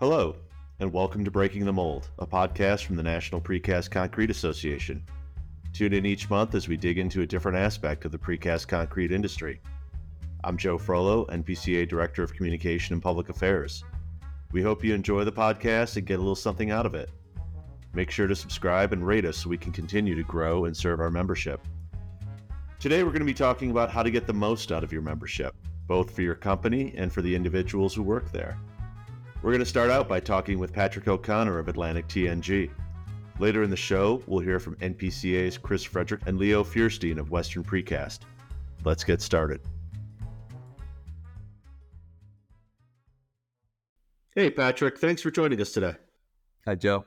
Hello, 0.00 0.36
and 0.78 0.92
welcome 0.92 1.24
to 1.24 1.30
Breaking 1.32 1.64
the 1.64 1.72
Mold, 1.72 2.08
a 2.20 2.26
podcast 2.26 2.84
from 2.84 2.94
the 2.94 3.02
National 3.02 3.40
Precast 3.40 3.90
Concrete 3.90 4.30
Association. 4.30 5.04
Tune 5.72 5.92
in 5.92 6.06
each 6.06 6.30
month 6.30 6.54
as 6.54 6.68
we 6.68 6.76
dig 6.76 6.98
into 6.98 7.22
a 7.22 7.26
different 7.26 7.58
aspect 7.58 8.04
of 8.04 8.12
the 8.12 8.18
precast 8.18 8.68
concrete 8.68 9.10
industry. 9.10 9.60
I'm 10.44 10.56
Joe 10.56 10.78
Frollo, 10.78 11.24
NPCA 11.24 11.88
Director 11.88 12.22
of 12.22 12.32
Communication 12.32 12.92
and 12.92 13.02
Public 13.02 13.28
Affairs. 13.28 13.82
We 14.52 14.62
hope 14.62 14.84
you 14.84 14.94
enjoy 14.94 15.24
the 15.24 15.32
podcast 15.32 15.96
and 15.96 16.06
get 16.06 16.20
a 16.20 16.22
little 16.22 16.36
something 16.36 16.70
out 16.70 16.86
of 16.86 16.94
it. 16.94 17.10
Make 17.92 18.12
sure 18.12 18.28
to 18.28 18.36
subscribe 18.36 18.92
and 18.92 19.04
rate 19.04 19.24
us 19.24 19.38
so 19.38 19.48
we 19.48 19.58
can 19.58 19.72
continue 19.72 20.14
to 20.14 20.22
grow 20.22 20.66
and 20.66 20.76
serve 20.76 21.00
our 21.00 21.10
membership. 21.10 21.60
Today, 22.78 23.02
we're 23.02 23.10
going 23.10 23.18
to 23.18 23.26
be 23.26 23.34
talking 23.34 23.72
about 23.72 23.90
how 23.90 24.04
to 24.04 24.12
get 24.12 24.28
the 24.28 24.32
most 24.32 24.70
out 24.70 24.84
of 24.84 24.92
your 24.92 25.02
membership, 25.02 25.56
both 25.88 26.14
for 26.14 26.22
your 26.22 26.36
company 26.36 26.94
and 26.96 27.12
for 27.12 27.20
the 27.20 27.34
individuals 27.34 27.96
who 27.96 28.04
work 28.04 28.30
there. 28.30 28.60
We're 29.40 29.52
going 29.52 29.60
to 29.60 29.66
start 29.66 29.88
out 29.90 30.08
by 30.08 30.18
talking 30.18 30.58
with 30.58 30.72
Patrick 30.72 31.06
O'Connor 31.06 31.60
of 31.60 31.68
Atlantic 31.68 32.08
TNG. 32.08 32.70
Later 33.38 33.62
in 33.62 33.70
the 33.70 33.76
show, 33.76 34.20
we'll 34.26 34.40
hear 34.40 34.58
from 34.58 34.74
NPCA's 34.76 35.56
Chris 35.56 35.84
Frederick 35.84 36.22
and 36.26 36.38
Leo 36.38 36.64
Feuerstein 36.64 37.20
of 37.20 37.30
Western 37.30 37.62
Precast. 37.62 38.20
Let's 38.84 39.04
get 39.04 39.22
started. 39.22 39.60
Hey, 44.34 44.50
Patrick, 44.50 44.98
thanks 44.98 45.22
for 45.22 45.30
joining 45.30 45.60
us 45.60 45.70
today. 45.70 45.94
Hi, 46.66 46.74
Joe. 46.74 47.04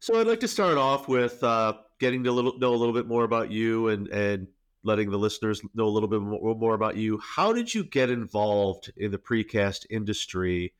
So, 0.00 0.18
I'd 0.18 0.26
like 0.26 0.40
to 0.40 0.48
start 0.48 0.78
off 0.78 1.08
with 1.08 1.44
uh, 1.44 1.74
getting 2.00 2.24
to 2.24 2.32
little, 2.32 2.58
know 2.58 2.72
a 2.72 2.76
little 2.76 2.94
bit 2.94 3.06
more 3.06 3.24
about 3.24 3.50
you 3.50 3.88
and, 3.88 4.08
and 4.08 4.48
letting 4.84 5.10
the 5.10 5.18
listeners 5.18 5.60
know 5.74 5.86
a 5.86 5.90
little 5.90 6.08
bit 6.08 6.20
more, 6.20 6.74
about 6.74 6.96
you. 6.96 7.18
How 7.18 7.52
did 7.52 7.74
you 7.74 7.82
get 7.84 8.10
involved 8.10 8.92
in 8.96 9.10
the 9.10 9.18
precast 9.18 9.86
industry, 9.90 10.74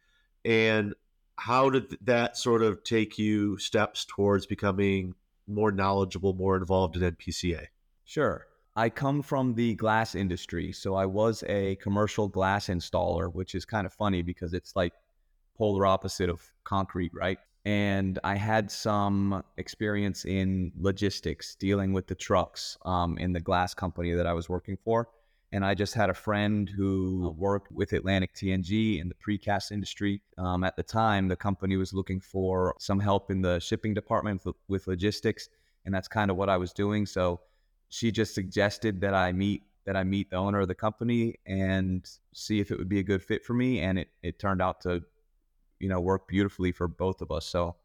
and 0.45 0.95
how 1.37 1.71
did 1.71 1.97
that 2.03 2.37
sort 2.37 2.63
of 2.63 2.85
take 2.85 3.19
you 3.19 3.59
steps 3.59 4.05
towards 4.05 4.47
becoming 4.47 5.15
more 5.47 5.73
knowledgeable, 5.73 6.35
more 6.35 6.57
involved 6.57 6.97
in 6.97 7.03
NPCA? 7.03 7.67
Sure. 8.05 8.47
I 8.77 8.91
come 8.91 9.23
from 9.23 9.55
the 9.55 9.75
glass 9.75 10.15
industry, 10.15 10.73
so 10.73 10.95
I 10.95 11.07
was 11.07 11.45
a 11.49 11.77
commercial 11.77 12.29
glass 12.29 12.67
installer, 12.67 13.33
which 13.33 13.55
is 13.55 13.65
kind 13.65 13.87
of 13.87 13.93
funny 13.93 14.23
because 14.23 14.53
it's 14.53 14.77
like 14.77 14.93
polar 15.57 15.87
opposite 15.87 16.29
of 16.29 16.43
concrete, 16.65 17.13
right? 17.15 17.39
And 17.65 18.19
I 18.23 18.37
had 18.37 18.71
some 18.71 19.43
experience 19.57 20.25
in 20.27 20.73
logistics, 20.79 21.55
dealing 21.55 21.93
with 21.93 22.07
the 22.07 22.15
trucks 22.15 22.77
um, 22.85 23.17
in 23.19 23.33
the 23.33 23.41
glass 23.41 23.73
company 23.73 24.13
that 24.13 24.27
I 24.27 24.35
was 24.35 24.49
working 24.49 24.77
for. 24.77 25.09
And 25.51 25.65
I 25.65 25.75
just 25.75 25.95
had 25.95 26.11
a 26.11 26.15
friend 26.15 26.69
who 26.69 27.35
worked 27.39 27.71
with 27.71 27.93
Atlantic 27.93 28.35
TNG 28.35 29.01
in 29.01 29.09
the 29.09 29.15
precast 29.15 29.71
industry. 29.71 30.21
Um, 30.37 30.65
at 30.65 30.77
the 30.77 30.83
time, 30.83 31.29
the 31.29 31.37
company 31.37 31.77
was 31.77 31.95
looking 31.95 32.21
for 32.21 32.75
some 32.81 32.99
help 32.99 33.31
in 33.31 33.41
the 33.41 33.61
shipping 33.61 33.95
department 33.95 34.43
with 34.69 34.87
logistics, 34.87 35.49
and 35.85 35.95
that's 35.95 36.09
kind 36.09 36.31
of 36.31 36.37
what 36.37 36.51
I 36.51 36.57
was 36.57 36.73
doing. 36.73 37.07
So 37.07 37.41
she 37.89 38.11
just 38.11 38.35
suggested 38.35 39.01
that 39.03 39.15
I 39.15 39.33
meet 39.33 39.63
that 39.87 39.97
I 39.97 40.03
meet 40.03 40.31
the 40.31 40.37
owner 40.37 40.61
of 40.61 40.69
the 40.69 40.75
company 40.75 41.37
and 41.47 42.09
see 42.33 42.59
if 42.59 42.71
it 42.71 42.79
would 42.79 42.89
be 42.89 43.01
a 43.01 43.03
good 43.03 43.23
fit 43.23 43.45
for 43.45 43.53
me. 43.53 43.81
And 43.81 43.99
it, 43.99 44.09
it 44.23 44.39
turned 44.39 44.63
out 44.63 44.81
to 44.83 45.03
you 45.79 45.89
know, 45.89 46.01
work 46.01 46.29
beautifully 46.29 46.73
for 46.73 46.89
both 46.89 47.21
of 47.21 47.31
us. 47.31 47.47
So 47.47 47.77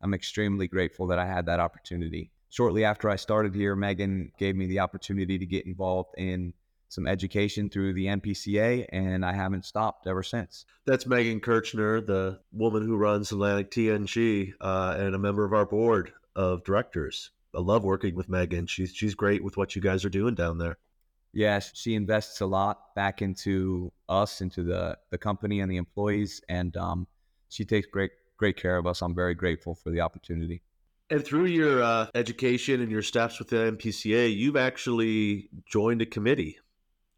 I'm 0.00 0.14
extremely 0.14 0.68
grateful 0.68 1.06
that 1.08 1.18
I 1.18 1.26
had 1.26 1.46
that 1.46 1.60
opportunity. 1.60 2.30
Shortly 2.48 2.84
after 2.84 3.10
I 3.10 3.16
started 3.16 3.54
here, 3.54 3.74
Megan 3.74 4.32
gave 4.38 4.56
me 4.56 4.66
the 4.66 4.80
opportunity 4.80 5.38
to 5.38 5.46
get 5.46 5.66
involved 5.66 6.14
in 6.16 6.54
some 6.88 7.06
education 7.06 7.68
through 7.68 7.92
the 7.94 8.06
NPCA, 8.06 8.86
and 8.90 9.24
I 9.24 9.32
haven't 9.32 9.64
stopped 9.64 10.06
ever 10.06 10.22
since. 10.22 10.64
That's 10.84 11.06
Megan 11.06 11.40
Kirchner, 11.40 12.00
the 12.00 12.40
woman 12.52 12.84
who 12.84 12.96
runs 12.96 13.32
Atlantic 13.32 13.70
TNG 13.70 14.52
uh, 14.60 14.96
and 14.98 15.14
a 15.14 15.18
member 15.18 15.44
of 15.44 15.52
our 15.52 15.66
board 15.66 16.12
of 16.36 16.62
directors. 16.64 17.30
I 17.54 17.60
love 17.60 17.84
working 17.84 18.14
with 18.14 18.28
Megan. 18.28 18.66
She's 18.66 18.94
she's 18.94 19.14
great 19.14 19.42
with 19.42 19.56
what 19.56 19.74
you 19.74 19.82
guys 19.82 20.04
are 20.04 20.10
doing 20.10 20.34
down 20.34 20.58
there. 20.58 20.78
Yes, 21.32 21.72
she 21.74 21.94
invests 21.94 22.40
a 22.40 22.46
lot 22.46 22.94
back 22.94 23.22
into 23.22 23.92
us, 24.08 24.40
into 24.40 24.62
the 24.62 24.98
the 25.10 25.18
company 25.18 25.60
and 25.60 25.70
the 25.70 25.78
employees, 25.78 26.40
and 26.48 26.76
um, 26.76 27.06
she 27.48 27.64
takes 27.64 27.86
great 27.86 28.10
great 28.36 28.56
care 28.56 28.76
of 28.76 28.86
us. 28.86 29.02
I'm 29.02 29.14
very 29.14 29.34
grateful 29.34 29.74
for 29.74 29.90
the 29.90 30.00
opportunity. 30.00 30.62
And 31.08 31.24
through 31.24 31.46
your 31.46 31.82
uh, 31.82 32.06
education 32.14 32.80
and 32.80 32.90
your 32.90 33.02
steps 33.02 33.38
with 33.38 33.48
the 33.48 33.56
NPCA, 33.56 34.34
you've 34.36 34.56
actually 34.56 35.48
joined 35.66 36.02
a 36.02 36.06
committee 36.06 36.58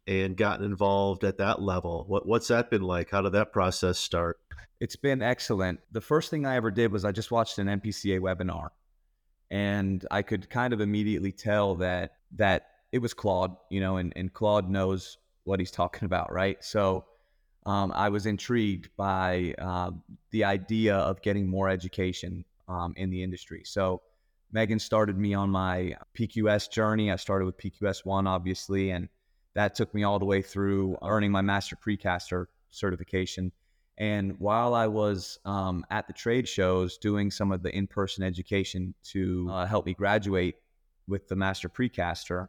and 0.05 0.37
gotten 0.37 0.65
involved 0.65 1.23
at 1.23 1.37
that 1.37 1.61
level. 1.61 2.05
What, 2.07 2.25
what's 2.27 2.47
that 2.49 2.69
been 2.69 2.83
like? 2.83 3.09
How 3.09 3.21
did 3.21 3.33
that 3.33 3.51
process 3.51 3.97
start? 3.97 4.39
It's 4.79 4.95
been 4.95 5.21
excellent. 5.21 5.79
The 5.91 6.01
first 6.01 6.29
thing 6.29 6.45
I 6.45 6.55
ever 6.55 6.71
did 6.71 6.91
was 6.91 7.03
I 7.03 7.11
just 7.11 7.31
watched 7.31 7.57
an 7.57 7.67
NPCA 7.67 8.19
webinar, 8.19 8.69
and 9.51 10.05
I 10.09 10.21
could 10.21 10.49
kind 10.49 10.73
of 10.73 10.81
immediately 10.81 11.31
tell 11.31 11.75
that 11.75 12.13
that 12.37 12.67
it 12.91 12.99
was 12.99 13.13
Claude, 13.13 13.55
you 13.69 13.81
know, 13.81 13.97
and, 13.97 14.13
and 14.15 14.31
Claude 14.31 14.69
knows 14.69 15.17
what 15.43 15.59
he's 15.59 15.71
talking 15.71 16.05
about, 16.05 16.31
right? 16.31 16.63
So 16.63 17.05
um, 17.69 17.91
I 17.93 18.09
was 18.09 18.25
intrigued 18.25 18.89
by 18.97 19.53
uh, 19.59 19.91
the 20.31 20.43
idea 20.43 20.95
of 20.95 21.21
getting 21.21 21.47
more 21.47 21.69
education 21.69 22.43
um, 22.67 22.95
in 22.97 23.11
the 23.11 23.21
industry. 23.21 23.61
So 23.63 24.01
Megan 24.51 24.79
started 24.79 25.19
me 25.19 25.35
on 25.35 25.51
my 25.51 25.95
PQS 26.17 26.71
journey. 26.71 27.11
I 27.11 27.15
started 27.15 27.45
with 27.45 27.59
PQS 27.59 28.03
one, 28.05 28.25
obviously, 28.25 28.89
and 28.89 29.07
that 29.53 29.75
took 29.75 29.93
me 29.93 30.03
all 30.03 30.17
the 30.17 30.25
way 30.25 30.41
through 30.41 30.97
earning 31.03 31.31
my 31.31 31.41
master 31.41 31.75
precaster 31.75 32.47
certification. 32.71 33.51
And 33.99 34.39
while 34.39 34.73
I 34.73 34.87
was 34.87 35.37
um, 35.45 35.85
at 35.91 36.07
the 36.07 36.13
trade 36.13 36.47
shows 36.47 36.97
doing 36.97 37.29
some 37.29 37.51
of 37.51 37.61
the 37.61 37.75
in-person 37.75 38.23
education 38.23 38.95
to 39.11 39.47
uh, 39.51 39.65
help 39.67 39.85
me 39.85 39.93
graduate 39.93 40.55
with 41.07 41.27
the 41.27 41.35
master 41.35 41.69
precaster, 41.69 42.47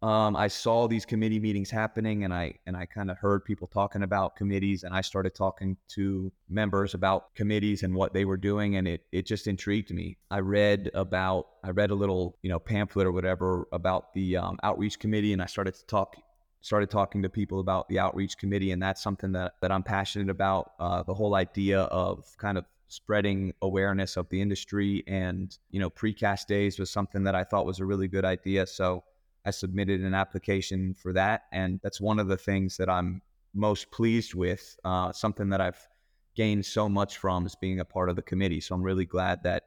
um, 0.00 0.36
I 0.36 0.46
saw 0.46 0.86
these 0.86 1.04
committee 1.04 1.40
meetings 1.40 1.70
happening, 1.70 2.22
and 2.22 2.32
I 2.32 2.54
and 2.66 2.76
I 2.76 2.86
kind 2.86 3.10
of 3.10 3.18
heard 3.18 3.44
people 3.44 3.66
talking 3.66 4.04
about 4.04 4.36
committees, 4.36 4.84
and 4.84 4.94
I 4.94 5.00
started 5.00 5.34
talking 5.34 5.76
to 5.88 6.30
members 6.48 6.94
about 6.94 7.34
committees 7.34 7.82
and 7.82 7.92
what 7.92 8.12
they 8.12 8.24
were 8.24 8.36
doing, 8.36 8.76
and 8.76 8.86
it 8.86 9.04
it 9.10 9.26
just 9.26 9.48
intrigued 9.48 9.92
me. 9.92 10.16
I 10.30 10.38
read 10.38 10.90
about 10.94 11.48
I 11.64 11.70
read 11.70 11.90
a 11.90 11.96
little 11.96 12.38
you 12.42 12.48
know 12.48 12.60
pamphlet 12.60 13.08
or 13.08 13.12
whatever 13.12 13.66
about 13.72 14.14
the 14.14 14.36
um, 14.36 14.58
outreach 14.62 15.00
committee, 15.00 15.32
and 15.32 15.42
I 15.42 15.46
started 15.46 15.74
to 15.74 15.84
talk 15.86 16.14
started 16.60 16.90
talking 16.90 17.22
to 17.22 17.28
people 17.28 17.58
about 17.58 17.88
the 17.88 17.98
outreach 17.98 18.38
committee, 18.38 18.70
and 18.70 18.80
that's 18.80 19.02
something 19.02 19.32
that 19.32 19.54
that 19.62 19.72
I'm 19.72 19.82
passionate 19.82 20.30
about. 20.30 20.74
Uh, 20.78 21.02
the 21.02 21.14
whole 21.14 21.34
idea 21.34 21.80
of 21.80 22.24
kind 22.38 22.56
of 22.56 22.64
spreading 22.86 23.52
awareness 23.62 24.16
of 24.16 24.28
the 24.28 24.40
industry, 24.40 25.02
and 25.08 25.58
you 25.72 25.80
know 25.80 25.90
precast 25.90 26.46
days 26.46 26.78
was 26.78 26.88
something 26.88 27.24
that 27.24 27.34
I 27.34 27.42
thought 27.42 27.66
was 27.66 27.80
a 27.80 27.84
really 27.84 28.06
good 28.06 28.24
idea. 28.24 28.64
So 28.64 29.02
I 29.48 29.50
submitted 29.50 30.02
an 30.02 30.14
application 30.14 30.94
for 30.94 31.14
that, 31.14 31.42
and 31.50 31.80
that's 31.82 32.00
one 32.00 32.18
of 32.18 32.28
the 32.28 32.36
things 32.36 32.76
that 32.76 32.88
I'm 32.88 33.22
most 33.54 33.90
pleased 33.90 34.34
with. 34.34 34.76
Uh, 34.84 35.10
something 35.12 35.48
that 35.48 35.60
I've 35.60 35.88
gained 36.36 36.66
so 36.66 36.88
much 36.88 37.16
from 37.16 37.46
is 37.46 37.56
being 37.56 37.80
a 37.80 37.84
part 37.84 38.10
of 38.10 38.16
the 38.16 38.22
committee. 38.22 38.60
So 38.60 38.74
I'm 38.74 38.82
really 38.82 39.06
glad 39.06 39.42
that 39.44 39.64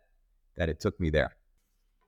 that 0.56 0.70
it 0.70 0.80
took 0.80 1.00
me 1.00 1.10
there. 1.10 1.36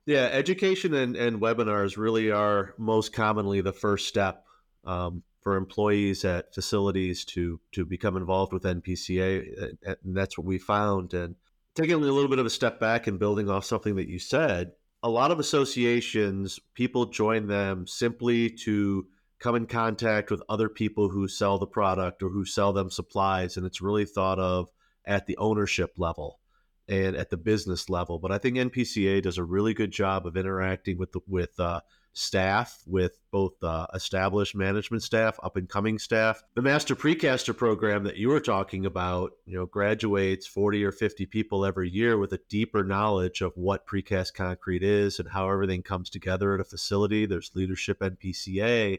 Yeah, 0.06 0.28
education 0.30 0.94
and, 0.94 1.16
and 1.16 1.40
webinars 1.40 1.96
really 1.96 2.30
are 2.30 2.74
most 2.78 3.12
commonly 3.12 3.60
the 3.60 3.72
first 3.72 4.06
step 4.06 4.44
um, 4.84 5.22
for 5.40 5.56
employees 5.56 6.24
at 6.24 6.54
facilities 6.54 7.24
to 7.26 7.60
to 7.72 7.84
become 7.84 8.16
involved 8.16 8.52
with 8.52 8.62
NPCA, 8.62 9.76
and 9.82 10.16
that's 10.16 10.38
what 10.38 10.46
we 10.46 10.58
found. 10.58 11.12
And 11.12 11.34
taking 11.74 11.94
a 11.94 11.98
little 11.98 12.28
bit 12.28 12.38
of 12.38 12.46
a 12.46 12.50
step 12.50 12.78
back 12.78 13.06
and 13.06 13.18
building 13.18 13.50
off 13.50 13.64
something 13.64 13.96
that 13.96 14.08
you 14.08 14.18
said, 14.18 14.72
a 15.04 15.10
lot 15.10 15.30
of 15.30 15.38
associations, 15.38 16.58
people 16.72 17.04
join 17.04 17.46
them 17.46 17.86
simply 17.86 18.48
to 18.48 19.06
come 19.38 19.54
in 19.54 19.66
contact 19.66 20.30
with 20.30 20.42
other 20.48 20.70
people 20.70 21.10
who 21.10 21.28
sell 21.28 21.58
the 21.58 21.66
product 21.66 22.22
or 22.22 22.30
who 22.30 22.46
sell 22.46 22.72
them 22.72 22.90
supplies. 22.90 23.58
And 23.58 23.66
it's 23.66 23.82
really 23.82 24.06
thought 24.06 24.38
of 24.38 24.70
at 25.04 25.26
the 25.26 25.36
ownership 25.36 25.92
level 25.98 26.40
and 26.88 27.14
at 27.16 27.28
the 27.28 27.36
business 27.36 27.90
level. 27.90 28.18
But 28.18 28.32
I 28.32 28.38
think 28.38 28.56
NPCA 28.56 29.22
does 29.22 29.36
a 29.36 29.44
really 29.44 29.74
good 29.74 29.90
job 29.90 30.26
of 30.26 30.38
interacting 30.38 30.96
with 30.96 31.12
the, 31.12 31.20
with 31.28 31.60
uh, 31.60 31.82
staff, 32.14 32.82
with 32.86 33.18
both 33.30 33.62
uh, 33.62 33.86
established 33.92 34.54
management 34.54 35.02
staff, 35.02 35.38
up 35.42 35.56
and 35.56 35.68
coming 35.68 35.98
staff. 35.98 36.42
The 36.54 36.62
Master 36.62 36.94
Precaster 36.94 37.54
program 37.54 38.04
that 38.04 38.16
you 38.16 38.28
were 38.28 38.40
talking 38.40 38.86
about, 38.86 39.32
you 39.44 39.58
know, 39.58 39.66
graduates 39.66 40.46
40 40.46 40.84
or 40.84 40.92
50 40.92 41.26
people 41.26 41.66
every 41.66 41.90
year 41.90 42.16
with 42.16 42.32
a 42.32 42.40
deeper 42.48 42.84
knowledge 42.84 43.42
of 43.42 43.56
what 43.56 43.86
precast 43.86 44.34
concrete 44.34 44.82
is 44.82 45.18
and 45.18 45.28
how 45.28 45.50
everything 45.50 45.82
comes 45.82 46.08
together 46.08 46.54
at 46.54 46.60
a 46.60 46.64
facility. 46.64 47.26
There's 47.26 47.50
leadership 47.54 48.00
NPCA 48.00 48.98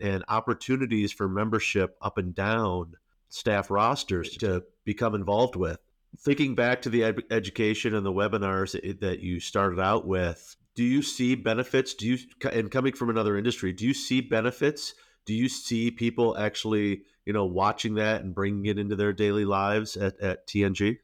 and 0.00 0.24
opportunities 0.28 1.12
for 1.12 1.28
membership 1.28 1.96
up 2.02 2.18
and 2.18 2.34
down 2.34 2.94
staff 3.28 3.70
rosters 3.70 4.36
to 4.38 4.64
become 4.84 5.14
involved 5.14 5.56
with. 5.56 5.78
Thinking 6.18 6.54
back 6.54 6.82
to 6.82 6.90
the 6.90 7.04
ed- 7.04 7.22
education 7.30 7.94
and 7.94 8.04
the 8.04 8.12
webinars 8.12 8.72
that 9.00 9.20
you 9.20 9.40
started 9.40 9.78
out 9.78 10.06
with, 10.06 10.56
do 10.78 10.84
you 10.84 11.02
see 11.02 11.34
benefits? 11.34 11.92
Do 11.92 12.06
you 12.06 12.18
and 12.52 12.70
coming 12.70 12.92
from 12.92 13.10
another 13.10 13.36
industry, 13.36 13.72
do 13.72 13.84
you 13.84 13.94
see 13.94 14.20
benefits? 14.20 14.94
Do 15.26 15.34
you 15.34 15.48
see 15.48 15.90
people 15.90 16.38
actually 16.38 17.02
you 17.26 17.34
know, 17.34 17.44
watching 17.44 17.96
that 17.96 18.22
and 18.22 18.32
bringing 18.32 18.64
it 18.64 18.78
into 18.78 18.94
their 18.94 19.12
daily 19.12 19.44
lives 19.44 19.98
at, 19.98 20.18
at 20.18 20.46
TNG? 20.46 20.96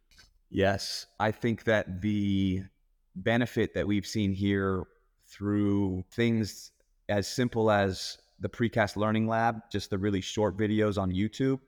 Yes. 0.48 1.06
I 1.20 1.32
think 1.32 1.64
that 1.64 2.00
the 2.00 2.62
benefit 3.14 3.74
that 3.74 3.86
we've 3.86 4.06
seen 4.06 4.32
here 4.32 4.84
through 5.26 6.04
things 6.12 6.70
as 7.10 7.26
simple 7.28 7.68
as 7.68 8.16
the 8.40 8.48
precast 8.48 8.96
learning 8.96 9.26
lab, 9.26 9.70
just 9.72 9.90
the 9.90 9.98
really 9.98 10.22
short 10.22 10.56
videos 10.56 10.96
on 10.96 11.12
YouTube, 11.12 11.60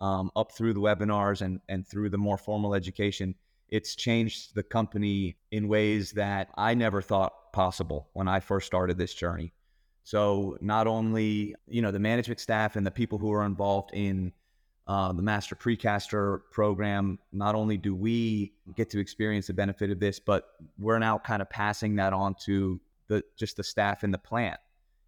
um, 0.00 0.32
up 0.34 0.50
through 0.50 0.72
the 0.72 0.80
webinars 0.80 1.42
and, 1.42 1.60
and 1.68 1.86
through 1.86 2.08
the 2.08 2.18
more 2.18 2.38
formal 2.38 2.74
education, 2.74 3.36
it's 3.72 3.96
changed 3.96 4.54
the 4.54 4.62
company 4.62 5.34
in 5.50 5.66
ways 5.66 6.12
that 6.12 6.50
I 6.56 6.74
never 6.74 7.00
thought 7.00 7.52
possible 7.54 8.10
when 8.12 8.28
I 8.28 8.38
first 8.38 8.66
started 8.66 8.98
this 8.98 9.14
journey. 9.14 9.54
So 10.04 10.58
not 10.60 10.86
only 10.86 11.54
you 11.66 11.80
know 11.80 11.90
the 11.90 11.98
management 11.98 12.38
staff 12.38 12.76
and 12.76 12.86
the 12.86 12.90
people 12.90 13.18
who 13.18 13.32
are 13.32 13.46
involved 13.46 13.90
in 13.94 14.32
uh, 14.86 15.12
the 15.12 15.22
master 15.22 15.56
precaster 15.56 16.42
program, 16.50 17.18
not 17.32 17.54
only 17.54 17.78
do 17.78 17.94
we 17.94 18.52
get 18.76 18.90
to 18.90 18.98
experience 19.00 19.46
the 19.46 19.54
benefit 19.54 19.90
of 19.90 20.00
this, 20.00 20.20
but 20.20 20.48
we're 20.78 20.98
now 20.98 21.16
kind 21.16 21.40
of 21.40 21.48
passing 21.48 21.96
that 21.96 22.12
on 22.12 22.34
to 22.44 22.78
the 23.08 23.24
just 23.38 23.56
the 23.56 23.64
staff 23.64 24.04
in 24.04 24.10
the 24.10 24.18
plant, 24.18 24.60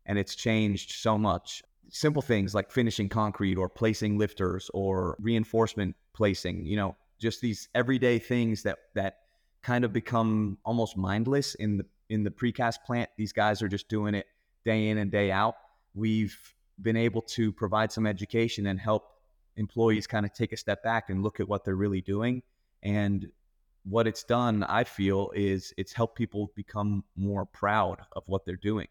and 0.06 0.18
it's 0.18 0.34
changed 0.34 0.92
so 0.92 1.18
much. 1.18 1.62
Simple 1.90 2.22
things 2.22 2.54
like 2.54 2.70
finishing 2.70 3.10
concrete 3.10 3.58
or 3.58 3.68
placing 3.68 4.16
lifters 4.16 4.70
or 4.72 5.16
reinforcement 5.20 5.94
placing, 6.14 6.64
you 6.64 6.76
know, 6.76 6.96
just 7.24 7.40
these 7.40 7.68
everyday 7.74 8.18
things 8.18 8.62
that 8.62 8.78
that 8.94 9.20
kind 9.62 9.82
of 9.84 9.92
become 9.92 10.58
almost 10.62 10.96
mindless 10.96 11.54
in 11.54 11.78
the 11.78 11.86
in 12.10 12.22
the 12.22 12.30
precast 12.30 12.76
plant. 12.86 13.08
These 13.16 13.32
guys 13.32 13.62
are 13.62 13.68
just 13.68 13.88
doing 13.88 14.14
it 14.14 14.26
day 14.64 14.88
in 14.88 14.98
and 14.98 15.10
day 15.10 15.32
out. 15.32 15.54
We've 15.94 16.38
been 16.80 16.96
able 16.96 17.22
to 17.22 17.50
provide 17.50 17.90
some 17.90 18.06
education 18.06 18.66
and 18.66 18.78
help 18.78 19.04
employees 19.56 20.06
kind 20.06 20.26
of 20.26 20.34
take 20.34 20.52
a 20.52 20.56
step 20.56 20.82
back 20.82 21.08
and 21.08 21.22
look 21.22 21.40
at 21.40 21.48
what 21.48 21.64
they're 21.64 21.76
really 21.76 22.02
doing. 22.02 22.42
And 22.82 23.28
what 23.84 24.06
it's 24.06 24.22
done, 24.24 24.62
I 24.62 24.84
feel, 24.84 25.30
is 25.34 25.72
it's 25.78 25.94
helped 25.94 26.18
people 26.18 26.52
become 26.54 27.04
more 27.16 27.46
proud 27.46 28.00
of 28.12 28.24
what 28.26 28.44
they're 28.44 28.56
doing. 28.56 28.88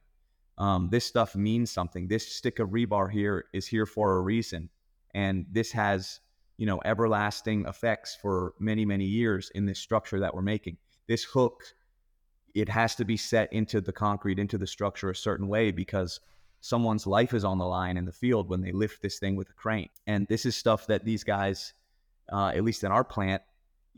Um, 0.57 0.89
this 0.91 1.05
stuff 1.05 1.35
means 1.35 1.69
something. 1.69 2.07
This 2.07 2.27
stick 2.27 2.57
of 2.59 2.69
rebar 2.69 3.11
here 3.11 3.45
is 3.53 3.67
here 3.67 3.85
for 3.85 4.17
a 4.17 4.21
reason, 4.21 4.69
and 5.13 5.45
this 5.51 5.71
has 5.71 6.19
you 6.57 6.65
know 6.65 6.81
everlasting 6.85 7.65
effects 7.65 8.17
for 8.21 8.53
many 8.59 8.85
many 8.85 9.05
years 9.05 9.51
in 9.55 9.65
this 9.65 9.79
structure 9.79 10.19
that 10.19 10.33
we're 10.33 10.41
making. 10.41 10.77
This 11.07 11.23
hook, 11.23 11.63
it 12.53 12.69
has 12.69 12.95
to 12.95 13.05
be 13.05 13.17
set 13.17 13.51
into 13.51 13.81
the 13.81 13.91
concrete, 13.91 14.39
into 14.39 14.57
the 14.57 14.67
structure 14.67 15.09
a 15.09 15.15
certain 15.15 15.47
way 15.47 15.71
because 15.71 16.19
someone's 16.61 17.05
life 17.05 17.33
is 17.33 17.43
on 17.43 17.57
the 17.57 17.65
line 17.65 17.97
in 17.97 18.05
the 18.05 18.11
field 18.11 18.49
when 18.49 18.61
they 18.61 18.71
lift 18.71 19.01
this 19.01 19.19
thing 19.19 19.35
with 19.35 19.49
a 19.49 19.53
crane. 19.53 19.89
And 20.07 20.25
this 20.27 20.45
is 20.45 20.55
stuff 20.55 20.87
that 20.87 21.03
these 21.03 21.23
guys, 21.23 21.73
uh, 22.31 22.53
at 22.55 22.63
least 22.63 22.85
in 22.85 22.91
our 22.91 23.03
plant, 23.03 23.41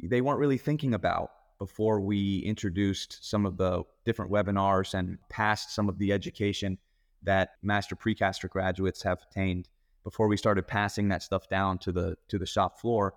they 0.01 0.21
weren't 0.21 0.39
really 0.39 0.57
thinking 0.57 0.95
about 0.95 1.29
before 1.59 2.01
we 2.01 2.39
introduced 2.39 3.19
some 3.21 3.45
of 3.45 3.57
the 3.57 3.83
different 4.03 4.31
webinars 4.31 4.93
and 4.93 5.19
passed 5.29 5.73
some 5.73 5.87
of 5.87 5.99
the 5.99 6.11
education 6.11 6.77
that 7.23 7.51
master 7.61 7.95
precaster 7.95 8.49
graduates 8.49 9.03
have 9.03 9.19
attained 9.29 9.69
before 10.05 10.29
we 10.29 10.37
started 10.37 10.65
passing 10.65 11.09
that 11.09 11.21
stuff 11.21 11.49
down 11.49 11.77
to 11.77 11.91
the 11.91 12.15
to 12.29 12.39
the 12.39 12.45
shop 12.45 12.79
floor 12.79 13.15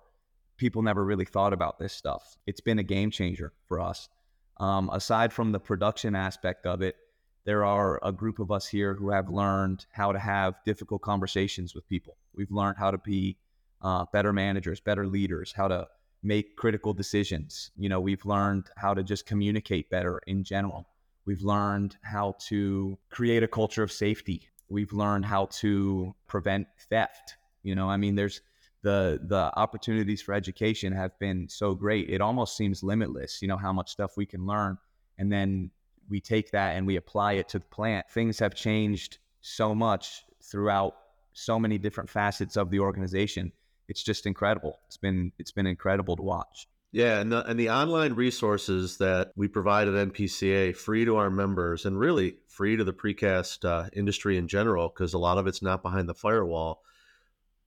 people 0.57 0.81
never 0.81 1.05
really 1.05 1.23
thought 1.23 1.53
about 1.53 1.79
this 1.79 1.93
stuff 1.93 2.35
it's 2.45 2.59
been 2.59 2.79
a 2.79 2.83
game 2.83 3.09
changer 3.09 3.53
for 3.65 3.79
us 3.79 4.09
um, 4.57 4.89
aside 4.91 5.31
from 5.31 5.53
the 5.53 5.59
production 5.59 6.15
aspect 6.15 6.65
of 6.65 6.81
it 6.81 6.97
there 7.45 7.65
are 7.65 7.99
a 8.03 8.11
group 8.11 8.39
of 8.39 8.51
us 8.51 8.67
here 8.67 8.93
who 8.93 9.09
have 9.09 9.29
learned 9.29 9.85
how 9.91 10.11
to 10.11 10.19
have 10.19 10.55
difficult 10.65 11.01
conversations 11.01 11.73
with 11.73 11.87
people. 11.87 12.17
We've 12.35 12.51
learned 12.51 12.77
how 12.77 12.91
to 12.91 12.97
be 12.97 13.37
uh, 13.81 14.05
better 14.11 14.33
managers, 14.33 14.79
better 14.79 15.07
leaders, 15.07 15.53
how 15.55 15.67
to 15.69 15.87
make 16.21 16.57
critical 16.57 16.93
decisions. 16.93 17.71
You 17.77 17.89
know, 17.89 18.01
we've 18.01 18.25
learned 18.25 18.69
how 18.75 18.93
to 18.93 19.03
just 19.03 19.25
communicate 19.25 19.89
better 19.89 20.21
in 20.27 20.43
general. 20.43 20.87
We've 21.25 21.41
learned 21.41 21.95
how 22.01 22.35
to 22.49 22.97
create 23.09 23.43
a 23.43 23.47
culture 23.47 23.83
of 23.83 23.91
safety. 23.91 24.48
We've 24.69 24.93
learned 24.93 25.25
how 25.25 25.47
to 25.59 26.13
prevent 26.27 26.67
theft. 26.89 27.37
You 27.63 27.75
know, 27.75 27.89
I 27.89 27.97
mean, 27.97 28.15
there's 28.15 28.41
the 28.81 29.19
the 29.27 29.51
opportunities 29.57 30.21
for 30.21 30.33
education 30.33 30.93
have 30.93 31.17
been 31.19 31.49
so 31.49 31.75
great. 31.75 32.09
It 32.09 32.21
almost 32.21 32.55
seems 32.55 32.83
limitless. 32.83 33.41
You 33.41 33.47
know 33.47 33.57
how 33.57 33.73
much 33.73 33.91
stuff 33.91 34.15
we 34.15 34.25
can 34.25 34.45
learn, 34.45 34.77
and 35.17 35.31
then 35.31 35.71
we 36.09 36.19
take 36.19 36.51
that 36.51 36.75
and 36.75 36.85
we 36.85 36.95
apply 36.95 37.33
it 37.33 37.47
to 37.49 37.59
the 37.59 37.65
plant, 37.65 38.09
things 38.09 38.39
have 38.39 38.55
changed 38.55 39.19
so 39.41 39.73
much 39.73 40.23
throughout 40.43 40.95
so 41.33 41.59
many 41.59 41.77
different 41.77 42.09
facets 42.09 42.57
of 42.57 42.69
the 42.69 42.79
organization. 42.79 43.51
It's 43.87 44.03
just 44.03 44.25
incredible. 44.25 44.79
It's 44.87 44.97
been 44.97 45.31
it's 45.39 45.51
been 45.51 45.67
incredible 45.67 46.15
to 46.15 46.23
watch. 46.23 46.67
Yeah, 46.91 47.19
and 47.19 47.31
the, 47.31 47.45
and 47.45 47.59
the 47.59 47.69
online 47.69 48.13
resources 48.13 48.97
that 48.97 49.31
we 49.35 49.47
provide 49.47 49.87
at 49.87 49.93
NPCA, 50.11 50.75
free 50.75 51.05
to 51.05 51.17
our 51.17 51.29
members, 51.29 51.85
and 51.85 51.99
really 51.99 52.37
free 52.47 52.75
to 52.77 52.83
the 52.83 52.93
precast 52.93 53.63
uh, 53.63 53.89
industry 53.93 54.37
in 54.37 54.47
general, 54.47 54.89
because 54.89 55.13
a 55.13 55.19
lot 55.19 55.37
of 55.37 55.45
it's 55.45 55.61
not 55.61 55.83
behind 55.83 56.09
the 56.09 56.15
firewall. 56.15 56.81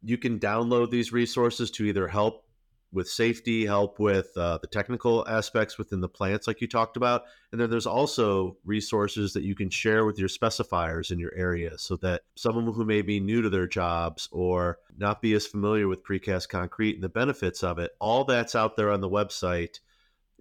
You 0.03 0.19
can 0.19 0.41
download 0.41 0.91
these 0.91 1.13
resources 1.13 1.71
to 1.73 1.85
either 1.85 2.09
help 2.09 2.45
with 2.93 3.09
safety, 3.09 3.65
help 3.65 3.99
with 3.99 4.37
uh, 4.37 4.59
the 4.59 4.67
technical 4.67 5.27
aspects 5.27 5.79
within 5.79 6.01
the 6.01 6.09
plants, 6.09 6.47
like 6.47 6.61
you 6.61 6.69
talked 6.69 6.97
about. 6.97 7.23
And 7.51 7.61
then 7.61 7.71
there's 7.71 7.87
also 7.87 8.57
resources 8.65 9.33
that 9.33 9.45
you 9.45 9.55
can 9.55 9.71
share 9.71 10.05
with 10.05 10.19
your 10.19 10.29
specifiers 10.29 11.11
in 11.11 11.19
your 11.19 11.35
area 11.35 11.79
so 11.79 11.97
that 11.97 12.23
someone 12.35 12.73
who 12.73 12.85
may 12.85 13.03
be 13.03 13.19
new 13.19 13.41
to 13.43 13.51
their 13.51 13.67
jobs 13.67 14.29
or 14.31 14.79
not 14.99 15.23
be 15.23 15.33
as 15.33 15.47
familiar 15.47 15.89
with 15.89 16.05
precast 16.05 16.49
concrete 16.49 16.95
and 16.95 17.03
the 17.03 17.09
benefits 17.09 17.63
of 17.63 17.79
it, 17.79 17.93
all 17.99 18.25
that's 18.25 18.55
out 18.55 18.77
there 18.77 18.91
on 18.91 19.01
the 19.01 19.09
website. 19.09 19.81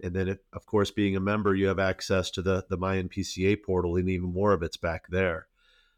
And 0.02 0.14
then, 0.14 0.38
of 0.52 0.66
course, 0.66 0.90
being 0.90 1.16
a 1.16 1.20
member, 1.20 1.54
you 1.54 1.68
have 1.68 1.78
access 1.78 2.30
to 2.32 2.42
the, 2.42 2.64
the 2.68 2.78
MyNPCA 2.78 3.62
portal, 3.62 3.96
and 3.96 4.08
even 4.08 4.32
more 4.32 4.52
of 4.52 4.62
it's 4.62 4.76
back 4.76 5.06
there. 5.08 5.46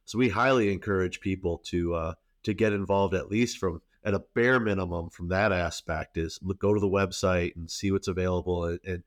So 0.04 0.18
we 0.18 0.28
highly 0.28 0.70
encourage 0.70 1.20
people 1.20 1.58
to 1.66 1.94
uh, 1.94 2.14
to 2.42 2.52
get 2.52 2.74
involved 2.74 3.14
at 3.14 3.30
least 3.30 3.58
from 3.58 3.80
at 4.04 4.14
a 4.14 4.22
bare 4.34 4.60
minimum 4.60 5.10
from 5.10 5.28
that 5.28 5.52
aspect 5.52 6.16
is 6.16 6.38
look, 6.42 6.58
go 6.58 6.74
to 6.74 6.80
the 6.80 6.88
website 6.88 7.56
and 7.56 7.70
see 7.70 7.90
what's 7.90 8.08
available 8.08 8.64
and, 8.64 8.80
and, 8.86 9.02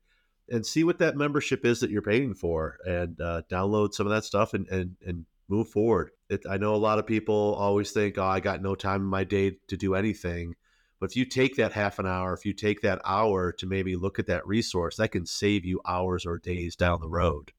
and 0.50 0.66
see 0.66 0.82
what 0.82 0.98
that 0.98 1.16
membership 1.16 1.64
is 1.64 1.80
that 1.80 1.90
you're 1.90 2.02
paying 2.02 2.34
for 2.34 2.78
and 2.84 3.20
uh, 3.20 3.42
download 3.50 3.94
some 3.94 4.06
of 4.06 4.12
that 4.12 4.24
stuff 4.24 4.54
and, 4.54 4.66
and, 4.68 4.96
and 5.06 5.24
move 5.48 5.68
forward. 5.68 6.10
It, 6.28 6.42
I 6.48 6.56
know 6.56 6.74
a 6.74 6.76
lot 6.76 6.98
of 6.98 7.06
people 7.06 7.54
always 7.54 7.92
think, 7.92 8.18
oh, 8.18 8.24
I 8.24 8.40
got 8.40 8.62
no 8.62 8.74
time 8.74 9.02
in 9.02 9.06
my 9.06 9.24
day 9.24 9.58
to 9.68 9.76
do 9.76 9.94
anything. 9.94 10.54
But 11.00 11.10
if 11.10 11.16
you 11.16 11.24
take 11.24 11.56
that 11.56 11.72
half 11.72 11.98
an 11.98 12.06
hour, 12.06 12.34
if 12.34 12.44
you 12.44 12.52
take 12.52 12.80
that 12.80 13.00
hour 13.04 13.52
to 13.52 13.66
maybe 13.66 13.94
look 13.94 14.18
at 14.18 14.26
that 14.26 14.46
resource, 14.46 14.96
that 14.96 15.12
can 15.12 15.26
save 15.26 15.64
you 15.64 15.80
hours 15.86 16.26
or 16.26 16.38
days 16.38 16.74
down 16.74 17.00
the 17.00 17.08
road. 17.08 17.52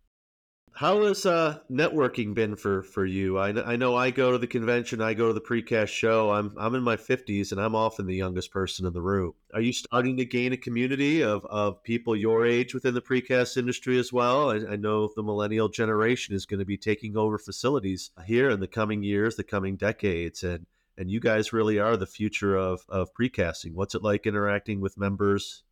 How 0.80 1.04
has 1.04 1.26
uh, 1.26 1.60
networking 1.70 2.34
been 2.34 2.56
for 2.56 2.84
for 2.84 3.06
you? 3.06 3.38
I, 3.38 3.50
I 3.74 3.76
know 3.76 3.98
I 3.98 4.12
go 4.12 4.32
to 4.32 4.38
the 4.38 4.48
convention, 4.48 5.02
I 5.02 5.14
go 5.14 5.28
to 5.28 5.34
the 5.34 5.42
precast 5.42 5.90
show. 5.90 6.32
I'm 6.32 6.54
I'm 6.58 6.74
in 6.74 6.84
my 6.84 6.96
50s 6.96 7.52
and 7.52 7.60
I'm 7.60 7.76
often 7.76 8.06
the 8.06 8.16
youngest 8.16 8.50
person 8.50 8.86
in 8.86 8.94
the 8.94 9.02
room. 9.02 9.34
Are 9.54 9.60
you 9.60 9.74
starting 9.74 10.16
to 10.16 10.24
gain 10.24 10.54
a 10.54 10.58
community 10.58 11.22
of, 11.22 11.46
of 11.48 11.84
people 11.84 12.16
your 12.16 12.46
age 12.46 12.74
within 12.74 12.94
the 12.94 13.02
precast 13.02 13.58
industry 13.58 14.00
as 14.00 14.14
well? 14.14 14.52
I, 14.52 14.72
I 14.72 14.76
know 14.78 15.10
the 15.14 15.22
millennial 15.22 15.68
generation 15.68 16.34
is 16.34 16.46
going 16.46 16.60
to 16.62 16.66
be 16.66 16.78
taking 16.78 17.18
over 17.18 17.38
facilities 17.38 18.12
here 18.26 18.50
in 18.50 18.62
the 18.62 18.68
coming 18.68 19.04
years, 19.04 19.36
the 19.36 19.44
coming 19.44 19.76
decades, 19.76 20.44
and 20.44 20.66
and 20.98 21.12
you 21.12 21.20
guys 21.20 21.52
really 21.52 21.78
are 21.78 21.98
the 21.98 22.06
future 22.06 22.56
of 22.56 22.86
of 22.88 23.14
precasting. 23.14 23.74
What's 23.74 23.96
it 23.96 24.02
like 24.02 24.26
interacting 24.26 24.80
with 24.80 24.98
members 24.98 25.64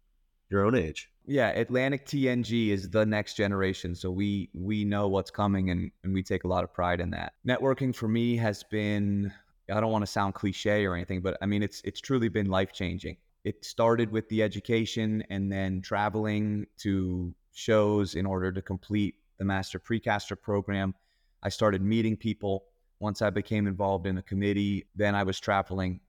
your 0.50 0.66
own 0.66 0.76
age? 0.76 1.10
Yeah, 1.26 1.50
Atlantic 1.50 2.06
TNG 2.06 2.70
is 2.70 2.90
the 2.90 3.06
next 3.06 3.36
generation, 3.36 3.96
so 3.96 4.10
we 4.10 4.50
we 4.54 4.86
know 4.86 5.10
what's 5.10 5.32
coming, 5.32 5.70
and 5.70 5.92
and 6.04 6.14
we 6.14 6.24
take 6.24 6.46
a 6.46 6.48
lot 6.48 6.64
of 6.64 6.74
pride 6.74 7.02
in 7.02 7.12
that. 7.12 7.34
Networking 7.46 7.94
for 7.94 8.08
me 8.08 8.38
has 8.38 8.64
been 8.64 9.34
I 9.70 9.82
don't 9.82 9.92
want 9.92 10.04
to 10.04 10.12
sound 10.12 10.36
cliche 10.36 10.86
or 10.86 10.96
anything, 10.96 11.22
but 11.22 11.38
I 11.42 11.46
mean 11.46 11.64
it's 11.64 11.82
it's 11.84 12.00
truly 12.00 12.30
been 12.30 12.48
life 12.48 12.72
changing. 12.72 13.18
It 13.44 13.66
started 13.66 14.12
with 14.12 14.28
the 14.30 14.42
education, 14.42 15.24
and 15.30 15.52
then 15.52 15.82
traveling 15.82 16.66
to 16.80 17.34
shows 17.54 18.16
in 18.16 18.26
order 18.26 18.52
to 18.52 18.62
complete 18.62 19.16
the 19.38 19.46
Master 19.46 19.80
Precaster 19.80 20.40
program. 20.40 20.96
I 21.44 21.50
started 21.50 21.82
meeting 21.82 22.16
people. 22.16 22.66
Once 23.00 23.22
I 23.22 23.30
became 23.30 23.68
involved 23.68 24.08
in 24.08 24.18
a 24.18 24.24
committee, 24.24 24.88
then 24.96 25.14
I 25.14 25.24
was 25.24 25.40
traveling 25.40 26.00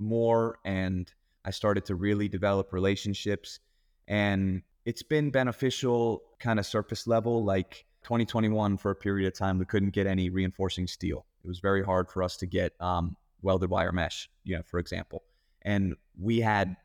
more, 0.00 0.58
and 0.64 1.10
I 1.44 1.52
started 1.52 1.84
to 1.86 1.94
really 1.94 2.28
develop 2.28 2.72
relationships 2.72 3.60
and 4.08 4.62
it's 4.84 5.02
been 5.02 5.30
beneficial 5.30 6.22
kind 6.38 6.58
of 6.58 6.66
surface 6.66 7.06
level. 7.06 7.44
Like 7.44 7.86
2021, 8.04 8.76
for 8.76 8.90
a 8.90 8.94
period 8.94 9.26
of 9.26 9.38
time, 9.38 9.58
we 9.58 9.64
couldn't 9.64 9.90
get 9.90 10.06
any 10.06 10.30
reinforcing 10.30 10.86
steel. 10.86 11.26
It 11.44 11.48
was 11.48 11.58
very 11.58 11.82
hard 11.82 12.10
for 12.10 12.22
us 12.22 12.36
to 12.38 12.46
get 12.46 12.72
um, 12.80 13.16
welded 13.42 13.70
wire 13.70 13.92
mesh, 13.92 14.28
you 14.44 14.56
know, 14.56 14.62
for 14.62 14.78
example. 14.78 15.22
And 15.62 15.96
we 16.18 16.40
had 16.40 16.76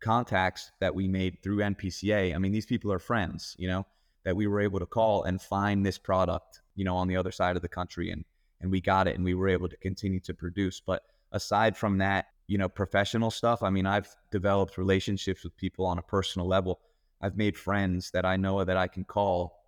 contacts 0.00 0.70
that 0.80 0.94
we 0.94 1.08
made 1.08 1.42
through 1.42 1.58
NPCA. 1.58 2.34
I 2.34 2.38
mean, 2.38 2.52
these 2.52 2.66
people 2.66 2.92
are 2.92 2.98
friends, 2.98 3.56
you 3.58 3.68
know, 3.68 3.86
that 4.24 4.36
we 4.36 4.46
were 4.46 4.60
able 4.60 4.78
to 4.78 4.86
call 4.86 5.24
and 5.24 5.40
find 5.40 5.84
this 5.84 5.98
product, 5.98 6.60
you 6.74 6.84
know, 6.84 6.96
on 6.96 7.08
the 7.08 7.16
other 7.16 7.32
side 7.32 7.56
of 7.56 7.62
the 7.62 7.68
country. 7.68 8.10
And, 8.10 8.24
and 8.60 8.70
we 8.70 8.80
got 8.80 9.08
it 9.08 9.16
and 9.16 9.24
we 9.24 9.34
were 9.34 9.48
able 9.48 9.68
to 9.68 9.76
continue 9.78 10.20
to 10.20 10.34
produce. 10.34 10.80
But 10.80 11.02
aside 11.32 11.76
from 11.76 11.98
that, 11.98 12.26
you 12.46 12.58
know, 12.58 12.68
professional 12.68 13.30
stuff. 13.30 13.62
I 13.62 13.70
mean, 13.70 13.86
I've 13.86 14.14
developed 14.30 14.78
relationships 14.78 15.44
with 15.44 15.56
people 15.56 15.86
on 15.86 15.98
a 15.98 16.02
personal 16.02 16.46
level. 16.46 16.80
I've 17.20 17.36
made 17.36 17.56
friends 17.56 18.10
that 18.10 18.24
I 18.24 18.36
know 18.36 18.62
that 18.64 18.76
I 18.76 18.86
can 18.86 19.04
call 19.04 19.64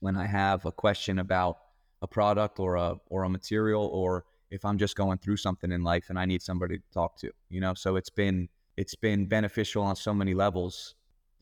when 0.00 0.16
I 0.16 0.26
have 0.26 0.66
a 0.66 0.72
question 0.72 1.18
about 1.18 1.58
a 2.02 2.06
product 2.06 2.58
or 2.58 2.76
a 2.76 2.96
or 3.08 3.24
a 3.24 3.28
material 3.28 3.86
or 3.86 4.24
if 4.50 4.64
I'm 4.64 4.76
just 4.76 4.96
going 4.96 5.18
through 5.18 5.38
something 5.38 5.72
in 5.72 5.82
life 5.82 6.10
and 6.10 6.18
I 6.18 6.26
need 6.26 6.42
somebody 6.42 6.76
to 6.76 6.84
talk 6.92 7.16
to, 7.18 7.30
you 7.48 7.60
know. 7.60 7.72
So 7.74 7.96
it's 7.96 8.10
been 8.10 8.48
it's 8.76 8.94
been 8.94 9.26
beneficial 9.26 9.82
on 9.82 9.96
so 9.96 10.12
many 10.12 10.34
levels. 10.34 10.94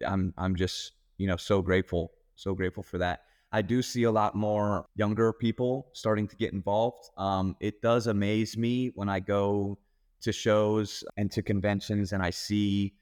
I'm 0.06 0.32
I'm 0.38 0.54
just, 0.54 0.92
you 1.18 1.26
know, 1.26 1.36
so 1.36 1.62
grateful, 1.62 2.12
so 2.36 2.54
grateful 2.54 2.82
for 2.82 2.98
that. 2.98 3.22
I 3.52 3.62
do 3.62 3.82
see 3.82 4.04
a 4.04 4.12
lot 4.12 4.36
more 4.36 4.86
younger 4.94 5.32
people 5.32 5.88
starting 5.92 6.28
to 6.28 6.36
get 6.36 6.52
involved. 6.52 7.10
Um, 7.16 7.56
it 7.58 7.82
does 7.82 8.06
amaze 8.06 8.56
me 8.56 8.92
when 8.94 9.08
I 9.08 9.18
go 9.18 9.78
to 10.22 10.32
shows 10.32 11.04
and 11.16 11.30
to 11.32 11.42
conventions 11.42 12.12
and 12.12 12.22
I 12.22 12.30
see 12.30 12.94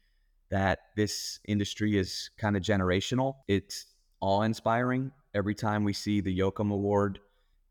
that 0.49 0.79
this 0.95 1.39
industry 1.47 1.97
is 1.97 2.31
kind 2.37 2.57
of 2.57 2.63
generational. 2.63 3.35
It's 3.47 3.85
awe 4.21 4.41
inspiring 4.41 5.11
every 5.33 5.55
time 5.55 5.83
we 5.83 5.93
see 5.93 6.21
the 6.21 6.37
Yoakum 6.37 6.71
Award 6.71 7.19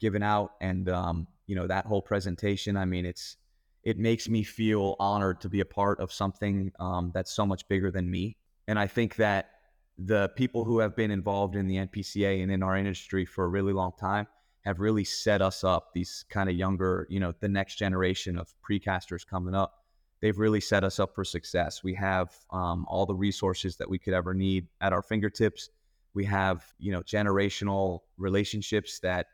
given 0.01 0.23
out 0.23 0.53
and, 0.61 0.89
um, 0.89 1.27
you 1.47 1.57
know, 1.57 1.67
that 1.67 1.87
whole 1.87 2.03
presentation. 2.03 2.77
I 2.77 2.85
mean, 2.85 3.05
it's, 3.05 3.37
it 3.83 3.99
makes 3.99 4.29
me 4.29 4.43
feel 4.43 4.97
honored 5.01 5.41
to 5.41 5.49
be 5.49 5.61
a 5.61 5.65
part 5.65 6.01
of 6.01 6.13
something 6.13 6.71
um, 6.79 7.11
that's 7.15 7.33
so 7.33 7.45
much 7.45 7.67
bigger 7.69 7.91
than 7.91 8.09
me. 8.09 8.37
And 8.69 8.79
I 8.79 8.87
think 8.87 9.17
that 9.17 9.51
the 9.99 10.29
people 10.37 10.65
who 10.65 10.79
have 10.79 10.95
been 10.95 11.11
involved 11.11 11.57
in 11.57 11.67
the 11.67 11.77
NPCA 11.77 12.43
and 12.43 12.53
in 12.53 12.63
our 12.63 12.77
industry 12.77 13.25
for 13.25 13.45
a 13.45 13.49
really 13.49 13.73
long 13.73 13.93
time 13.99 14.29
have 14.69 14.81
really 14.81 15.05
set 15.05 15.41
us 15.41 15.65
up. 15.65 15.95
These 15.95 16.27
kind 16.29 16.51
of 16.51 16.55
younger, 16.55 17.07
you 17.09 17.21
know, 17.21 17.33
the 17.41 17.49
next 17.49 17.77
generation 17.77 18.39
of 18.39 18.53
precasters 18.69 19.27
coming 19.27 19.55
up, 19.55 19.83
they've 20.21 20.39
really 20.39 20.61
set 20.61 20.85
us 20.85 21.01
up 21.01 21.15
for 21.15 21.25
success. 21.25 21.83
We 21.83 21.95
have 21.95 22.35
um, 22.51 22.85
all 22.87 23.07
the 23.07 23.15
resources 23.15 23.79
that 23.79 23.89
we 23.89 23.99
could 23.99 24.13
ever 24.13 24.35
need 24.35 24.67
at 24.83 24.93
our 24.93 25.01
fingertips. 25.01 25.71
We 26.13 26.27
have, 26.27 26.67
you 26.79 26.93
know, 26.93 27.01
generational 27.01 28.01
relationships 28.19 28.99
that 29.01 29.29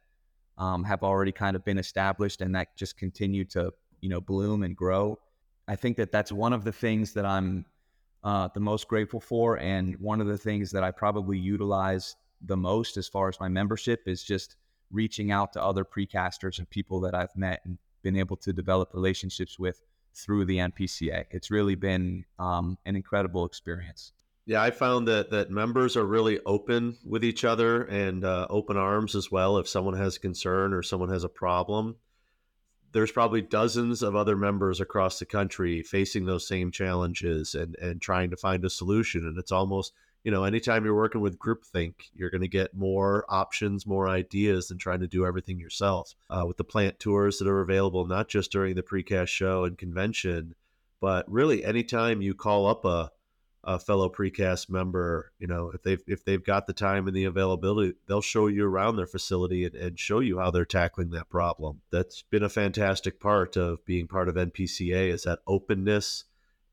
um, 0.57 0.85
have 0.85 1.03
already 1.03 1.33
kind 1.33 1.57
of 1.57 1.65
been 1.65 1.79
established 1.79 2.41
and 2.41 2.55
that 2.55 2.77
just 2.77 2.97
continue 2.97 3.45
to, 3.47 3.73
you 4.01 4.11
know, 4.11 4.21
bloom 4.21 4.63
and 4.63 4.77
grow. 4.77 5.19
I 5.67 5.75
think 5.75 5.97
that 5.97 6.13
that's 6.13 6.31
one 6.31 6.53
of 6.53 6.63
the 6.63 6.73
things 6.73 7.13
that 7.15 7.27
I'm 7.27 7.67
uh, 8.23 8.51
the 8.55 8.61
most 8.61 8.87
grateful 8.87 9.21
for, 9.21 9.59
and 9.59 9.97
one 9.99 10.21
of 10.21 10.29
the 10.29 10.39
things 10.39 10.71
that 10.71 10.85
I 10.85 10.93
probably 10.93 11.39
utilize 11.39 12.15
the 12.41 12.57
most 12.57 12.97
as 12.97 13.09
far 13.09 13.29
as 13.29 13.41
my 13.41 13.49
membership 13.49 14.03
is 14.07 14.23
just 14.23 14.57
reaching 14.95 15.31
out 15.31 15.53
to 15.53 15.63
other 15.63 15.85
precasters 15.85 16.59
and 16.59 16.69
people 16.71 17.01
that 17.01 17.15
I've 17.15 17.37
met 17.37 17.61
and 17.65 17.79
been 18.03 18.17
able 18.17 18.37
to 18.39 18.53
develop 18.53 18.95
relationships 18.95 19.59
with 19.59 19.81
through 20.15 20.45
the 20.45 20.59
NPCA. 20.59 21.25
It's 21.31 21.51
really 21.51 21.75
been 21.75 22.25
um, 22.39 22.79
an 22.87 22.97
incredible 22.97 23.45
experience. 23.45 24.13
Yeah, 24.47 24.63
I 24.63 24.71
found 24.71 25.09
that 25.09 25.31
that 25.31 25.51
members 25.51 25.97
are 25.97 26.05
really 26.05 26.39
open 26.45 26.99
with 27.05 27.25
each 27.25 27.45
other 27.45 27.85
and 27.85 28.25
uh, 28.25 28.47
open 28.51 28.77
arms 28.77 29.15
as 29.15 29.31
well. 29.31 29.57
If 29.59 29.69
someone 29.69 29.97
has 29.97 30.17
a 30.17 30.21
concern 30.21 30.75
or 30.75 30.83
someone 30.83 31.09
has 31.09 31.25
a 31.25 31.31
problem, 31.31 31.97
there's 32.93 33.11
probably 33.11 33.41
dozens 33.41 34.03
of 34.03 34.15
other 34.15 34.37
members 34.37 34.81
across 34.81 35.19
the 35.19 35.25
country 35.25 35.83
facing 35.83 36.27
those 36.27 36.47
same 36.47 36.71
challenges 36.71 37.55
and 37.55 37.75
and 37.77 38.03
trying 38.03 38.31
to 38.31 38.37
find 38.37 38.65
a 38.65 38.71
solution. 38.71 39.27
And 39.27 39.39
it's 39.39 39.53
almost 39.53 39.95
you 40.25 40.31
know, 40.31 40.45
anytime 40.45 40.85
you're 40.85 40.95
working 40.95 41.21
with 41.21 41.39
groupthink, 41.39 41.95
you're 42.15 42.31
going 42.31 42.41
to 42.41 42.49
get 42.49 42.75
more 42.75 43.27
options, 43.29 43.87
more 43.87 44.09
ideas 44.09 44.69
than 44.69 44.79
trying 44.79 45.01
to 45.01 45.07
do 45.07 45.27
everything 45.27 45.61
yourself. 45.61 46.15
Uh, 46.31 46.45
with 46.47 46.57
the 46.57 46.65
plant 46.65 46.99
tours 46.99 47.39
that 47.39 47.47
are 47.47 47.61
available, 47.61 48.07
not 48.07 48.29
just 48.29 48.51
during 48.51 48.75
the 48.75 48.83
precast 48.83 49.29
show 49.29 49.65
and 49.65 49.77
convention, 49.77 50.55
but 50.99 51.31
really 51.31 51.63
anytime 51.63 52.23
you 52.23 52.33
call 52.33 52.67
up 52.67 52.87
a, 52.87 53.13
a 53.63 53.79
fellow 53.79 54.09
precast 54.09 54.71
member, 54.71 55.31
you 55.39 55.47
know, 55.47 55.71
if 55.75 55.83
they've 55.83 56.03
if 56.07 56.25
they've 56.25 56.45
got 56.45 56.67
the 56.67 56.73
time 56.73 57.07
and 57.07 57.15
the 57.15 57.25
availability, 57.25 57.95
they'll 58.07 58.23
show 58.23 58.47
you 58.47 58.65
around 58.67 58.97
their 58.97 59.07
facility 59.07 59.67
and, 59.67 59.75
and 59.75 59.99
show 59.99 60.21
you 60.21 60.39
how 60.39 60.51
they're 60.51 60.65
tackling 60.65 61.11
that 61.11 61.29
problem. 61.29 61.83
That's 61.91 62.23
been 62.23 62.43
a 62.43 62.49
fantastic 62.49 63.21
part 63.21 63.59
of 63.59 63.85
being 63.85 64.07
part 64.07 64.31
of 64.31 64.37
NPCA 64.37 65.13
is 65.13 65.25
that 65.25 65.41
openness 65.47 66.25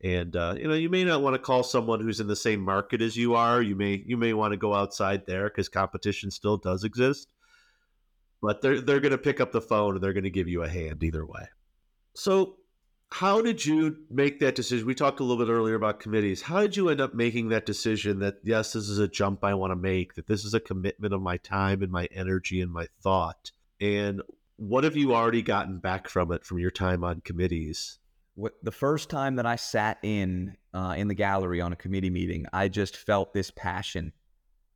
and 0.04 0.36
uh, 0.36 0.56
you 0.58 0.68
know 0.68 0.74
you 0.74 0.90
may 0.90 1.04
not 1.04 1.22
want 1.22 1.36
to 1.36 1.40
call 1.40 1.64
someone 1.64 2.02
who's 2.02 2.20
in 2.20 2.28
the 2.28 2.36
same 2.36 2.62
market 2.62 3.02
as 3.02 3.16
you 3.16 3.36
are. 3.36 3.62
You 3.62 3.76
may 3.76 4.04
you 4.06 4.18
may 4.18 4.34
want 4.34 4.52
to 4.52 4.58
go 4.58 4.74
outside 4.74 5.26
there 5.26 5.50
because 5.50 5.70
competition 5.70 6.32
still 6.32 6.58
does 6.58 6.84
exist. 6.84 7.32
But 8.42 8.62
they're 8.62 8.82
they're 8.82 9.00
going 9.00 9.12
to 9.12 9.18
pick 9.18 9.40
up 9.40 9.52
the 9.52 9.62
phone 9.62 9.96
and 9.96 10.04
they're 10.04 10.14
going 10.14 10.24
to 10.24 10.30
give 10.30 10.48
you 10.48 10.64
a 10.64 10.70
hand 10.70 11.04
either 11.04 11.26
way. 11.26 11.48
So 12.16 12.58
how 13.12 13.42
did 13.42 13.66
you 13.66 13.98
make 14.10 14.40
that 14.40 14.56
decision? 14.56 14.88
We 14.88 14.96
talked 14.96 15.20
a 15.20 15.24
little 15.24 15.44
bit 15.46 15.52
earlier 15.52 15.76
about 15.76 16.00
committees. 16.00 16.42
How 16.42 16.62
did 16.62 16.78
you 16.78 16.90
end 16.90 17.02
up 17.02 17.14
making 17.14 17.50
that 17.50 17.66
decision 17.66 18.20
that 18.20 18.38
yes 18.44 18.74
this 18.74 18.90
is 18.90 19.00
a 19.00 19.08
jump 19.08 19.44
i 19.44 19.54
want 19.54 19.72
to 19.72 19.76
make 19.76 20.16
that 20.16 20.28
this 20.28 20.46
is 20.46 20.54
a 20.54 20.60
commitment 20.60 21.14
of 21.14 21.22
my 21.22 21.38
time 21.38 21.84
and 21.84 21.92
my 21.92 22.08
energy 22.12 22.62
and 22.62 22.72
my 22.72 22.88
thought 23.02 23.52
and 23.80 24.22
what 24.58 24.84
have 24.84 24.96
you 24.96 25.14
already 25.14 25.42
gotten 25.42 25.80
back 25.80 26.08
from 26.08 26.32
it 26.32 26.46
from 26.46 26.60
your 26.60 26.72
time 26.72 27.04
on 27.04 27.20
committees 27.22 28.00
what, 28.42 28.54
the 28.64 28.72
first 28.72 29.10
time 29.10 29.36
that 29.36 29.46
I 29.46 29.56
sat 29.56 30.00
in 30.02 30.58
uh, 30.74 30.96
in 30.98 31.08
the 31.08 31.14
gallery 31.14 31.62
on 31.62 31.74
a 31.74 31.76
committee 31.76 32.10
meeting, 32.10 32.48
I 32.52 32.70
just 32.70 32.98
felt 32.98 33.34
this 33.34 33.52
passion 33.52 34.14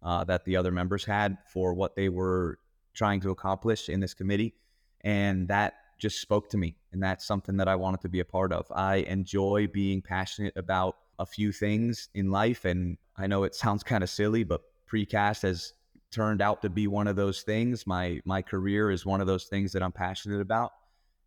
uh, 0.03 0.23
that 0.25 0.45
the 0.45 0.55
other 0.55 0.71
members 0.71 1.03
had 1.03 1.37
for 1.51 1.73
what 1.73 1.95
they 1.95 2.09
were 2.09 2.59
trying 2.93 3.21
to 3.21 3.31
accomplish 3.31 3.89
in 3.89 3.99
this 3.99 4.13
committee, 4.13 4.53
and 5.01 5.47
that 5.47 5.73
just 5.97 6.21
spoke 6.21 6.47
to 6.49 6.57
me. 6.57 6.75
And 6.91 7.01
that's 7.01 7.25
something 7.25 7.57
that 7.57 7.67
I 7.67 7.75
wanted 7.75 8.01
to 8.01 8.09
be 8.09 8.19
a 8.19 8.25
part 8.25 8.53
of. 8.53 8.67
I 8.71 8.97
enjoy 8.97 9.67
being 9.73 10.01
passionate 10.01 10.53
about 10.55 10.97
a 11.17 11.25
few 11.25 11.51
things 11.51 12.09
in 12.13 12.29
life, 12.29 12.65
and 12.65 12.97
I 13.17 13.25
know 13.25 13.45
it 13.45 13.55
sounds 13.55 13.81
kind 13.81 14.03
of 14.03 14.11
silly, 14.11 14.43
but 14.43 14.61
precast 14.87 15.41
has 15.41 15.73
turned 16.11 16.39
out 16.39 16.61
to 16.61 16.69
be 16.69 16.85
one 16.85 17.07
of 17.07 17.15
those 17.15 17.41
things. 17.41 17.87
My 17.87 18.21
my 18.25 18.43
career 18.43 18.91
is 18.91 19.07
one 19.07 19.21
of 19.21 19.27
those 19.27 19.45
things 19.45 19.71
that 19.71 19.81
I'm 19.81 19.91
passionate 19.91 20.39
about 20.39 20.71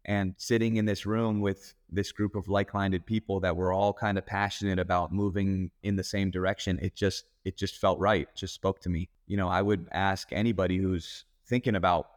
and 0.04 0.34
sitting 0.38 0.76
in 0.76 0.84
this 0.86 1.04
room 1.04 1.40
with 1.40 1.74
this 1.90 2.12
group 2.12 2.34
of 2.34 2.48
like-minded 2.48 3.06
people 3.06 3.40
that 3.40 3.56
were 3.56 3.72
all 3.72 3.92
kind 3.92 4.18
of 4.18 4.26
passionate 4.26 4.78
about 4.78 5.12
moving 5.12 5.70
in 5.82 5.96
the 5.96 6.04
same 6.04 6.30
direction 6.30 6.78
it 6.82 6.94
just 6.94 7.24
it 7.44 7.56
just 7.56 7.76
felt 7.76 7.98
right 7.98 8.28
just 8.34 8.54
spoke 8.54 8.80
to 8.80 8.88
me. 8.88 9.08
You 9.26 9.36
know 9.36 9.48
i 9.48 9.62
would 9.62 9.88
ask 9.92 10.28
anybody 10.32 10.78
who's 10.78 11.24
thinking 11.46 11.76
about 11.76 12.08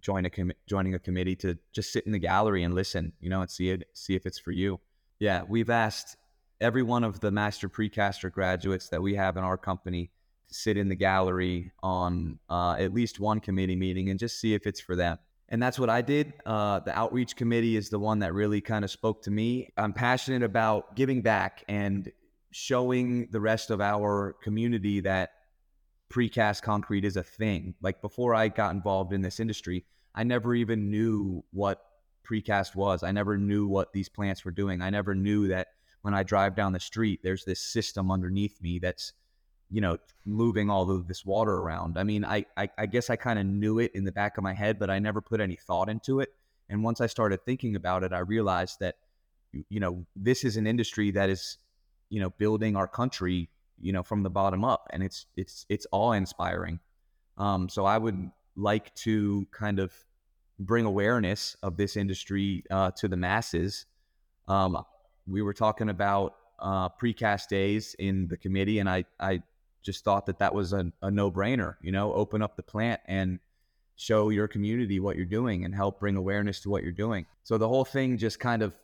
join 0.00 0.24
a 0.24 0.30
com- 0.30 0.52
joining 0.66 0.94
a 0.94 0.98
committee 0.98 1.36
to 1.36 1.56
just 1.72 1.92
sit 1.92 2.06
in 2.06 2.12
the 2.12 2.18
gallery 2.18 2.62
and 2.64 2.74
listen 2.74 3.12
you 3.20 3.30
know 3.30 3.40
and 3.40 3.50
see 3.50 3.70
it 3.70 3.88
see 3.92 4.14
if 4.14 4.26
it's 4.26 4.38
for 4.38 4.52
you. 4.52 4.80
Yeah 5.18 5.42
we've 5.48 5.70
asked 5.70 6.16
every 6.60 6.82
one 6.82 7.04
of 7.04 7.20
the 7.20 7.30
master 7.30 7.68
precaster 7.68 8.30
graduates 8.30 8.88
that 8.88 9.02
we 9.02 9.14
have 9.14 9.36
in 9.36 9.44
our 9.44 9.58
company 9.58 10.10
to 10.48 10.54
sit 10.54 10.76
in 10.76 10.88
the 10.88 10.94
gallery 10.94 11.72
on 11.82 12.38
uh, 12.48 12.76
at 12.78 12.94
least 12.94 13.20
one 13.20 13.40
committee 13.40 13.76
meeting 13.76 14.10
and 14.10 14.18
just 14.18 14.40
see 14.40 14.54
if 14.54 14.66
it's 14.66 14.80
for 14.80 14.96
them 14.96 15.18
and 15.52 15.62
that's 15.62 15.78
what 15.78 15.90
I 15.90 16.00
did. 16.00 16.32
Uh, 16.46 16.80
the 16.80 16.98
outreach 16.98 17.36
committee 17.36 17.76
is 17.76 17.90
the 17.90 17.98
one 17.98 18.20
that 18.20 18.32
really 18.32 18.62
kind 18.62 18.86
of 18.86 18.90
spoke 18.90 19.22
to 19.24 19.30
me. 19.30 19.68
I'm 19.76 19.92
passionate 19.92 20.42
about 20.42 20.96
giving 20.96 21.20
back 21.20 21.62
and 21.68 22.10
showing 22.52 23.28
the 23.30 23.40
rest 23.40 23.70
of 23.70 23.78
our 23.82 24.34
community 24.42 25.00
that 25.00 25.32
precast 26.10 26.62
concrete 26.62 27.04
is 27.04 27.18
a 27.18 27.22
thing. 27.22 27.74
Like 27.82 28.00
before 28.00 28.34
I 28.34 28.48
got 28.48 28.74
involved 28.74 29.12
in 29.12 29.20
this 29.20 29.40
industry, 29.40 29.84
I 30.14 30.24
never 30.24 30.54
even 30.54 30.90
knew 30.90 31.44
what 31.52 31.82
precast 32.26 32.74
was. 32.74 33.02
I 33.02 33.12
never 33.12 33.36
knew 33.36 33.66
what 33.66 33.92
these 33.92 34.08
plants 34.08 34.46
were 34.46 34.52
doing. 34.52 34.80
I 34.80 34.88
never 34.88 35.14
knew 35.14 35.48
that 35.48 35.68
when 36.00 36.14
I 36.14 36.22
drive 36.22 36.56
down 36.56 36.72
the 36.72 36.80
street, 36.80 37.20
there's 37.22 37.44
this 37.44 37.60
system 37.60 38.10
underneath 38.10 38.62
me 38.62 38.78
that's 38.78 39.12
you 39.72 39.80
know, 39.80 39.96
moving 40.26 40.68
all 40.68 40.90
of 40.90 41.08
this 41.08 41.24
water 41.24 41.54
around. 41.54 41.98
I 41.98 42.04
mean, 42.04 42.26
I, 42.26 42.44
I, 42.58 42.68
I 42.76 42.86
guess 42.86 43.08
I 43.08 43.16
kind 43.16 43.38
of 43.38 43.46
knew 43.46 43.78
it 43.78 43.92
in 43.94 44.04
the 44.04 44.12
back 44.12 44.36
of 44.36 44.44
my 44.44 44.52
head, 44.52 44.78
but 44.78 44.90
I 44.90 44.98
never 44.98 45.22
put 45.22 45.40
any 45.40 45.56
thought 45.56 45.88
into 45.88 46.20
it. 46.20 46.28
And 46.68 46.84
once 46.84 47.00
I 47.00 47.06
started 47.06 47.40
thinking 47.44 47.74
about 47.74 48.04
it, 48.04 48.12
I 48.12 48.18
realized 48.18 48.80
that, 48.80 48.96
you 49.70 49.80
know, 49.80 50.04
this 50.14 50.44
is 50.44 50.58
an 50.58 50.66
industry 50.66 51.10
that 51.12 51.30
is, 51.30 51.56
you 52.10 52.20
know, 52.20 52.28
building 52.30 52.76
our 52.76 52.86
country, 52.86 53.48
you 53.80 53.92
know, 53.94 54.02
from 54.02 54.22
the 54.22 54.30
bottom 54.30 54.62
up, 54.64 54.88
and 54.90 55.02
it's 55.02 55.26
it's 55.36 55.66
it's 55.68 55.86
awe 55.90 56.12
inspiring. 56.12 56.78
Um, 57.38 57.68
so 57.68 57.86
I 57.86 57.96
would 57.96 58.30
like 58.56 58.94
to 58.96 59.46
kind 59.50 59.78
of 59.78 59.92
bring 60.58 60.84
awareness 60.84 61.56
of 61.62 61.76
this 61.76 61.96
industry 61.96 62.62
uh, 62.70 62.90
to 62.98 63.08
the 63.08 63.16
masses. 63.16 63.86
Um, 64.48 64.84
we 65.26 65.40
were 65.40 65.54
talking 65.54 65.88
about 65.88 66.34
uh, 66.58 66.90
precast 66.90 67.48
days 67.48 67.96
in 67.98 68.28
the 68.28 68.36
committee, 68.36 68.78
and 68.78 68.88
I 68.88 69.04
I 69.18 69.42
just 69.82 70.04
thought 70.04 70.26
that 70.26 70.38
that 70.38 70.54
was 70.54 70.72
a, 70.72 70.92
a 71.02 71.10
no 71.10 71.30
brainer, 71.30 71.76
you 71.82 71.92
know, 71.92 72.12
open 72.12 72.42
up 72.42 72.56
the 72.56 72.62
plant 72.62 73.00
and 73.06 73.38
show 73.96 74.30
your 74.30 74.48
community 74.48 75.00
what 75.00 75.16
you're 75.16 75.24
doing 75.24 75.64
and 75.64 75.74
help 75.74 76.00
bring 76.00 76.16
awareness 76.16 76.60
to 76.60 76.70
what 76.70 76.82
you're 76.82 76.92
doing. 76.92 77.26
So 77.42 77.58
the 77.58 77.68
whole 77.68 77.84
thing 77.84 78.16
just 78.18 78.40
kind 78.40 78.62
of, 78.62 78.74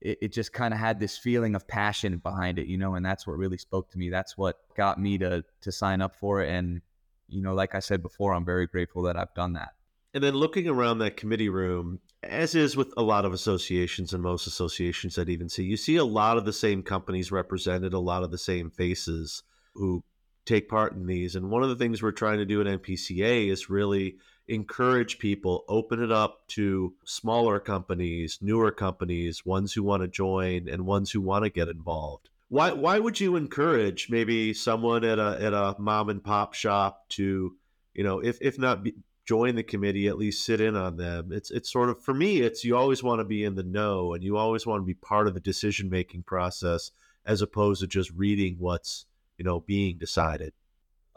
it, 0.00 0.18
it 0.20 0.32
just 0.32 0.52
kind 0.52 0.74
of 0.74 0.80
had 0.80 1.00
this 1.00 1.16
feeling 1.16 1.54
of 1.54 1.66
passion 1.66 2.18
behind 2.18 2.58
it, 2.58 2.66
you 2.66 2.76
know, 2.76 2.94
and 2.94 3.04
that's 3.04 3.26
what 3.26 3.36
really 3.36 3.58
spoke 3.58 3.90
to 3.92 3.98
me. 3.98 4.10
That's 4.10 4.36
what 4.36 4.58
got 4.76 5.00
me 5.00 5.18
to, 5.18 5.44
to 5.62 5.72
sign 5.72 6.00
up 6.00 6.16
for 6.16 6.42
it. 6.42 6.50
And, 6.50 6.82
you 7.28 7.42
know, 7.42 7.54
like 7.54 7.74
I 7.74 7.80
said 7.80 8.02
before, 8.02 8.34
I'm 8.34 8.44
very 8.44 8.66
grateful 8.66 9.02
that 9.02 9.16
I've 9.16 9.34
done 9.34 9.54
that. 9.54 9.70
And 10.14 10.24
then 10.24 10.34
looking 10.34 10.68
around 10.68 10.98
that 10.98 11.16
committee 11.16 11.50
room, 11.50 12.00
as 12.22 12.54
is 12.54 12.76
with 12.76 12.92
a 12.96 13.02
lot 13.02 13.24
of 13.24 13.32
associations 13.32 14.12
and 14.12 14.22
most 14.22 14.46
associations 14.46 15.14
that 15.14 15.28
even 15.28 15.48
see, 15.48 15.64
you 15.64 15.76
see 15.76 15.96
a 15.96 16.04
lot 16.04 16.38
of 16.38 16.44
the 16.44 16.52
same 16.52 16.82
companies 16.82 17.30
represented, 17.30 17.92
a 17.92 17.98
lot 17.98 18.22
of 18.22 18.30
the 18.30 18.38
same 18.38 18.70
faces 18.70 19.42
who 19.74 20.02
take 20.48 20.68
part 20.68 20.94
in 20.94 21.06
these. 21.06 21.36
And 21.36 21.50
one 21.50 21.62
of 21.62 21.68
the 21.68 21.76
things 21.76 22.02
we're 22.02 22.12
trying 22.12 22.38
to 22.38 22.46
do 22.46 22.60
at 22.60 22.66
NPCA 22.66 23.48
is 23.48 23.70
really 23.70 24.16
encourage 24.48 25.18
people, 25.18 25.64
open 25.68 26.02
it 26.02 26.10
up 26.10 26.46
to 26.48 26.94
smaller 27.04 27.60
companies, 27.60 28.38
newer 28.40 28.70
companies, 28.70 29.44
ones 29.44 29.74
who 29.74 29.82
want 29.82 30.02
to 30.02 30.08
join 30.08 30.68
and 30.68 30.86
ones 30.86 31.10
who 31.10 31.20
want 31.20 31.44
to 31.44 31.50
get 31.50 31.68
involved. 31.68 32.30
Why 32.48 32.72
why 32.72 32.98
would 32.98 33.20
you 33.20 33.36
encourage 33.36 34.08
maybe 34.08 34.54
someone 34.54 35.04
at 35.04 35.18
a 35.18 35.38
at 35.38 35.52
a 35.52 35.76
mom 35.78 36.08
and 36.08 36.24
pop 36.24 36.54
shop 36.54 37.06
to, 37.10 37.54
you 37.92 38.04
know, 38.04 38.20
if 38.20 38.38
if 38.40 38.58
not 38.58 38.82
be, 38.82 38.94
join 39.26 39.54
the 39.54 39.62
committee, 39.62 40.08
at 40.08 40.16
least 40.16 40.46
sit 40.46 40.58
in 40.58 40.74
on 40.74 40.96
them. 40.96 41.30
It's 41.30 41.50
it's 41.50 41.70
sort 41.70 41.90
of 41.90 42.02
for 42.02 42.14
me, 42.14 42.40
it's 42.40 42.64
you 42.64 42.74
always 42.74 43.02
want 43.02 43.20
to 43.20 43.24
be 43.24 43.44
in 43.44 43.54
the 43.54 43.62
know 43.62 44.14
and 44.14 44.24
you 44.24 44.38
always 44.38 44.66
want 44.66 44.80
to 44.80 44.86
be 44.86 44.94
part 44.94 45.28
of 45.28 45.34
the 45.34 45.40
decision 45.40 45.90
making 45.90 46.22
process 46.22 46.90
as 47.26 47.42
opposed 47.42 47.82
to 47.82 47.86
just 47.86 48.10
reading 48.12 48.56
what's 48.58 49.04
you 49.38 49.44
know 49.44 49.60
being 49.60 49.98
decided. 49.98 50.52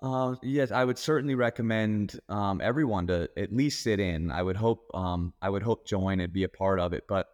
Uh, 0.01 0.35
yes, 0.41 0.71
I 0.71 0.83
would 0.83 0.97
certainly 0.97 1.35
recommend 1.35 2.19
um, 2.27 2.59
everyone 2.61 3.05
to 3.07 3.29
at 3.37 3.53
least 3.53 3.83
sit 3.83 3.99
in. 3.99 4.31
I 4.31 4.41
would 4.41 4.55
hope 4.55 4.89
um, 4.93 5.33
I 5.41 5.49
would 5.49 5.63
hope 5.63 5.85
join 5.85 6.19
and 6.19 6.31
be 6.31 6.43
a 6.43 6.49
part 6.49 6.79
of 6.79 6.93
it. 6.93 7.03
But 7.07 7.27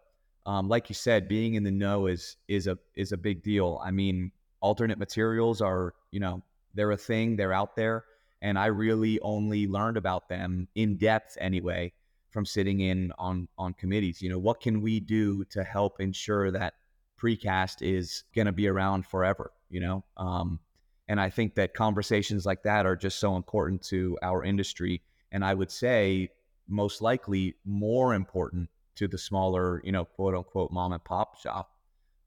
um, 0.44 0.68
like 0.68 0.88
you 0.88 0.94
said, 0.94 1.28
being 1.28 1.54
in 1.54 1.62
the 1.62 1.70
know 1.70 2.06
is 2.06 2.36
is 2.48 2.66
a 2.66 2.78
is 2.94 3.12
a 3.12 3.16
big 3.16 3.42
deal. 3.42 3.80
I 3.84 3.90
mean, 3.90 4.32
alternate 4.60 4.98
materials 4.98 5.60
are 5.60 5.94
you 6.10 6.20
know 6.20 6.42
they're 6.74 6.90
a 6.90 6.96
thing. 6.96 7.36
They're 7.36 7.52
out 7.52 7.76
there 7.76 8.04
and 8.40 8.58
I 8.58 8.66
really 8.66 9.20
only 9.20 9.66
learned 9.66 9.96
about 9.96 10.28
them 10.28 10.68
in 10.74 10.96
depth 10.96 11.36
anyway 11.40 11.92
from 12.30 12.44
sitting 12.44 12.80
in 12.80 13.12
on 13.18 13.48
on 13.58 13.74
committees. 13.74 14.22
You 14.22 14.30
know, 14.30 14.38
what 14.38 14.60
can 14.60 14.80
we 14.80 15.00
do 15.00 15.44
to 15.46 15.64
help 15.64 16.00
ensure 16.00 16.50
that 16.50 16.74
precast 17.20 17.82
is 17.82 18.24
going 18.34 18.46
to 18.46 18.52
be 18.52 18.68
around 18.68 19.06
forever? 19.06 19.52
You 19.70 19.80
know, 19.80 20.04
um, 20.16 20.60
and 21.08 21.20
I 21.20 21.30
think 21.30 21.54
that 21.54 21.74
conversations 21.74 22.44
like 22.44 22.62
that 22.64 22.86
are 22.86 22.96
just 22.96 23.18
so 23.18 23.36
important 23.36 23.82
to 23.84 24.18
our 24.22 24.44
industry, 24.44 25.02
and 25.32 25.44
I 25.44 25.54
would 25.54 25.70
say 25.70 26.30
most 26.68 27.00
likely 27.00 27.56
more 27.64 28.14
important 28.14 28.68
to 28.96 29.08
the 29.08 29.18
smaller, 29.18 29.80
you 29.84 29.92
know, 29.92 30.04
quote 30.04 30.34
unquote 30.34 30.70
mom 30.70 30.92
and 30.92 31.02
pop 31.02 31.40
shop. 31.40 31.70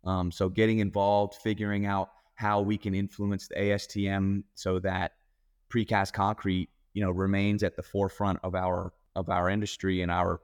Um, 0.04 0.32
so 0.32 0.50
getting 0.50 0.80
involved, 0.80 1.36
figuring 1.36 1.86
out 1.86 2.10
how 2.36 2.62
we 2.62 2.78
can 2.78 2.96
influence 2.96 3.48
the 3.48 3.56
ASTM 3.56 4.44
so 4.56 4.80
that 4.80 5.12
precast 5.70 6.14
concrete, 6.14 6.70
you 6.94 7.04
know, 7.04 7.12
remains 7.12 7.62
at 7.62 7.76
the 7.76 7.84
forefront 7.84 8.40
of 8.44 8.56
our 8.56 8.94
of 9.16 9.30
our 9.30 9.50
industry 9.50 10.02
and 10.02 10.10
our 10.10 10.42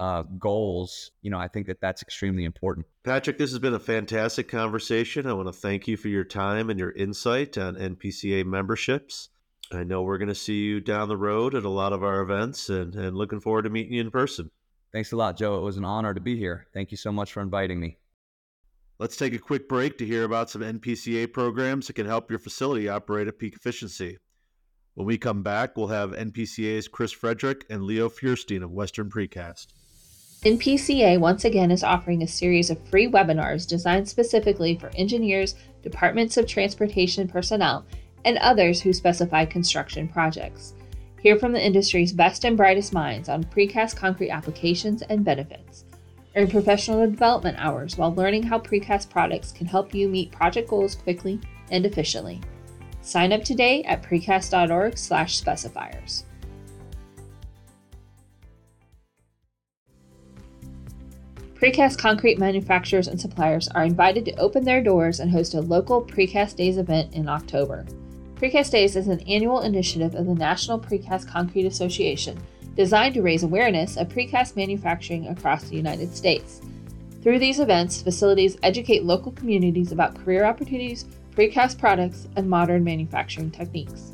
uh, 0.00 0.22
goals, 0.38 1.10
you 1.20 1.30
know, 1.30 1.38
I 1.38 1.46
think 1.46 1.66
that 1.66 1.82
that's 1.82 2.00
extremely 2.00 2.44
important. 2.44 2.86
Patrick, 3.04 3.36
this 3.36 3.50
has 3.50 3.58
been 3.58 3.74
a 3.74 3.78
fantastic 3.78 4.48
conversation. 4.48 5.26
I 5.26 5.34
want 5.34 5.48
to 5.48 5.52
thank 5.52 5.86
you 5.86 5.98
for 5.98 6.08
your 6.08 6.24
time 6.24 6.70
and 6.70 6.80
your 6.80 6.90
insight 6.92 7.58
on 7.58 7.76
NPCA 7.76 8.46
memberships. 8.46 9.28
I 9.70 9.84
know 9.84 10.00
we're 10.00 10.16
going 10.16 10.28
to 10.28 10.34
see 10.34 10.62
you 10.62 10.80
down 10.80 11.08
the 11.08 11.18
road 11.18 11.54
at 11.54 11.64
a 11.64 11.68
lot 11.68 11.92
of 11.92 12.02
our 12.02 12.22
events 12.22 12.70
and, 12.70 12.94
and 12.96 13.14
looking 13.14 13.40
forward 13.40 13.62
to 13.62 13.70
meeting 13.70 13.92
you 13.92 14.00
in 14.00 14.10
person. 14.10 14.50
Thanks 14.90 15.12
a 15.12 15.16
lot, 15.16 15.36
Joe. 15.36 15.58
It 15.58 15.62
was 15.62 15.76
an 15.76 15.84
honor 15.84 16.14
to 16.14 16.20
be 16.20 16.34
here. 16.34 16.66
Thank 16.72 16.90
you 16.90 16.96
so 16.96 17.12
much 17.12 17.32
for 17.32 17.42
inviting 17.42 17.78
me. 17.78 17.98
Let's 18.98 19.16
take 19.16 19.34
a 19.34 19.38
quick 19.38 19.68
break 19.68 19.98
to 19.98 20.06
hear 20.06 20.24
about 20.24 20.48
some 20.48 20.62
NPCA 20.62 21.30
programs 21.30 21.86
that 21.86 21.92
can 21.92 22.06
help 22.06 22.30
your 22.30 22.38
facility 22.38 22.88
operate 22.88 23.28
at 23.28 23.38
peak 23.38 23.54
efficiency. 23.54 24.16
When 24.94 25.06
we 25.06 25.18
come 25.18 25.42
back, 25.42 25.76
we'll 25.76 25.88
have 25.88 26.12
NPCA's 26.12 26.88
Chris 26.88 27.12
Frederick 27.12 27.66
and 27.68 27.82
Leo 27.82 28.08
Feuerstein 28.08 28.62
of 28.62 28.72
Western 28.72 29.10
Precast. 29.10 29.66
NPCA 30.42 31.20
once 31.20 31.44
again 31.44 31.70
is 31.70 31.84
offering 31.84 32.22
a 32.22 32.26
series 32.26 32.70
of 32.70 32.88
free 32.88 33.06
webinars 33.06 33.68
designed 33.68 34.08
specifically 34.08 34.74
for 34.74 34.90
engineers, 34.96 35.54
departments 35.82 36.38
of 36.38 36.46
transportation 36.46 37.28
personnel, 37.28 37.84
and 38.24 38.38
others 38.38 38.80
who 38.80 38.94
specify 38.94 39.44
construction 39.44 40.08
projects. 40.08 40.72
Hear 41.20 41.38
from 41.38 41.52
the 41.52 41.62
industry's 41.62 42.14
best 42.14 42.46
and 42.46 42.56
brightest 42.56 42.94
minds 42.94 43.28
on 43.28 43.44
precast 43.44 43.96
concrete 43.96 44.30
applications 44.30 45.02
and 45.02 45.22
benefits. 45.22 45.84
Earn 46.34 46.48
professional 46.48 47.00
development 47.06 47.58
hours 47.60 47.98
while 47.98 48.14
learning 48.14 48.44
how 48.44 48.60
precast 48.60 49.10
products 49.10 49.52
can 49.52 49.66
help 49.66 49.94
you 49.94 50.08
meet 50.08 50.32
project 50.32 50.70
goals 50.70 50.94
quickly 50.94 51.38
and 51.70 51.84
efficiently. 51.84 52.40
Sign 53.02 53.34
up 53.34 53.44
today 53.44 53.82
at 53.82 54.02
precast.org 54.02 54.94
Precast 61.60 61.98
concrete 61.98 62.38
manufacturers 62.38 63.06
and 63.06 63.20
suppliers 63.20 63.68
are 63.68 63.84
invited 63.84 64.24
to 64.24 64.34
open 64.36 64.64
their 64.64 64.82
doors 64.82 65.20
and 65.20 65.30
host 65.30 65.52
a 65.52 65.60
local 65.60 66.00
Precast 66.00 66.56
Days 66.56 66.78
event 66.78 67.12
in 67.12 67.28
October. 67.28 67.84
Precast 68.36 68.70
Days 68.70 68.96
is 68.96 69.08
an 69.08 69.20
annual 69.28 69.60
initiative 69.60 70.14
of 70.14 70.24
the 70.24 70.34
National 70.34 70.80
Precast 70.80 71.28
Concrete 71.28 71.66
Association 71.66 72.40
designed 72.76 73.12
to 73.12 73.20
raise 73.20 73.42
awareness 73.42 73.98
of 73.98 74.08
precast 74.08 74.56
manufacturing 74.56 75.26
across 75.26 75.64
the 75.64 75.76
United 75.76 76.16
States. 76.16 76.62
Through 77.22 77.40
these 77.40 77.60
events, 77.60 78.00
facilities 78.00 78.56
educate 78.62 79.04
local 79.04 79.32
communities 79.32 79.92
about 79.92 80.14
career 80.14 80.46
opportunities, 80.46 81.04
precast 81.36 81.78
products, 81.78 82.26
and 82.36 82.48
modern 82.48 82.84
manufacturing 82.84 83.50
techniques. 83.50 84.12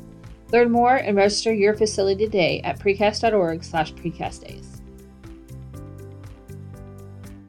Learn 0.51 0.69
more 0.69 0.97
and 0.97 1.15
register 1.15 1.53
your 1.53 1.75
facility 1.75 2.25
today 2.25 2.59
at 2.65 2.77
precast.org 2.77 3.63
slash 3.63 3.93
precastdays. 3.93 4.76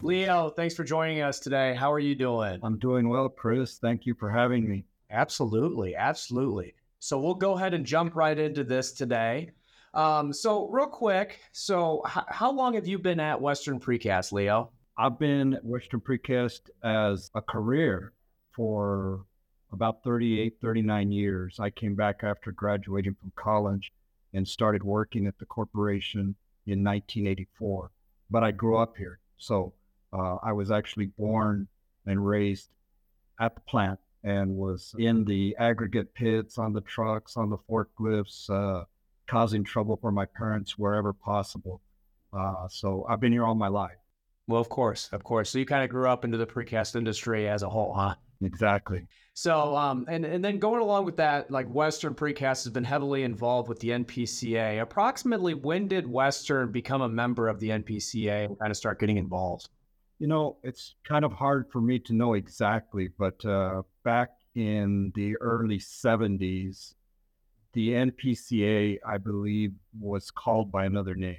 Leo, 0.03 0.51
thanks 0.51 0.75
for 0.77 0.85
joining 0.85 1.23
us 1.23 1.41
today. 1.41 1.75
How 1.75 1.93
are 1.93 1.99
you 1.99 2.15
doing? 2.15 2.61
I'm 2.63 2.79
doing 2.79 3.09
well, 3.09 3.29
Chris. 3.29 3.79
Thank 3.79 4.07
you 4.07 4.15
for 4.15 4.31
having 4.31 4.69
me. 4.69 4.85
Absolutely. 5.11 5.97
Absolutely. 5.97 6.75
So 7.01 7.19
we'll 7.19 7.35
go 7.35 7.57
ahead 7.57 7.75
and 7.75 7.85
jump 7.85 8.15
right 8.15 8.39
into 8.39 8.63
this 8.63 8.93
today. 8.93 9.51
Um, 9.95 10.33
so, 10.33 10.69
real 10.69 10.87
quick, 10.87 11.41
so 11.51 12.03
h- 12.07 12.25
how 12.29 12.53
long 12.53 12.75
have 12.75 12.87
you 12.87 12.99
been 12.99 13.19
at 13.19 13.41
Western 13.41 13.81
Precast, 13.81 14.33
Leo? 14.33 14.71
I've 14.97 15.19
been 15.19 15.55
at 15.55 15.65
Western 15.65 16.01
Precast 16.01 16.71
as 16.85 17.31
a 17.35 17.41
career 17.41 18.13
for 18.53 19.25
about 19.73 20.05
38, 20.05 20.59
39 20.61 21.11
years. 21.11 21.59
I 21.59 21.71
came 21.71 21.95
back 21.95 22.21
after 22.23 22.53
graduating 22.53 23.17
from 23.21 23.33
college 23.35 23.93
and 24.35 24.47
started 24.47 24.83
working 24.83 25.27
at 25.27 25.39
the 25.39 25.47
corporation 25.47 26.35
in 26.67 26.85
1984. 26.85 27.91
But 28.31 28.45
I 28.45 28.51
grew 28.51 28.77
up 28.77 28.97
here. 28.97 29.19
So 29.39 29.73
uh, 30.13 30.37
I 30.43 30.53
was 30.53 30.71
actually 30.71 31.07
born 31.07 31.69
and 32.07 32.25
raised 32.25 32.71
at 33.41 33.55
the 33.55 33.61
plant 33.63 33.99
and 34.25 34.57
was 34.57 34.95
in 34.99 35.25
the 35.25 35.55
aggregate 35.59 36.13
pits, 36.15 36.59
on 36.59 36.73
the 36.73 36.81
trucks, 36.81 37.37
on 37.37 37.51
the 37.51 37.59
forklifts, 37.71 38.51
uh, 38.51 38.85
causing 39.29 39.63
trouble 39.63 39.97
for 39.97 40.11
my 40.11 40.25
parents 40.25 40.77
wherever 40.77 41.13
possible. 41.13 41.81
Uh, 42.33 42.69
so 42.69 43.07
I've 43.09 43.21
been 43.21 43.33
here 43.33 43.45
all 43.45 43.55
my 43.55 43.69
life. 43.69 43.97
Well, 44.47 44.61
of 44.61 44.69
course, 44.69 45.09
of 45.13 45.23
course. 45.23 45.51
So 45.51 45.59
you 45.59 45.67
kind 45.67 45.85
of 45.85 45.91
grew 45.91 46.09
up 46.09 46.25
into 46.25 46.39
the 46.39 46.47
precast 46.47 46.97
industry 46.97 47.49
as 47.49 47.63
a 47.63 47.69
whole, 47.69 47.93
huh? 47.93 48.15
Exactly. 48.43 49.07
So, 49.35 49.77
um, 49.77 50.07
and 50.09 50.25
and 50.25 50.45
then 50.45 50.59
going 50.59 50.81
along 50.81 51.05
with 51.05 51.17
that, 51.19 51.51
like 51.51 51.69
Western 51.69 52.15
Precast 52.15 52.65
has 52.65 52.71
been 52.71 52.85
heavily 52.85 53.25
involved 53.25 53.69
with 53.69 53.81
the 53.81 53.91
NPCA. 53.91 54.81
Approximately 54.81 55.55
when 55.55 55.87
did 55.87 56.07
Western 56.07 56.73
become 56.73 57.03
a 57.03 57.09
member 57.09 57.49
of 57.49 57.61
the 57.61 57.71
NPCA 57.71 58.47
and 58.47 58.59
kind 58.59 58.71
of 58.71 58.77
start 58.77 59.01
getting 59.01 59.17
involved? 59.17 59.69
You 60.19 60.27
know, 60.27 60.57
it's 60.63 60.95
kind 61.05 61.25
of 61.25 61.33
hard 61.33 61.71
for 61.71 61.81
me 61.81 61.99
to 62.01 62.13
know 62.13 62.35
exactly, 62.35 63.09
but 63.19 63.45
uh, 63.45 63.83
back 64.03 64.31
in 64.55 65.13
the 65.15 65.37
early 65.37 65.79
70s, 65.79 66.95
the 67.73 67.91
NPCA, 67.91 68.99
I 69.07 69.19
believe, 69.19 69.75
was 70.01 70.31
called 70.31 70.73
by 70.73 70.87
another 70.87 71.15
name. 71.15 71.39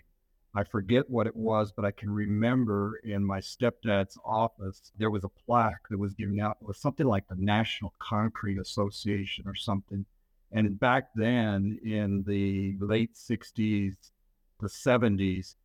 I 0.56 0.64
forget 0.64 1.10
what 1.10 1.28
it 1.28 1.36
was, 1.36 1.72
but 1.72 1.86
I 1.86 1.92
can 1.92 2.10
remember 2.10 3.00
in 3.04 3.24
my 3.24 3.40
stepdad's 3.40 4.18
office, 4.26 4.92
there 4.98 5.12
was 5.12 5.24
a 5.24 5.30
plaque 5.30 5.88
that 5.90 6.00
was 6.00 6.14
given 6.14 6.40
out. 6.40 6.58
It 6.62 6.68
was 6.68 6.80
something 6.80 7.06
like 7.06 7.28
the 7.28 7.36
National 7.36 7.94
Concrete 8.00 8.58
Association 8.58 9.46
or 9.48 9.56
something. 9.56 10.06
And 10.52 10.80
back 10.80 11.10
then 11.14 11.80
in 11.84 12.24
the 12.26 12.76
late 12.80 13.14
60s, 13.14 13.96
the 14.60 14.68
70s, 14.68 15.56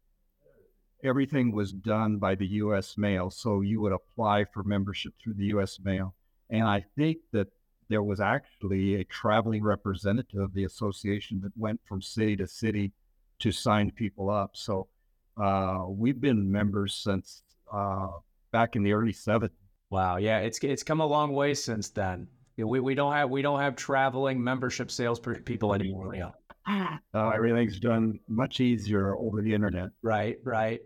everything 1.04 1.52
was 1.52 1.72
done 1.72 2.18
by 2.18 2.34
the 2.34 2.46
US 2.46 2.96
mail. 2.96 3.30
So 3.30 3.60
you 3.60 3.80
would 3.80 3.92
apply 3.92 4.44
for 4.46 4.62
membership 4.62 5.12
through 5.22 5.34
the 5.34 5.46
US 5.56 5.78
mail. 5.80 6.14
And 6.50 6.64
I 6.64 6.84
think 6.96 7.18
that 7.32 7.48
there 7.88 8.02
was 8.02 8.20
actually 8.20 8.96
a 8.96 9.04
traveling 9.04 9.62
representative 9.62 10.40
of 10.40 10.54
the 10.54 10.64
association 10.64 11.40
that 11.42 11.52
went 11.56 11.80
from 11.84 12.00
city 12.00 12.36
to 12.36 12.46
city 12.46 12.92
to 13.40 13.52
sign 13.52 13.90
people 13.90 14.30
up. 14.30 14.52
So 14.54 14.88
uh, 15.36 15.84
we've 15.88 16.20
been 16.20 16.50
members 16.50 16.94
since 16.94 17.42
uh, 17.72 18.08
back 18.52 18.76
in 18.76 18.82
the 18.82 18.92
early 18.92 19.12
70s. 19.12 19.50
Wow, 19.90 20.16
yeah, 20.16 20.38
it's 20.38 20.58
it's 20.64 20.82
come 20.82 21.00
a 21.00 21.06
long 21.06 21.32
way 21.32 21.54
since 21.54 21.90
then. 21.90 22.26
We, 22.56 22.80
we 22.80 22.94
don't 22.94 23.12
have 23.12 23.30
we 23.30 23.42
don't 23.42 23.60
have 23.60 23.76
traveling 23.76 24.42
membership 24.42 24.90
sales 24.90 25.20
people 25.20 25.74
anymore. 25.74 26.14
Yeah. 26.14 26.30
uh, 27.14 27.28
everything's 27.30 27.78
done 27.78 28.18
much 28.28 28.60
easier 28.60 29.16
over 29.16 29.42
the 29.42 29.54
internet. 29.54 29.90
Right, 30.02 30.38
right. 30.44 30.80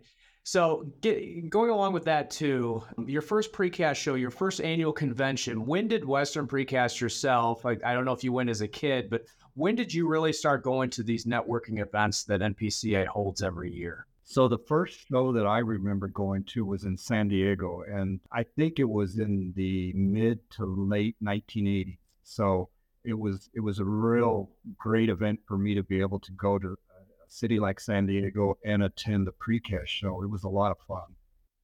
So, 0.44 0.90
get, 1.02 1.50
going 1.50 1.68
along 1.70 1.92
with 1.92 2.04
that 2.06 2.30
too, 2.30 2.82
your 3.06 3.20
first 3.20 3.52
precast 3.52 3.96
show, 3.96 4.14
your 4.14 4.30
first 4.30 4.62
annual 4.62 4.94
convention. 4.94 5.66
When 5.66 5.88
did 5.88 6.06
Western 6.06 6.46
Precast 6.46 7.00
yourself? 7.00 7.66
I, 7.66 7.76
I 7.84 7.92
don't 7.92 8.06
know 8.06 8.12
if 8.12 8.24
you 8.24 8.32
went 8.32 8.48
as 8.48 8.62
a 8.62 8.68
kid, 8.68 9.10
but 9.10 9.26
when 9.54 9.74
did 9.74 9.92
you 9.92 10.08
really 10.08 10.32
start 10.32 10.64
going 10.64 10.88
to 10.90 11.02
these 11.02 11.26
networking 11.26 11.80
events 11.80 12.24
that 12.24 12.40
NPCA 12.40 13.06
holds 13.06 13.42
every 13.42 13.70
year? 13.70 14.06
So 14.24 14.46
the 14.46 14.58
first 14.58 15.08
show 15.08 15.32
that 15.32 15.46
I 15.46 15.58
remember 15.58 16.08
going 16.08 16.44
to 16.44 16.64
was 16.64 16.84
in 16.84 16.96
San 16.96 17.28
Diego, 17.28 17.82
and 17.90 18.20
I 18.32 18.42
think 18.42 18.78
it 18.78 18.88
was 18.88 19.18
in 19.18 19.52
the 19.56 19.92
mid 19.94 20.38
to 20.52 20.64
late 20.64 21.16
1980s. 21.22 21.98
So 22.24 22.68
it 23.08 23.18
was 23.18 23.48
it 23.54 23.60
was 23.60 23.78
a 23.78 23.84
real 23.84 24.50
great 24.76 25.08
event 25.08 25.40
for 25.48 25.56
me 25.56 25.74
to 25.74 25.82
be 25.82 26.00
able 26.00 26.20
to 26.20 26.32
go 26.32 26.58
to 26.58 26.68
a 26.68 27.30
city 27.30 27.58
like 27.58 27.80
San 27.80 28.06
Diego 28.06 28.58
and 28.64 28.82
attend 28.82 29.26
the 29.26 29.32
precast 29.32 29.86
show. 29.86 30.22
It 30.22 30.30
was 30.30 30.44
a 30.44 30.48
lot 30.48 30.70
of 30.70 30.76
fun. 30.86 31.14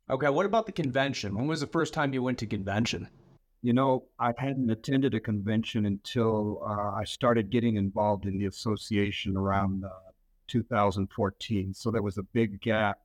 Okay, 0.09 0.31
what 0.31 0.47
about 0.47 0.67
the 0.67 0.73
convention? 0.73 1.35
When 1.35 1.47
was 1.47 1.61
the 1.61 1.67
first 1.67 1.93
time 1.93 2.15
you 2.15 2.23
went 2.23 2.39
to 2.39 2.47
convention? 2.47 3.09
You 3.63 3.73
know, 3.73 4.05
I 4.19 4.33
hadn't 4.37 4.71
attended 4.71 5.15
a 5.15 5.21
convention 5.21 5.87
until 5.87 6.63
uh, 6.67 6.93
I 7.01 7.05
started 7.05 7.51
getting 7.51 7.77
involved 7.77 8.27
in 8.27 8.39
the 8.39 8.47
association 8.47 9.37
around 9.37 9.85
uh, 9.85 9.89
2014. 10.49 11.73
So 11.73 11.91
there 11.91 12.03
was 12.03 12.19
a 12.19 12.23
big 12.23 12.61
gap. 12.61 12.99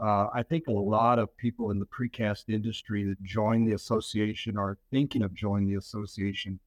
Uh, 0.00 0.26
I 0.34 0.42
think 0.42 0.66
a 0.66 0.72
lot 0.72 1.18
of 1.18 1.36
people 1.36 1.70
in 1.70 1.78
the 1.78 1.86
precast 1.86 2.48
industry 2.48 3.04
that 3.04 3.22
join 3.22 3.64
the 3.64 3.74
association 3.74 4.56
are 4.56 4.78
thinking 4.90 5.22
of 5.22 5.34
joining 5.34 5.68
the 5.68 5.76
association 5.76 6.58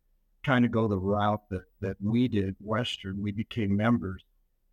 kind 0.43 0.65
of 0.65 0.71
go 0.71 0.87
the 0.87 0.97
route 0.97 1.41
that, 1.49 1.63
that 1.81 1.97
we 2.01 2.27
did, 2.27 2.55
Western. 2.59 3.21
We 3.21 3.31
became 3.31 3.75
members, 3.75 4.23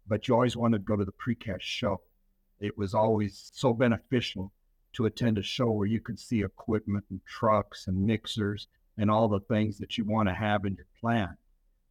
but 0.06 0.26
you 0.26 0.34
always 0.34 0.56
wanted 0.56 0.78
to 0.78 0.84
go 0.84 0.96
to 0.96 1.04
the 1.04 1.12
precast 1.12 1.62
show. 1.62 2.00
It 2.60 2.76
was 2.76 2.94
always 2.94 3.50
so 3.54 3.72
beneficial 3.72 4.52
to 4.94 5.06
attend 5.06 5.38
a 5.38 5.42
show 5.42 5.70
where 5.70 5.86
you 5.86 6.00
could 6.00 6.18
see 6.18 6.42
equipment 6.42 7.04
and 7.10 7.20
trucks 7.24 7.86
and 7.86 8.06
mixers 8.06 8.66
and 8.98 9.10
all 9.10 9.28
the 9.28 9.40
things 9.40 9.78
that 9.78 9.96
you 9.96 10.04
want 10.04 10.28
to 10.28 10.34
have 10.34 10.64
in 10.64 10.74
your 10.74 10.86
plant. 11.00 11.38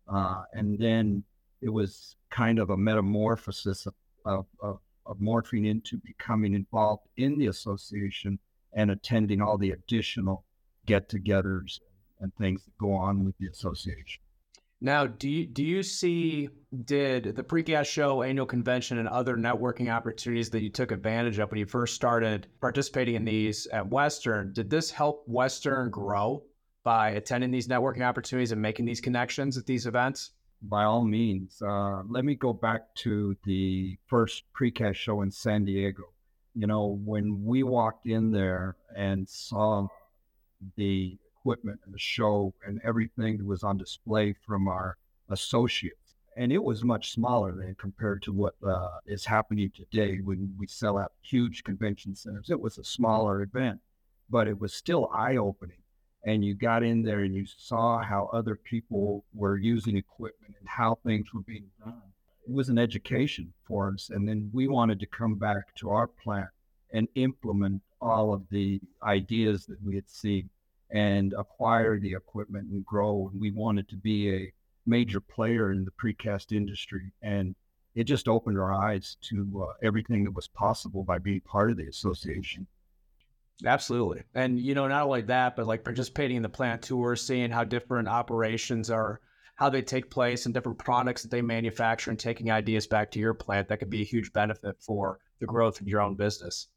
Uh, 0.07 0.43
and 0.53 0.77
then 0.77 1.23
it 1.61 1.69
was 1.69 2.15
kind 2.29 2.59
of 2.59 2.69
a 2.69 2.77
metamorphosis 2.77 3.85
of, 3.85 3.93
of, 4.25 4.45
of, 4.61 4.79
of 5.05 5.17
morphing 5.17 5.65
into 5.67 5.97
becoming 5.97 6.53
involved 6.53 7.07
in 7.17 7.37
the 7.37 7.47
association 7.47 8.37
and 8.73 8.91
attending 8.91 9.41
all 9.41 9.57
the 9.57 9.71
additional 9.71 10.43
get-togethers 10.85 11.79
and 12.19 12.33
things 12.35 12.63
that 12.65 12.77
go 12.77 12.93
on 12.93 13.25
with 13.25 13.37
the 13.37 13.47
association. 13.47 14.21
Now, 14.81 15.07
do 15.07 15.29
you 15.29 15.45
do 15.45 15.63
you 15.63 15.83
see 15.83 16.49
did 16.85 17.35
the 17.35 17.43
precast 17.43 17.87
show 17.87 18.21
annual 18.21 18.45
convention 18.45 18.97
and 18.97 19.09
other 19.09 19.35
networking 19.35 19.93
opportunities 19.93 20.49
that 20.51 20.63
you 20.63 20.69
took 20.69 20.91
advantage 20.91 21.37
of 21.37 21.51
when 21.51 21.59
you 21.59 21.65
first 21.65 21.95
started 21.95 22.47
participating 22.61 23.15
in 23.15 23.25
these 23.25 23.67
at 23.67 23.89
Western? 23.89 24.53
Did 24.53 24.69
this 24.69 24.89
help 24.89 25.27
Western 25.27 25.89
grow 25.89 26.43
by 26.83 27.09
attending 27.09 27.51
these 27.51 27.67
networking 27.67 28.03
opportunities 28.03 28.53
and 28.53 28.61
making 28.61 28.85
these 28.85 29.01
connections 29.01 29.57
at 29.57 29.65
these 29.65 29.85
events? 29.85 30.31
By 30.61 30.85
all 30.85 31.03
means, 31.03 31.61
uh, 31.61 32.03
let 32.07 32.23
me 32.23 32.35
go 32.35 32.53
back 32.53 32.93
to 32.95 33.35
the 33.45 33.97
first 34.07 34.43
precast 34.57 34.95
show 34.95 35.21
in 35.21 35.31
San 35.31 35.65
Diego. 35.65 36.03
You 36.55 36.67
know, 36.67 36.99
when 37.03 37.43
we 37.43 37.63
walked 37.63 38.07
in 38.07 38.31
there 38.31 38.77
and 38.95 39.27
saw 39.27 39.87
the 40.77 41.17
equipment 41.39 41.79
and 41.85 41.93
the 41.93 41.99
show 41.99 42.53
and 42.65 42.79
everything 42.83 43.37
that 43.37 43.45
was 43.45 43.63
on 43.63 43.77
display 43.77 44.33
from 44.45 44.67
our 44.67 44.97
associates. 45.29 46.15
And 46.37 46.51
it 46.51 46.63
was 46.63 46.83
much 46.83 47.11
smaller 47.11 47.53
than 47.53 47.75
compared 47.75 48.21
to 48.23 48.33
what 48.33 48.55
uh, 48.65 48.99
is 49.05 49.25
happening 49.25 49.71
today 49.75 50.19
when 50.23 50.53
we 50.57 50.67
sell 50.67 50.97
out 50.97 51.11
huge 51.21 51.63
convention 51.63 52.15
centers. 52.15 52.49
It 52.49 52.59
was 52.59 52.77
a 52.77 52.83
smaller 52.83 53.41
event, 53.41 53.79
but 54.29 54.47
it 54.47 54.59
was 54.59 54.73
still 54.73 55.09
eye 55.13 55.37
opening. 55.37 55.77
And 56.25 56.43
you 56.43 56.53
got 56.53 56.83
in 56.83 57.01
there 57.01 57.21
and 57.21 57.33
you 57.33 57.45
saw 57.45 58.01
how 58.03 58.29
other 58.33 58.55
people 58.55 59.25
were 59.33 59.57
using 59.57 59.97
equipment 59.97 60.55
and 60.59 60.67
how 60.67 60.99
things 61.05 61.33
were 61.33 61.41
being 61.41 61.69
done. 61.83 62.01
It 62.47 62.53
was 62.53 62.69
an 62.69 62.77
education 62.77 63.53
for 63.65 63.91
us. 63.93 64.09
And 64.09 64.27
then 64.27 64.49
we 64.53 64.67
wanted 64.67 64.99
to 64.99 65.05
come 65.05 65.35
back 65.35 65.75
to 65.75 65.89
our 65.89 66.07
plant 66.07 66.49
and 66.91 67.07
implement 67.15 67.81
all 68.01 68.33
of 68.33 68.43
the 68.49 68.81
ideas 69.03 69.65
that 69.65 69.81
we 69.83 69.95
had 69.95 70.09
seen 70.09 70.49
and 70.91 71.33
acquire 71.33 71.99
the 71.99 72.13
equipment 72.13 72.69
and 72.69 72.85
grow. 72.85 73.29
And 73.31 73.39
we 73.39 73.51
wanted 73.51 73.87
to 73.89 73.95
be 73.95 74.33
a 74.33 74.53
major 74.85 75.19
player 75.19 75.71
in 75.71 75.85
the 75.85 75.91
precast 75.91 76.51
industry. 76.51 77.11
And 77.21 77.55
it 77.95 78.03
just 78.05 78.27
opened 78.27 78.57
our 78.57 78.73
eyes 78.73 79.17
to 79.29 79.67
uh, 79.67 79.73
everything 79.83 80.23
that 80.23 80.35
was 80.35 80.47
possible 80.47 81.03
by 81.03 81.17
being 81.17 81.41
part 81.41 81.71
of 81.71 81.77
the 81.77 81.87
association. 81.87 82.67
Absolutely. 83.65 84.23
And, 84.33 84.59
you 84.59 84.73
know, 84.73 84.87
not 84.87 85.03
only 85.03 85.21
that, 85.23 85.55
but 85.55 85.67
like 85.67 85.83
participating 85.83 86.37
in 86.37 86.43
the 86.43 86.49
plant 86.49 86.81
tour, 86.81 87.15
seeing 87.15 87.51
how 87.51 87.65
different 87.65 88.07
operations 88.07 88.89
are, 88.89 89.19
how 89.55 89.69
they 89.69 89.81
take 89.81 90.09
place 90.09 90.45
and 90.45 90.53
different 90.53 90.79
products 90.79 91.23
that 91.23 91.31
they 91.31 91.41
manufacture 91.41 92.09
and 92.09 92.17
taking 92.19 92.49
ideas 92.49 92.87
back 92.87 93.11
to 93.11 93.19
your 93.19 93.33
plant, 93.33 93.67
that 93.67 93.79
could 93.79 93.89
be 93.89 94.01
a 94.01 94.05
huge 94.05 94.31
benefit 94.31 94.77
for 94.79 95.19
the 95.39 95.45
growth 95.45 95.81
of 95.81 95.87
your 95.87 95.99
own 95.99 96.15
business. 96.15 96.67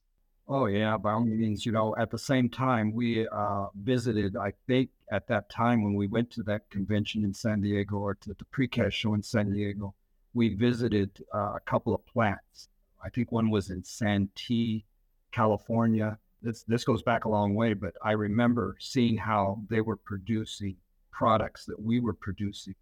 Oh 0.54 0.66
yeah, 0.66 0.98
by 0.98 1.12
all 1.12 1.24
means. 1.24 1.64
You 1.64 1.72
know, 1.72 1.96
at 1.96 2.10
the 2.10 2.18
same 2.18 2.50
time, 2.50 2.92
we 2.92 3.26
uh, 3.26 3.68
visited. 3.74 4.36
I 4.36 4.52
think 4.66 4.90
at 5.10 5.26
that 5.28 5.48
time 5.48 5.82
when 5.82 5.94
we 5.94 6.08
went 6.08 6.30
to 6.32 6.42
that 6.42 6.68
convention 6.68 7.24
in 7.24 7.32
San 7.32 7.62
Diego 7.62 7.96
or 7.96 8.16
to 8.16 8.34
the 8.34 8.44
precast 8.44 8.92
show 8.92 9.14
in 9.14 9.22
San 9.22 9.50
Diego, 9.50 9.94
we 10.34 10.54
visited 10.54 11.24
uh, 11.34 11.54
a 11.56 11.60
couple 11.64 11.94
of 11.94 12.04
plants. 12.04 12.68
I 13.02 13.08
think 13.08 13.32
one 13.32 13.48
was 13.48 13.70
in 13.70 13.82
Santee, 13.82 14.84
California. 15.30 16.18
This 16.42 16.64
this 16.64 16.84
goes 16.84 17.02
back 17.02 17.24
a 17.24 17.30
long 17.30 17.54
way, 17.54 17.72
but 17.72 17.94
I 18.04 18.12
remember 18.12 18.76
seeing 18.78 19.16
how 19.16 19.62
they 19.70 19.80
were 19.80 19.96
producing 19.96 20.76
products 21.12 21.64
that 21.64 21.80
we 21.80 21.98
were 21.98 22.12
producing, 22.12 22.74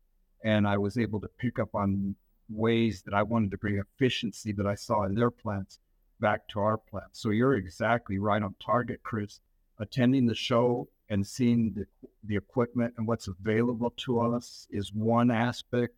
and 0.45 0.67
I 0.67 0.77
was 0.77 0.99
able 0.99 1.21
to 1.21 1.29
pick 1.39 1.61
up 1.61 1.73
on 1.77 2.17
ways 2.49 3.03
that 3.03 3.15
I 3.15 3.23
wanted 3.23 3.53
to 3.53 3.59
bring 3.59 3.79
efficiency 3.79 4.51
that 4.55 4.67
I 4.67 4.75
saw 4.75 5.05
in 5.05 5.15
their 5.15 5.31
plants 5.31 5.79
back 6.21 6.47
to 6.49 6.61
our 6.61 6.77
plant. 6.77 7.09
So 7.13 7.31
you're 7.31 7.55
exactly 7.55 8.19
right 8.19 8.43
on 8.43 8.55
target, 8.65 9.01
Chris. 9.03 9.41
Attending 9.79 10.27
the 10.27 10.35
show 10.35 10.89
and 11.09 11.27
seeing 11.27 11.73
the, 11.75 11.87
the 12.25 12.37
equipment 12.37 12.95
and 12.97 13.07
what's 13.07 13.29
available 13.29 13.93
to 13.97 14.21
us 14.21 14.67
is 14.71 14.93
one 14.93 15.31
aspect. 15.31 15.95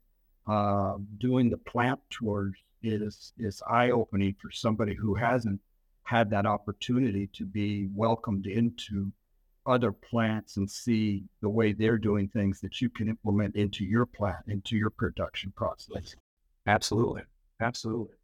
Uh, 0.46 0.94
doing 1.18 1.50
the 1.50 1.56
plant 1.58 2.00
tours 2.10 2.54
is 2.82 3.32
is 3.38 3.62
eye 3.68 3.90
opening 3.90 4.34
for 4.40 4.50
somebody 4.50 4.94
who 4.94 5.14
hasn't 5.14 5.60
had 6.02 6.30
that 6.30 6.46
opportunity 6.46 7.28
to 7.32 7.44
be 7.44 7.88
welcomed 7.94 8.46
into 8.46 9.12
other 9.66 9.92
plants 9.92 10.56
and 10.56 10.68
see 10.68 11.22
the 11.40 11.48
way 11.48 11.72
they're 11.72 11.98
doing 11.98 12.28
things 12.28 12.60
that 12.60 12.80
you 12.80 12.90
can 12.90 13.08
implement 13.08 13.54
into 13.54 13.84
your 13.84 14.04
plant, 14.04 14.44
into 14.48 14.76
your 14.76 14.90
production 14.90 15.52
process. 15.56 16.16
Absolutely. 16.66 17.22
Absolutely. 17.60 18.16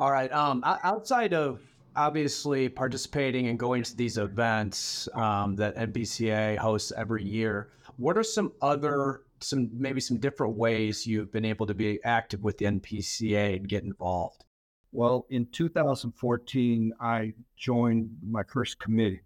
All 0.00 0.10
right. 0.10 0.32
Um, 0.32 0.62
outside 0.64 1.34
of 1.34 1.60
obviously 1.94 2.68
participating 2.68 3.46
and 3.46 3.56
going 3.56 3.84
to 3.84 3.96
these 3.96 4.18
events 4.18 5.08
um, 5.14 5.54
that 5.56 5.76
NPCA 5.76 6.58
hosts 6.58 6.92
every 6.96 7.22
year, 7.22 7.70
what 7.96 8.18
are 8.18 8.24
some 8.24 8.52
other, 8.60 9.22
some 9.40 9.70
maybe 9.72 10.00
some 10.00 10.18
different 10.18 10.56
ways 10.56 11.06
you've 11.06 11.30
been 11.30 11.44
able 11.44 11.66
to 11.66 11.74
be 11.74 12.02
active 12.02 12.42
with 12.42 12.58
the 12.58 12.64
NPCA 12.64 13.56
and 13.56 13.68
get 13.68 13.84
involved? 13.84 14.44
Well, 14.90 15.26
in 15.30 15.46
2014, 15.46 16.92
I 17.00 17.34
joined 17.56 18.16
my 18.20 18.42
first 18.42 18.80
committee, 18.80 19.22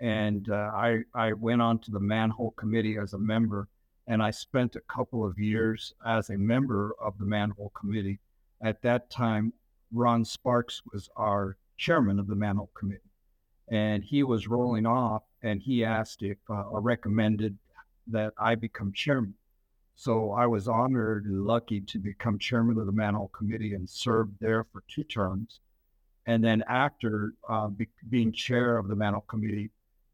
and 0.00 0.48
uh, 0.48 0.70
I 0.74 1.00
I 1.14 1.32
went 1.32 1.62
on 1.62 1.80
to 1.80 1.90
the 1.90 2.00
manhole 2.00 2.52
committee 2.52 2.98
as 2.98 3.14
a 3.14 3.18
member, 3.18 3.68
and 4.06 4.22
I 4.22 4.30
spent 4.30 4.76
a 4.76 4.80
couple 4.80 5.24
of 5.24 5.38
years 5.38 5.92
as 6.06 6.30
a 6.30 6.36
member 6.36 6.94
of 7.00 7.18
the 7.18 7.26
manhole 7.26 7.70
committee. 7.70 8.20
At 8.60 8.82
that 8.82 9.10
time, 9.10 9.52
Ron 9.94 10.24
Sparks 10.24 10.82
was 10.92 11.08
our 11.16 11.56
chairman 11.76 12.18
of 12.18 12.26
the 12.26 12.34
manhole 12.34 12.70
committee, 12.74 13.12
and 13.68 14.02
he 14.02 14.24
was 14.24 14.48
rolling 14.48 14.86
off, 14.86 15.22
and 15.42 15.62
he 15.62 15.84
asked 15.84 16.22
if 16.22 16.38
uh, 16.50 16.62
or 16.62 16.80
recommended 16.80 17.56
that 18.08 18.34
I 18.36 18.56
become 18.56 18.92
chairman. 18.92 19.34
So 19.94 20.32
I 20.32 20.46
was 20.46 20.66
honored 20.66 21.26
and 21.26 21.46
lucky 21.46 21.80
to 21.80 21.98
become 21.98 22.38
chairman 22.38 22.78
of 22.78 22.86
the 22.86 22.92
manhole 22.92 23.28
committee 23.28 23.74
and 23.74 23.88
served 23.88 24.34
there 24.40 24.64
for 24.64 24.82
two 24.88 25.04
terms. 25.04 25.60
And 26.26 26.42
then 26.42 26.64
after 26.68 27.34
uh, 27.48 27.68
be, 27.68 27.88
being 28.10 28.32
chair 28.32 28.76
of 28.78 28.88
the 28.88 28.96
manhole 28.96 29.24
committee, 29.28 29.70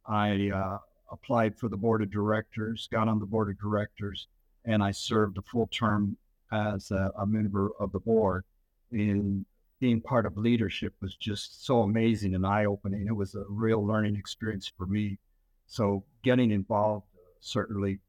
I 0.06 0.50
uh, 0.54 0.78
applied 1.10 1.56
for 1.56 1.68
the 1.68 1.76
board 1.76 2.02
of 2.02 2.10
directors, 2.10 2.88
got 2.92 3.08
on 3.08 3.18
the 3.18 3.26
board 3.26 3.48
of 3.48 3.58
directors, 3.58 4.28
and 4.66 4.82
I 4.82 4.90
served 4.90 5.38
a 5.38 5.42
full 5.42 5.68
term 5.68 6.18
as 6.52 6.90
a, 6.90 7.12
a 7.16 7.26
member 7.26 7.70
of 7.80 7.92
the 7.92 8.00
board. 8.00 8.44
In 8.92 9.46
being 9.80 10.00
part 10.00 10.26
of 10.26 10.36
leadership 10.36 10.94
was 11.00 11.16
just 11.16 11.64
so 11.64 11.80
amazing 11.82 12.34
and 12.34 12.46
eye 12.46 12.66
opening. 12.66 13.06
It 13.08 13.16
was 13.16 13.34
a 13.34 13.44
real 13.48 13.84
learning 13.84 14.16
experience 14.16 14.70
for 14.76 14.86
me. 14.86 15.18
So 15.66 16.04
getting 16.22 16.50
involved 16.50 17.06
certainly 17.40 18.00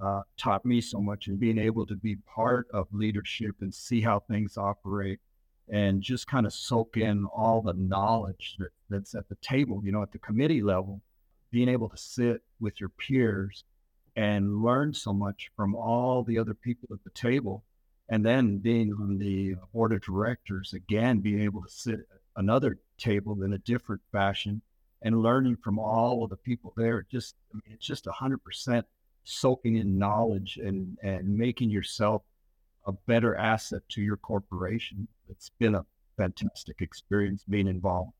uh, 0.00 0.22
taught 0.36 0.64
me 0.64 0.80
so 0.80 1.00
much 1.00 1.26
and 1.26 1.40
being 1.40 1.58
able 1.58 1.84
to 1.86 1.96
be 1.96 2.16
part 2.16 2.68
of 2.72 2.86
leadership 2.92 3.56
and 3.60 3.74
see 3.74 4.00
how 4.00 4.20
things 4.20 4.56
operate 4.56 5.18
and 5.68 6.00
just 6.00 6.26
kind 6.26 6.46
of 6.46 6.52
soak 6.52 6.96
in 6.96 7.26
all 7.26 7.60
the 7.62 7.74
knowledge 7.74 8.56
that, 8.58 8.70
that's 8.88 9.14
at 9.14 9.28
the 9.28 9.36
table, 9.42 9.82
you 9.84 9.92
know, 9.92 10.02
at 10.02 10.12
the 10.12 10.18
committee 10.18 10.62
level, 10.62 11.02
being 11.50 11.68
able 11.68 11.88
to 11.88 11.96
sit 11.96 12.42
with 12.60 12.80
your 12.80 12.90
peers 12.90 13.64
and 14.16 14.62
learn 14.62 14.94
so 14.94 15.12
much 15.12 15.50
from 15.56 15.74
all 15.74 16.22
the 16.22 16.38
other 16.38 16.54
people 16.54 16.88
at 16.92 17.02
the 17.04 17.10
table. 17.10 17.64
And 18.08 18.24
then 18.24 18.58
being 18.58 18.92
on 18.92 19.18
the 19.18 19.56
board 19.72 19.92
of 19.92 20.02
directors, 20.02 20.72
again, 20.72 21.20
being 21.20 21.42
able 21.42 21.62
to 21.62 21.68
sit 21.68 21.94
at 21.94 22.20
another 22.36 22.78
table 22.96 23.42
in 23.42 23.52
a 23.52 23.58
different 23.58 24.00
fashion 24.12 24.62
and 25.02 25.22
learning 25.22 25.56
from 25.62 25.78
all 25.78 26.24
of 26.24 26.30
the 26.30 26.36
people 26.36 26.72
there. 26.76 27.06
Just, 27.10 27.34
I 27.52 27.56
mean, 27.56 27.74
it's 27.74 27.86
just 27.86 28.06
100% 28.06 28.82
soaking 29.24 29.76
in 29.76 29.98
knowledge 29.98 30.58
and, 30.62 30.96
and 31.02 31.36
making 31.36 31.70
yourself 31.70 32.22
a 32.86 32.92
better 32.92 33.36
asset 33.36 33.82
to 33.90 34.00
your 34.00 34.16
corporation. 34.16 35.06
It's 35.28 35.50
been 35.58 35.74
a 35.74 35.84
fantastic 36.16 36.80
experience 36.80 37.44
being 37.48 37.68
involved. 37.68 38.12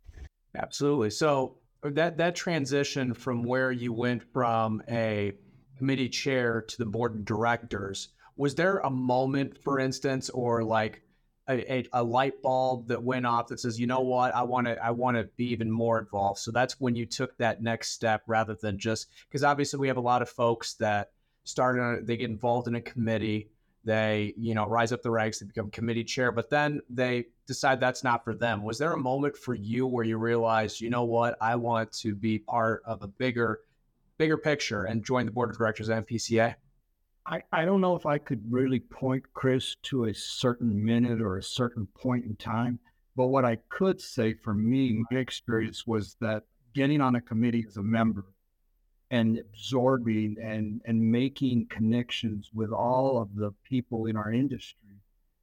Absolutely. 0.57 1.11
So 1.11 1.57
that 1.83 2.19
that 2.19 2.35
transition 2.35 3.15
from 3.15 3.43
where 3.43 3.73
you 3.73 3.93
went 3.93 4.23
from 4.33 4.83
a 4.89 5.33
committee 5.79 6.09
chair 6.09 6.63
to 6.63 6.79
the 6.79 6.87
board 6.87 7.15
of 7.15 7.25
directors, 7.25 8.09
was 8.39 8.55
there 8.55 8.79
a 8.79 8.91
moment, 8.91 9.59
for 9.59 9.79
instance, 9.81 10.31
or 10.31 10.63
like 10.63 11.03
a, 11.49 11.73
a, 11.73 11.87
a 11.93 12.03
light 12.03 12.41
bulb 12.41 12.89
that 12.89 13.03
went 13.03 13.27
off 13.27 13.49
that 13.49 13.59
says, 13.59 13.81
you 13.81 13.87
know 13.87 14.01
what, 14.01 14.35
I 14.35 14.45
want 14.45 14.69
to 14.69 14.83
I 14.83 14.93
want 14.93 15.17
to 15.17 15.25
be 15.37 15.47
even 15.53 15.71
more 15.71 15.99
involved. 15.99 16.39
So 16.39 16.53
that's 16.53 16.81
when 16.81 16.95
you 16.95 17.05
took 17.05 17.37
that 17.39 17.63
next 17.63 17.91
step 17.91 18.23
rather 18.27 18.55
than 18.55 18.79
just 18.79 19.09
because 19.29 19.43
obviously 19.43 19.81
we 19.81 19.89
have 19.89 19.97
a 19.97 20.03
lot 20.03 20.23
of 20.23 20.29
folks 20.29 20.75
that 20.75 21.11
start 21.45 21.79
on 21.79 22.05
they 22.05 22.17
get 22.17 22.31
involved 22.31 22.69
in 22.69 22.75
a 22.75 22.81
committee 22.81 23.49
they 23.85 24.35
you 24.37 24.55
know 24.55 24.67
rise 24.67 24.93
up 24.93 25.01
the 25.03 25.11
ranks 25.11 25.39
they 25.39 25.47
become 25.47 25.71
committee 25.71 26.05
chair 26.05 26.31
but 26.31 26.51
then 26.51 26.79
they 26.91 27.25
decide 27.47 27.81
that's 27.81 28.05
not 28.05 28.23
for 28.23 28.35
them. 28.35 28.63
Was 28.63 28.79
there 28.79 28.93
a 28.93 28.99
moment 28.99 29.37
for 29.37 29.55
you 29.55 29.87
where 29.87 30.05
you 30.05 30.19
realized 30.19 30.81
you 30.81 30.91
know 30.91 31.05
what? 31.05 31.37
I 31.41 31.57
want 31.57 31.91
to 31.93 32.15
be 32.15 32.39
part 32.39 32.83
of 32.85 33.03
a 33.03 33.09
bigger 33.09 33.61
bigger 34.19 34.37
picture 34.37 34.85
and 34.85 35.05
join 35.05 35.27
the 35.27 35.33
board 35.33 35.51
of 35.51 35.57
directors 35.57 35.89
of 35.89 36.05
npca 36.07 36.55
I, 37.31 37.43
I 37.53 37.65
don't 37.67 37.83
know 37.83 37.95
if 37.95 38.07
i 38.07 38.19
could 38.19 38.43
really 38.51 38.81
point 38.81 39.25
chris 39.35 39.77
to 39.85 40.05
a 40.05 40.15
certain 40.15 40.85
minute 40.85 41.21
or 41.21 41.37
a 41.37 41.43
certain 41.43 41.87
point 41.95 42.25
in 42.25 42.37
time 42.37 42.79
but 43.17 43.27
what 43.27 43.45
i 43.45 43.57
could 43.69 44.01
say 44.01 44.33
for 44.33 44.55
me 44.55 45.05
my 45.11 45.19
experience 45.19 45.87
was 45.87 46.17
that 46.21 46.45
getting 46.75 47.01
on 47.01 47.17
a 47.17 47.21
committee 47.21 47.65
as 47.69 47.77
a 47.77 47.83
member 47.83 48.25
and 49.11 49.39
absorbing 49.39 50.37
and 50.43 50.81
and 50.87 51.01
making 51.01 51.67
connections 51.67 52.51
with 52.55 52.71
all 52.71 53.21
of 53.21 53.35
the 53.35 53.53
people 53.63 54.07
in 54.07 54.17
our 54.17 54.33
industry 54.33 54.97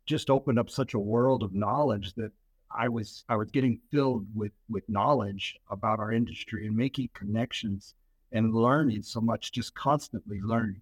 just 0.06 0.30
opened 0.30 0.60
up 0.60 0.70
such 0.70 0.94
a 0.94 1.00
world 1.00 1.44
of 1.44 1.54
knowledge 1.54 2.14
that 2.14 2.32
I 2.72 2.90
was 2.90 3.24
I 3.30 3.36
was 3.36 3.52
getting 3.52 3.80
filled 3.92 4.28
with 4.36 4.52
with 4.70 4.88
knowledge 4.90 5.58
about 5.70 6.00
our 6.00 6.12
industry 6.12 6.68
and 6.68 6.76
making 6.76 7.10
connections 7.14 7.94
and 8.32 8.54
learning 8.54 9.02
so 9.04 9.22
much, 9.22 9.52
just 9.52 9.74
constantly 9.76 10.42
learning 10.42 10.82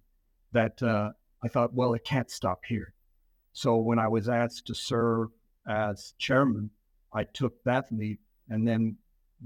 that 0.54 0.82
uh, 0.82 1.10
I 1.44 1.48
thought, 1.48 1.74
well, 1.74 1.94
it 1.94 2.04
can't 2.04 2.30
stop 2.30 2.64
here. 2.66 2.94
So 3.52 3.76
when 3.76 3.98
I 3.98 4.08
was 4.08 4.28
asked 4.28 4.66
to 4.66 4.74
serve 4.74 5.28
as 5.68 6.14
chairman, 6.18 6.70
I 7.12 7.24
took 7.24 7.62
that 7.64 7.92
leap, 7.92 8.20
and 8.48 8.66
then 8.66 8.96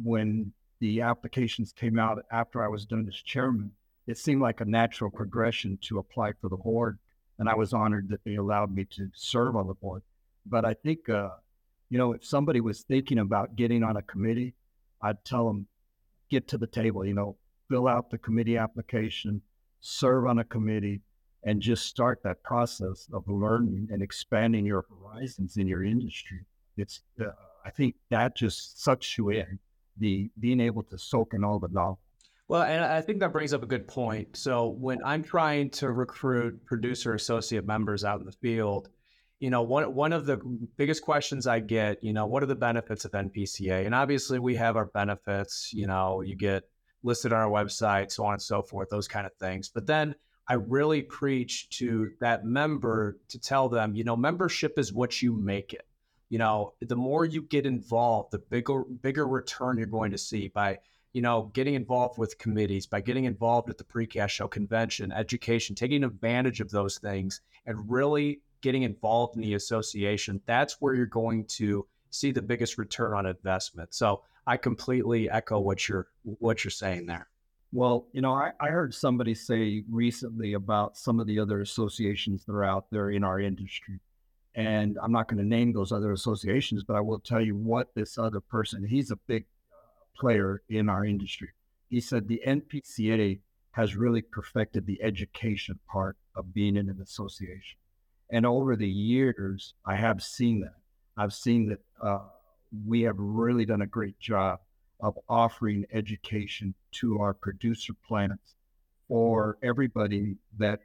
when 0.02 0.52
the 0.80 1.02
applications 1.02 1.72
came 1.72 1.98
out 1.98 2.24
after 2.30 2.64
I 2.64 2.68
was 2.68 2.86
done 2.86 3.06
as 3.08 3.16
chairman, 3.16 3.72
it 4.06 4.16
seemed 4.16 4.40
like 4.40 4.60
a 4.60 4.64
natural 4.64 5.10
progression 5.10 5.78
to 5.82 5.98
apply 5.98 6.32
for 6.40 6.48
the 6.48 6.56
board. 6.56 6.98
And 7.38 7.48
I 7.48 7.54
was 7.54 7.72
honored 7.72 8.08
that 8.08 8.24
they 8.24 8.36
allowed 8.36 8.74
me 8.74 8.84
to 8.96 9.10
serve 9.14 9.54
on 9.54 9.66
the 9.66 9.74
board. 9.74 10.02
But 10.46 10.64
I 10.64 10.74
think, 10.74 11.08
uh, 11.08 11.30
you 11.90 11.98
know, 11.98 12.12
if 12.12 12.24
somebody 12.24 12.60
was 12.60 12.82
thinking 12.82 13.18
about 13.18 13.54
getting 13.54 13.82
on 13.82 13.96
a 13.96 14.02
committee, 14.02 14.54
I'd 15.02 15.24
tell 15.24 15.46
them, 15.46 15.66
get 16.30 16.48
to 16.48 16.58
the 16.58 16.66
table, 16.66 17.04
you 17.04 17.14
know, 17.14 17.36
fill 17.68 17.86
out 17.86 18.10
the 18.10 18.18
committee 18.18 18.56
application, 18.56 19.42
serve 19.80 20.26
on 20.26 20.38
a 20.38 20.44
committee, 20.44 21.00
and 21.44 21.60
just 21.60 21.86
start 21.86 22.20
that 22.24 22.42
process 22.42 23.08
of 23.12 23.22
learning 23.28 23.88
and 23.90 24.02
expanding 24.02 24.66
your 24.66 24.84
horizons 24.88 25.56
in 25.56 25.66
your 25.66 25.84
industry. 25.84 26.44
It's, 26.76 27.02
uh, 27.20 27.30
I 27.64 27.70
think 27.70 27.94
that 28.10 28.36
just 28.36 28.82
sucks 28.82 29.16
you 29.16 29.30
in 29.30 29.58
the 29.98 30.30
being 30.38 30.60
able 30.60 30.82
to 30.84 30.98
soak 30.98 31.34
in 31.34 31.44
all 31.44 31.58
the 31.58 31.68
knowledge. 31.68 31.98
Well, 32.48 32.62
and 32.62 32.82
I 32.82 33.02
think 33.02 33.20
that 33.20 33.32
brings 33.32 33.52
up 33.52 33.62
a 33.62 33.66
good 33.66 33.86
point. 33.86 34.36
So 34.36 34.68
when 34.68 34.98
I'm 35.04 35.22
trying 35.22 35.68
to 35.70 35.90
recruit 35.90 36.64
producer 36.64 37.14
associate 37.14 37.66
members 37.66 38.04
out 38.04 38.20
in 38.20 38.26
the 38.26 38.32
field, 38.32 38.88
you 39.38 39.50
know, 39.50 39.62
one 39.62 39.94
one 39.94 40.12
of 40.12 40.24
the 40.24 40.38
biggest 40.76 41.02
questions 41.02 41.46
I 41.46 41.60
get, 41.60 42.02
you 42.02 42.12
know, 42.12 42.26
what 42.26 42.42
are 42.42 42.46
the 42.46 42.56
benefits 42.56 43.04
of 43.04 43.12
NPCA? 43.12 43.84
And 43.84 43.94
obviously 43.94 44.38
we 44.38 44.56
have 44.56 44.76
our 44.76 44.86
benefits, 44.86 45.70
you 45.74 45.86
know, 45.86 46.22
you 46.22 46.34
get 46.34 46.64
listed 47.02 47.32
on 47.32 47.40
our 47.40 47.50
website, 47.50 48.10
so 48.10 48.24
on 48.24 48.34
and 48.34 48.42
so 48.42 48.62
forth, 48.62 48.88
those 48.90 49.08
kind 49.08 49.26
of 49.26 49.34
things. 49.34 49.68
But 49.68 49.86
then 49.86 50.14
I 50.48 50.54
really 50.54 51.02
preach 51.02 51.68
to 51.78 52.10
that 52.20 52.44
member 52.44 53.18
to 53.28 53.38
tell 53.38 53.68
them, 53.68 53.94
you 53.94 54.04
know, 54.04 54.16
membership 54.16 54.78
is 54.78 54.92
what 54.92 55.20
you 55.22 55.32
make 55.32 55.72
it 55.72 55.86
you 56.28 56.38
know, 56.38 56.74
the 56.80 56.96
more 56.96 57.24
you 57.24 57.42
get 57.42 57.66
involved, 57.66 58.32
the 58.32 58.38
bigger 58.38 58.82
bigger 58.82 59.26
return 59.26 59.78
you're 59.78 59.86
going 59.86 60.10
to 60.10 60.18
see 60.18 60.48
by, 60.48 60.78
you 61.12 61.22
know, 61.22 61.50
getting 61.54 61.74
involved 61.74 62.18
with 62.18 62.38
committees, 62.38 62.86
by 62.86 63.00
getting 63.00 63.24
involved 63.24 63.70
at 63.70 63.78
the 63.78 63.84
precast 63.84 64.30
show 64.30 64.48
convention, 64.48 65.10
education, 65.10 65.74
taking 65.74 66.04
advantage 66.04 66.60
of 66.60 66.70
those 66.70 66.98
things 66.98 67.40
and 67.66 67.90
really 67.90 68.40
getting 68.60 68.82
involved 68.82 69.36
in 69.36 69.42
the 69.42 69.54
association. 69.54 70.40
That's 70.46 70.80
where 70.80 70.94
you're 70.94 71.06
going 71.06 71.46
to 71.46 71.86
see 72.10 72.32
the 72.32 72.42
biggest 72.42 72.78
return 72.78 73.14
on 73.14 73.26
investment. 73.26 73.94
So 73.94 74.22
I 74.46 74.56
completely 74.56 75.30
echo 75.30 75.60
what 75.60 75.88
you're 75.88 76.08
what 76.22 76.64
you're 76.64 76.70
saying 76.70 77.06
there. 77.06 77.28
Well, 77.70 78.06
you 78.12 78.22
know, 78.22 78.32
I, 78.32 78.52
I 78.60 78.68
heard 78.68 78.94
somebody 78.94 79.34
say 79.34 79.84
recently 79.90 80.54
about 80.54 80.96
some 80.96 81.20
of 81.20 81.26
the 81.26 81.38
other 81.38 81.60
associations 81.60 82.44
that 82.46 82.52
are 82.52 82.64
out 82.64 82.86
there 82.90 83.10
in 83.10 83.24
our 83.24 83.38
industry 83.38 84.00
and 84.58 84.98
I'm 85.00 85.12
not 85.12 85.28
going 85.28 85.38
to 85.38 85.48
name 85.48 85.72
those 85.72 85.92
other 85.92 86.10
associations, 86.10 86.82
but 86.82 86.96
I 86.96 87.00
will 87.00 87.20
tell 87.20 87.40
you 87.40 87.54
what 87.54 87.94
this 87.94 88.18
other 88.18 88.40
person, 88.40 88.84
he's 88.84 89.12
a 89.12 89.16
big 89.28 89.44
uh, 89.72 89.76
player 90.20 90.62
in 90.68 90.88
our 90.88 91.04
industry. 91.04 91.50
He 91.88 92.00
said 92.00 92.26
the 92.26 92.42
NPCA 92.44 93.38
has 93.70 93.94
really 93.94 94.20
perfected 94.20 94.84
the 94.84 95.00
education 95.00 95.78
part 95.88 96.16
of 96.34 96.52
being 96.52 96.76
in 96.76 96.88
an 96.88 96.98
association. 97.00 97.78
And 98.32 98.44
over 98.44 98.74
the 98.74 98.88
years, 98.88 99.74
I 99.86 99.94
have 99.94 100.24
seen 100.24 100.60
that. 100.62 100.74
I've 101.16 101.32
seen 101.32 101.68
that 101.68 101.78
uh, 102.02 102.20
we 102.86 103.02
have 103.02 103.16
really 103.18 103.64
done 103.64 103.82
a 103.82 103.86
great 103.86 104.18
job 104.18 104.60
of 105.00 105.18
offering 105.28 105.84
education 105.92 106.74
to 106.92 107.18
our 107.20 107.34
producer 107.34 107.92
plants 108.06 108.56
for 109.06 109.58
everybody 109.62 110.36
that 110.58 110.80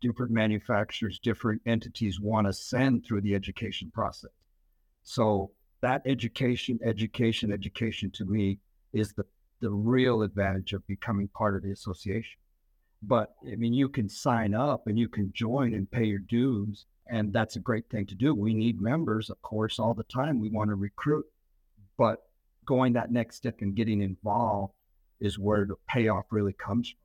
different 0.00 0.30
manufacturers, 0.30 1.18
different 1.18 1.62
entities 1.66 2.20
want 2.20 2.46
to 2.46 2.52
send 2.52 3.04
through 3.04 3.22
the 3.22 3.34
education 3.34 3.90
process. 3.92 4.30
So 5.02 5.52
that 5.80 6.02
education, 6.06 6.78
education, 6.84 7.52
education 7.52 8.10
to 8.12 8.24
me 8.24 8.58
is 8.92 9.12
the, 9.14 9.24
the 9.60 9.70
real 9.70 10.22
advantage 10.22 10.72
of 10.72 10.86
becoming 10.86 11.28
part 11.28 11.56
of 11.56 11.62
the 11.62 11.72
association. 11.72 12.38
But 13.02 13.34
I 13.50 13.56
mean, 13.56 13.72
you 13.72 13.88
can 13.88 14.08
sign 14.08 14.54
up 14.54 14.86
and 14.86 14.98
you 14.98 15.08
can 15.08 15.32
join 15.34 15.74
and 15.74 15.90
pay 15.90 16.04
your 16.04 16.18
dues, 16.18 16.86
and 17.08 17.32
that's 17.32 17.56
a 17.56 17.60
great 17.60 17.88
thing 17.90 18.06
to 18.06 18.14
do. 18.14 18.34
We 18.34 18.54
need 18.54 18.80
members, 18.80 19.30
of 19.30 19.40
course, 19.42 19.78
all 19.78 19.94
the 19.94 20.04
time. 20.04 20.40
We 20.40 20.50
want 20.50 20.70
to 20.70 20.74
recruit, 20.74 21.26
but 21.96 22.22
going 22.64 22.94
that 22.94 23.12
next 23.12 23.36
step 23.36 23.56
and 23.60 23.74
getting 23.74 24.00
involved 24.00 24.74
is 25.20 25.38
where 25.38 25.64
the 25.66 25.76
payoff 25.88 26.26
really 26.30 26.52
comes 26.52 26.90
from. 26.90 26.98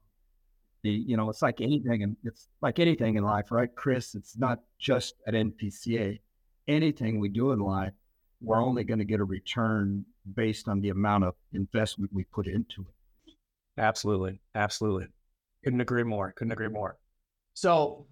The 0.84 0.90
you 0.90 1.16
know 1.16 1.30
it's 1.30 1.44
like 1.44 1.62
anything 1.62 2.02
and 2.02 2.18
it's 2.24 2.48
like 2.62 2.80
anything 2.80 3.16
in 3.16 3.24
life 3.24 3.52
right 3.52 3.70
chris? 3.76 4.16
It's 4.16 4.36
not 4.36 4.62
just 4.80 5.14
at 5.28 5.36
npca 5.36 6.20
anything 6.68 7.20
we 7.20 7.30
do 7.30 7.52
in 7.52 7.60
life 7.60 7.94
we're 8.42 8.62
only 8.62 8.84
going 8.84 9.00
to 9.00 9.06
get 9.06 9.20
a 9.20 9.24
return 9.24 10.06
based 10.36 10.68
on 10.68 10.82
the 10.82 10.90
amount 10.90 11.24
of 11.24 11.36
investment 11.54 12.12
we 12.14 12.24
put 12.26 12.48
into 12.48 12.82
it. 12.82 13.34
Absolutely. 13.78 14.42
Absolutely. 14.56 15.08
Couldn't 15.64 15.82
agree 15.82 16.04
more. 16.04 16.32
Couldn't 16.32 16.52
agree 16.52 16.68
more. 16.68 16.98
So 17.54 18.08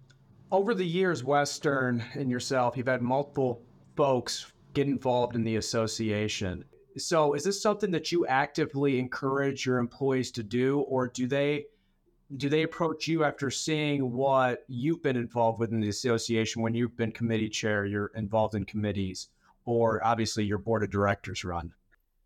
over 0.52 0.74
the 0.74 0.86
years 0.86 1.22
western 1.24 2.02
and 2.14 2.30
yourself 2.30 2.76
you've 2.76 2.86
had 2.86 3.02
multiple 3.02 3.62
folks 3.96 4.52
get 4.74 4.86
involved 4.86 5.34
in 5.34 5.44
the 5.44 5.56
association 5.56 6.64
so 6.96 7.34
is 7.34 7.44
this 7.44 7.62
something 7.62 7.90
that 7.90 8.10
you 8.10 8.26
actively 8.26 8.98
encourage 8.98 9.64
your 9.64 9.78
employees 9.78 10.30
to 10.30 10.42
do 10.42 10.80
or 10.80 11.08
do 11.08 11.26
they 11.26 11.64
do 12.36 12.48
they 12.48 12.62
approach 12.62 13.08
you 13.08 13.24
after 13.24 13.50
seeing 13.50 14.12
what 14.12 14.64
you've 14.68 15.02
been 15.02 15.16
involved 15.16 15.58
with 15.58 15.72
in 15.72 15.80
the 15.80 15.88
association 15.88 16.62
when 16.62 16.74
you've 16.74 16.96
been 16.96 17.10
committee 17.10 17.48
chair, 17.48 17.84
you're 17.84 18.12
involved 18.14 18.54
in 18.54 18.64
committees, 18.64 19.28
or 19.64 20.04
obviously 20.04 20.44
your 20.44 20.58
board 20.58 20.82
of 20.82 20.90
directors 20.90 21.44
run? 21.44 21.72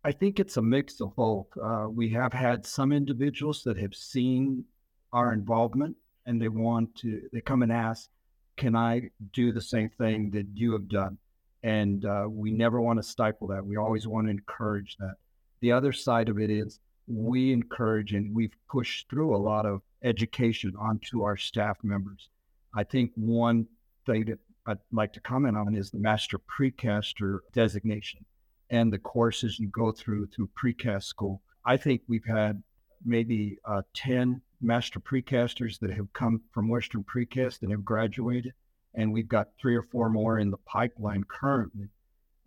I 0.03 0.11
think 0.11 0.39
it's 0.39 0.57
a 0.57 0.61
mix 0.61 1.01
of 1.01 1.15
both. 1.15 1.47
Uh, 1.61 1.87
we 1.89 2.09
have 2.09 2.33
had 2.33 2.65
some 2.65 2.91
individuals 2.91 3.63
that 3.63 3.77
have 3.77 3.95
seen 3.95 4.65
our 5.11 5.33
involvement 5.33 5.95
and 6.27 6.39
they 6.39 6.49
want 6.49 6.93
to, 6.97 7.27
they 7.33 7.41
come 7.41 7.63
and 7.63 7.71
ask, 7.71 8.09
can 8.57 8.75
I 8.75 9.09
do 9.33 9.51
the 9.51 9.61
same 9.61 9.89
thing 9.89 10.31
that 10.31 10.47
you 10.53 10.73
have 10.73 10.87
done? 10.87 11.17
And 11.63 12.05
uh, 12.05 12.25
we 12.29 12.51
never 12.51 12.79
want 12.79 12.99
to 12.99 13.03
stifle 13.03 13.47
that. 13.47 13.65
We 13.65 13.77
always 13.77 14.07
want 14.07 14.27
to 14.27 14.31
encourage 14.31 14.97
that. 14.97 15.15
The 15.61 15.71
other 15.71 15.91
side 15.93 16.29
of 16.29 16.39
it 16.39 16.49
is 16.49 16.79
we 17.07 17.51
encourage 17.51 18.13
and 18.13 18.33
we've 18.35 18.55
pushed 18.69 19.09
through 19.09 19.35
a 19.35 19.37
lot 19.37 19.65
of 19.65 19.81
education 20.03 20.73
onto 20.77 21.23
our 21.23 21.37
staff 21.37 21.77
members. 21.83 22.29
I 22.75 22.83
think 22.83 23.11
one 23.15 23.67
thing 24.05 24.25
that 24.25 24.39
I'd 24.67 24.79
like 24.91 25.13
to 25.13 25.19
comment 25.19 25.57
on 25.57 25.75
is 25.75 25.91
the 25.91 25.99
master 25.99 26.39
precaster 26.39 27.39
designation 27.53 28.25
and 28.69 28.91
the 28.91 28.99
courses 28.99 29.59
you 29.59 29.67
go 29.69 29.91
through 29.91 30.27
through 30.27 30.49
precast 30.59 31.03
school. 31.03 31.41
I 31.65 31.77
think 31.77 32.01
we've 32.07 32.25
had 32.25 32.61
maybe 33.05 33.57
uh, 33.65 33.83
10 33.93 34.41
master 34.61 34.99
precasters 34.99 35.79
that 35.79 35.91
have 35.91 36.11
come 36.13 36.41
from 36.51 36.69
Western 36.69 37.03
Precast 37.03 37.61
and 37.61 37.71
have 37.71 37.85
graduated. 37.85 38.53
And 38.93 39.11
we've 39.11 39.27
got 39.27 39.49
three 39.59 39.75
or 39.75 39.83
four 39.83 40.09
more 40.09 40.39
in 40.39 40.51
the 40.51 40.57
pipeline 40.57 41.23
currently. 41.23 41.89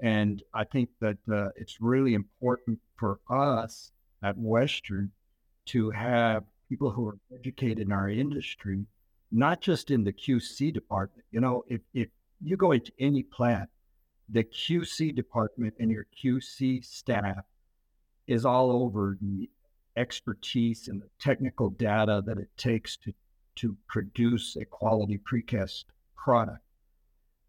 And 0.01 0.43
I 0.55 0.65
think 0.65 0.91
that 1.01 1.19
uh, 1.31 1.49
it's 1.57 1.81
really 1.81 2.15
important 2.15 2.79
for 2.97 3.21
us 3.29 3.93
at 4.23 4.39
Western 4.39 5.11
to 5.67 5.91
have 5.91 6.45
people 6.69 6.91
who 6.91 7.09
are 7.09 7.19
educated 7.35 7.81
in 7.81 7.93
our 7.93 8.09
industry, 8.09 8.87
not 9.31 9.61
just 9.61 9.91
in 9.91 10.05
the 10.05 10.13
QC 10.13 10.73
department. 10.73 11.25
You 11.31 11.41
know, 11.41 11.65
if, 11.69 11.81
if 11.93 12.09
you 12.43 12.57
go 12.57 12.73
into 12.73 12.93
any 12.99 13.23
plant, 13.23 13.69
the 14.29 14.45
QC 14.45 15.15
department 15.15 15.75
and 15.79 15.91
your 15.91 16.07
QC 16.23 16.85
staff 16.85 17.45
is 18.27 18.45
all 18.45 18.71
over 18.71 19.19
expertise 19.99 20.89
and 20.89 21.03
the 21.03 21.11
technical 21.19 21.71
data 21.71 22.23
that 22.25 22.39
it 22.39 22.49
takes 22.57 22.97
to, 22.99 23.13
to 23.57 23.77
produce 23.89 24.57
a 24.57 24.65
quality 24.65 25.19
precast 25.19 25.85
product. 26.17 26.63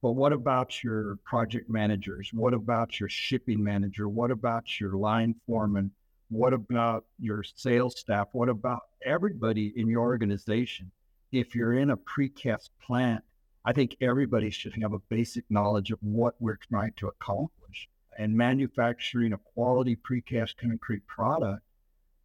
But 0.02 0.14
what 0.14 0.34
about 0.34 0.84
your 0.84 1.18
project 1.26 1.70
managers? 1.70 2.32
What 2.34 2.54
about 2.54 3.00
your 3.00 3.10
shipping 3.10 3.64
manager? 3.64 4.08
What 4.08 4.32
about 4.32 4.80
your 4.80 4.94
line 4.94 5.36
foreman? 5.46 5.92
What 6.30 6.54
about 6.54 7.06
your 7.20 7.44
sales 7.44 8.00
staff? 8.00 8.30
What 8.32 8.50
about 8.50 8.82
everybody 9.04 9.74
in 9.76 9.88
your 9.88 10.02
organization? 10.02 10.92
If 11.32 11.54
you're 11.54 11.74
in 11.74 11.92
a 11.92 11.98
precast 11.98 12.70
plant, 12.82 13.24
I 13.66 13.74
think 13.74 13.98
everybody 14.00 14.50
should 14.50 14.74
have 14.82 14.94
a 14.94 15.00
basic 15.10 15.44
knowledge 15.50 15.92
of 15.92 16.00
what 16.02 16.36
we're 16.40 16.60
trying 16.70 16.94
to 16.98 17.08
accomplish. 17.08 17.90
And 18.18 18.36
manufacturing 18.36 19.34
a 19.34 19.38
quality 19.38 19.96
precast 19.96 20.58
concrete 20.58 21.06
product, 21.08 21.62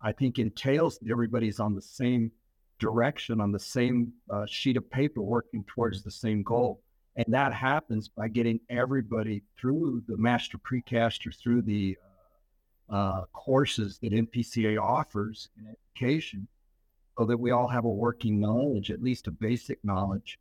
I 0.04 0.12
think 0.12 0.38
entails 0.38 0.98
that 0.98 1.10
everybody's 1.10 1.58
on 1.58 1.74
the 1.74 1.80
same 1.82 2.30
direction, 2.78 3.40
on 3.40 3.52
the 3.52 3.58
same 3.58 4.12
uh, 4.30 4.44
sheet 4.46 4.76
of 4.76 4.90
paper, 4.90 5.22
working 5.22 5.64
towards 5.66 6.02
the 6.02 6.10
same 6.10 6.42
goal. 6.42 6.82
And 7.16 7.26
that 7.28 7.54
happens 7.54 8.08
by 8.08 8.28
getting 8.28 8.60
everybody 8.68 9.42
through 9.58 10.02
the 10.06 10.18
master 10.18 10.58
precaster, 10.58 11.32
through 11.32 11.62
the 11.62 11.96
uh, 12.90 13.22
courses 13.32 13.98
that 14.02 14.12
NPCA 14.12 14.78
offers 14.78 15.48
in 15.56 15.74
education, 15.74 16.48
so 17.16 17.24
that 17.24 17.38
we 17.40 17.50
all 17.50 17.68
have 17.68 17.86
a 17.86 17.88
working 17.88 18.38
knowledge, 18.38 18.90
at 18.90 19.02
least 19.02 19.26
a 19.26 19.30
basic 19.30 19.82
knowledge 19.82 20.38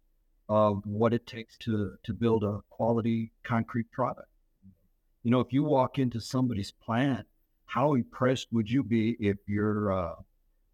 of 0.49 0.86
what 0.86 1.13
it 1.13 1.26
takes 1.26 1.58
to 1.60 1.93
to 2.04 2.13
build 2.13 2.43
a 2.43 2.60
quality 2.69 3.32
concrete 3.43 3.89
product. 3.91 4.28
You 5.23 5.32
know, 5.32 5.39
if 5.39 5.54
you 5.54 5.63
walk 5.63 5.99
into 5.99 6.19
somebody's 6.19 6.71
plant, 6.71 7.26
how 7.65 7.93
impressed 7.93 8.47
would 8.52 8.69
you 8.69 8.84
be 8.84 9.15
if 9.19 9.38
your 9.47 9.91
uh, 9.91 10.15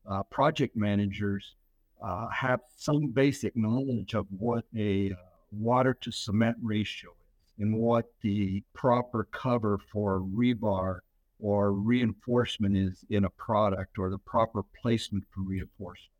uh, 0.09 0.23
project 0.23 0.75
managers 0.75 1.55
uh, 2.03 2.27
have 2.29 2.61
some 2.75 3.07
basic 3.07 3.55
knowledge 3.55 4.13
of 4.13 4.25
what 4.29 4.65
a 4.75 5.11
uh, 5.11 5.15
water 5.51 5.93
to 5.93 6.11
cement 6.11 6.57
ratio 6.61 7.09
is 7.11 7.63
and 7.63 7.77
what 7.77 8.05
the 8.21 8.63
proper 8.73 9.25
cover 9.31 9.77
for 9.91 10.21
rebar 10.21 10.99
or 11.39 11.71
reinforcement 11.71 12.75
is 12.75 13.05
in 13.09 13.23
a 13.23 13.29
product 13.29 13.97
or 13.97 14.09
the 14.09 14.17
proper 14.17 14.63
placement 14.81 15.23
for 15.29 15.41
reinforcement. 15.41 16.11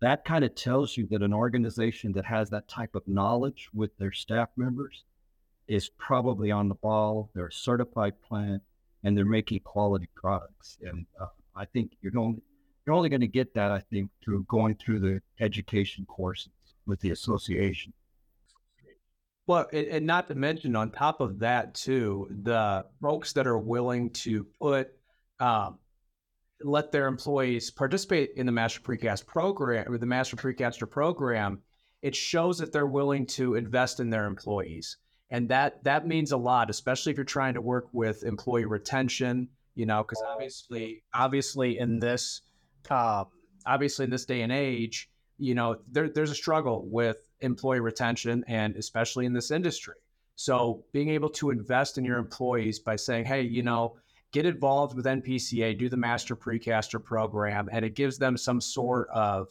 That 0.00 0.24
kind 0.24 0.44
of 0.44 0.54
tells 0.56 0.96
you 0.96 1.06
that 1.08 1.22
an 1.22 1.32
organization 1.32 2.12
that 2.12 2.24
has 2.24 2.50
that 2.50 2.66
type 2.66 2.96
of 2.96 3.06
knowledge 3.06 3.68
with 3.72 3.96
their 3.98 4.10
staff 4.10 4.48
members 4.56 5.04
is 5.68 5.88
probably 5.96 6.50
on 6.50 6.68
the 6.68 6.74
ball. 6.74 7.30
They're 7.34 7.46
a 7.46 7.52
certified 7.52 8.20
plant 8.20 8.62
and 9.04 9.16
they're 9.16 9.24
making 9.24 9.60
quality 9.60 10.08
products. 10.14 10.78
And 10.82 11.06
uh, 11.20 11.26
I 11.56 11.64
think 11.64 11.92
you're 12.00 12.18
only 12.18 12.42
you're 12.86 12.96
only 12.96 13.08
going 13.08 13.20
to 13.20 13.28
get 13.28 13.54
that, 13.54 13.70
I 13.70 13.78
think, 13.78 14.10
through 14.24 14.44
going 14.48 14.74
through 14.74 15.00
the 15.00 15.20
education 15.40 16.04
courses 16.06 16.50
with 16.86 17.00
the 17.00 17.10
association. 17.10 17.92
Well, 19.46 19.68
and, 19.72 20.06
not 20.06 20.28
to 20.28 20.34
mention, 20.34 20.76
on 20.76 20.90
top 20.90 21.20
of 21.20 21.38
that, 21.40 21.74
too, 21.74 22.28
the 22.42 22.84
folks 23.00 23.32
that 23.34 23.46
are 23.46 23.58
willing 23.58 24.10
to 24.10 24.46
put, 24.60 24.90
um, 25.40 25.78
let 26.62 26.92
their 26.92 27.06
employees 27.06 27.70
participate 27.70 28.30
in 28.36 28.46
the 28.46 28.52
Master 28.52 28.80
Precast 28.80 29.26
program 29.26 29.92
or 29.92 29.98
the 29.98 30.06
Master 30.06 30.36
Precaster 30.36 30.88
program, 30.88 31.60
it 32.02 32.14
shows 32.14 32.58
that 32.58 32.72
they're 32.72 32.86
willing 32.86 33.26
to 33.26 33.56
invest 33.56 34.00
in 34.00 34.10
their 34.10 34.26
employees. 34.26 34.96
And 35.32 35.48
that 35.48 35.82
that 35.84 36.06
means 36.06 36.30
a 36.32 36.36
lot, 36.36 36.68
especially 36.68 37.10
if 37.10 37.16
you're 37.16 37.24
trying 37.24 37.54
to 37.54 37.62
work 37.62 37.88
with 37.92 38.22
employee 38.22 38.66
retention, 38.66 39.48
you 39.74 39.86
know, 39.86 40.02
because 40.02 40.22
obviously, 40.28 41.02
obviously 41.14 41.78
in 41.78 41.98
this, 41.98 42.42
um, 42.90 43.24
obviously 43.64 44.04
in 44.04 44.10
this 44.10 44.26
day 44.26 44.42
and 44.42 44.52
age, 44.52 45.08
you 45.38 45.54
know, 45.54 45.78
there, 45.90 46.10
there's 46.10 46.30
a 46.30 46.34
struggle 46.34 46.86
with 46.86 47.16
employee 47.40 47.80
retention 47.80 48.44
and 48.46 48.76
especially 48.76 49.24
in 49.24 49.32
this 49.32 49.50
industry. 49.50 49.94
So 50.36 50.84
being 50.92 51.08
able 51.08 51.30
to 51.30 51.48
invest 51.48 51.96
in 51.96 52.04
your 52.04 52.18
employees 52.18 52.78
by 52.78 52.96
saying, 52.96 53.24
hey, 53.24 53.40
you 53.40 53.62
know, 53.62 53.96
get 54.32 54.44
involved 54.44 54.94
with 54.94 55.06
NPCA, 55.06 55.78
do 55.78 55.88
the 55.88 55.96
Master 55.96 56.36
Precaster 56.36 57.02
program, 57.02 57.70
and 57.72 57.86
it 57.86 57.94
gives 57.94 58.18
them 58.18 58.36
some 58.36 58.60
sort 58.60 59.08
of 59.08 59.48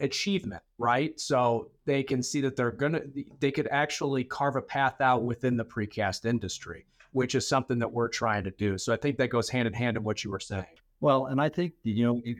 achievement, 0.00 0.62
right? 0.78 1.18
So 1.18 1.70
they 1.84 2.02
can 2.02 2.22
see 2.22 2.40
that 2.42 2.56
they're 2.56 2.70
gonna 2.70 3.02
they 3.40 3.50
could 3.50 3.68
actually 3.70 4.24
carve 4.24 4.56
a 4.56 4.62
path 4.62 5.00
out 5.00 5.22
within 5.22 5.56
the 5.56 5.64
precast 5.64 6.24
industry, 6.24 6.86
which 7.12 7.34
is 7.34 7.46
something 7.48 7.78
that 7.78 7.92
we're 7.92 8.08
trying 8.08 8.44
to 8.44 8.50
do. 8.52 8.78
So 8.78 8.92
I 8.92 8.96
think 8.96 9.18
that 9.18 9.28
goes 9.28 9.48
hand 9.48 9.66
in 9.66 9.74
hand 9.74 9.96
in 9.96 10.04
what 10.04 10.24
you 10.24 10.30
were 10.30 10.40
saying. 10.40 10.66
Well, 11.00 11.26
and 11.26 11.40
I 11.40 11.48
think 11.48 11.72
you 11.82 12.04
know 12.04 12.20
if 12.24 12.38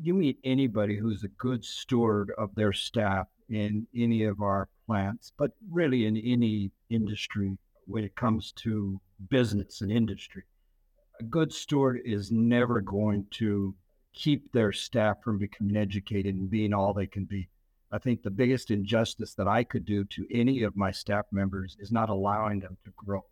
you 0.00 0.14
meet 0.14 0.38
anybody 0.44 0.96
who's 0.96 1.24
a 1.24 1.28
good 1.28 1.64
steward 1.64 2.32
of 2.38 2.54
their 2.54 2.72
staff 2.72 3.26
in 3.48 3.86
any 3.94 4.24
of 4.24 4.40
our 4.40 4.68
plants, 4.86 5.32
but 5.36 5.52
really 5.70 6.06
in 6.06 6.16
any 6.16 6.70
industry 6.90 7.56
when 7.86 8.04
it 8.04 8.14
comes 8.16 8.52
to 8.52 9.00
business 9.28 9.80
and 9.80 9.92
industry. 9.92 10.42
A 11.20 11.24
good 11.24 11.52
steward 11.52 12.00
is 12.04 12.32
never 12.32 12.80
going 12.80 13.26
to 13.32 13.74
keep 14.12 14.52
their 14.52 14.72
staff 14.72 15.22
from 15.22 15.38
becoming 15.38 15.76
educated 15.76 16.34
and 16.34 16.50
being 16.50 16.72
all 16.72 16.92
they 16.92 17.06
can 17.06 17.24
be. 17.24 17.48
I 17.90 17.98
think 17.98 18.22
the 18.22 18.30
biggest 18.30 18.70
injustice 18.70 19.34
that 19.34 19.48
I 19.48 19.64
could 19.64 19.84
do 19.84 20.04
to 20.04 20.26
any 20.30 20.62
of 20.62 20.76
my 20.76 20.90
staff 20.90 21.26
members 21.30 21.76
is 21.78 21.92
not 21.92 22.08
allowing 22.08 22.60
them 22.60 22.76
to 22.84 22.92
grow. 22.96 23.24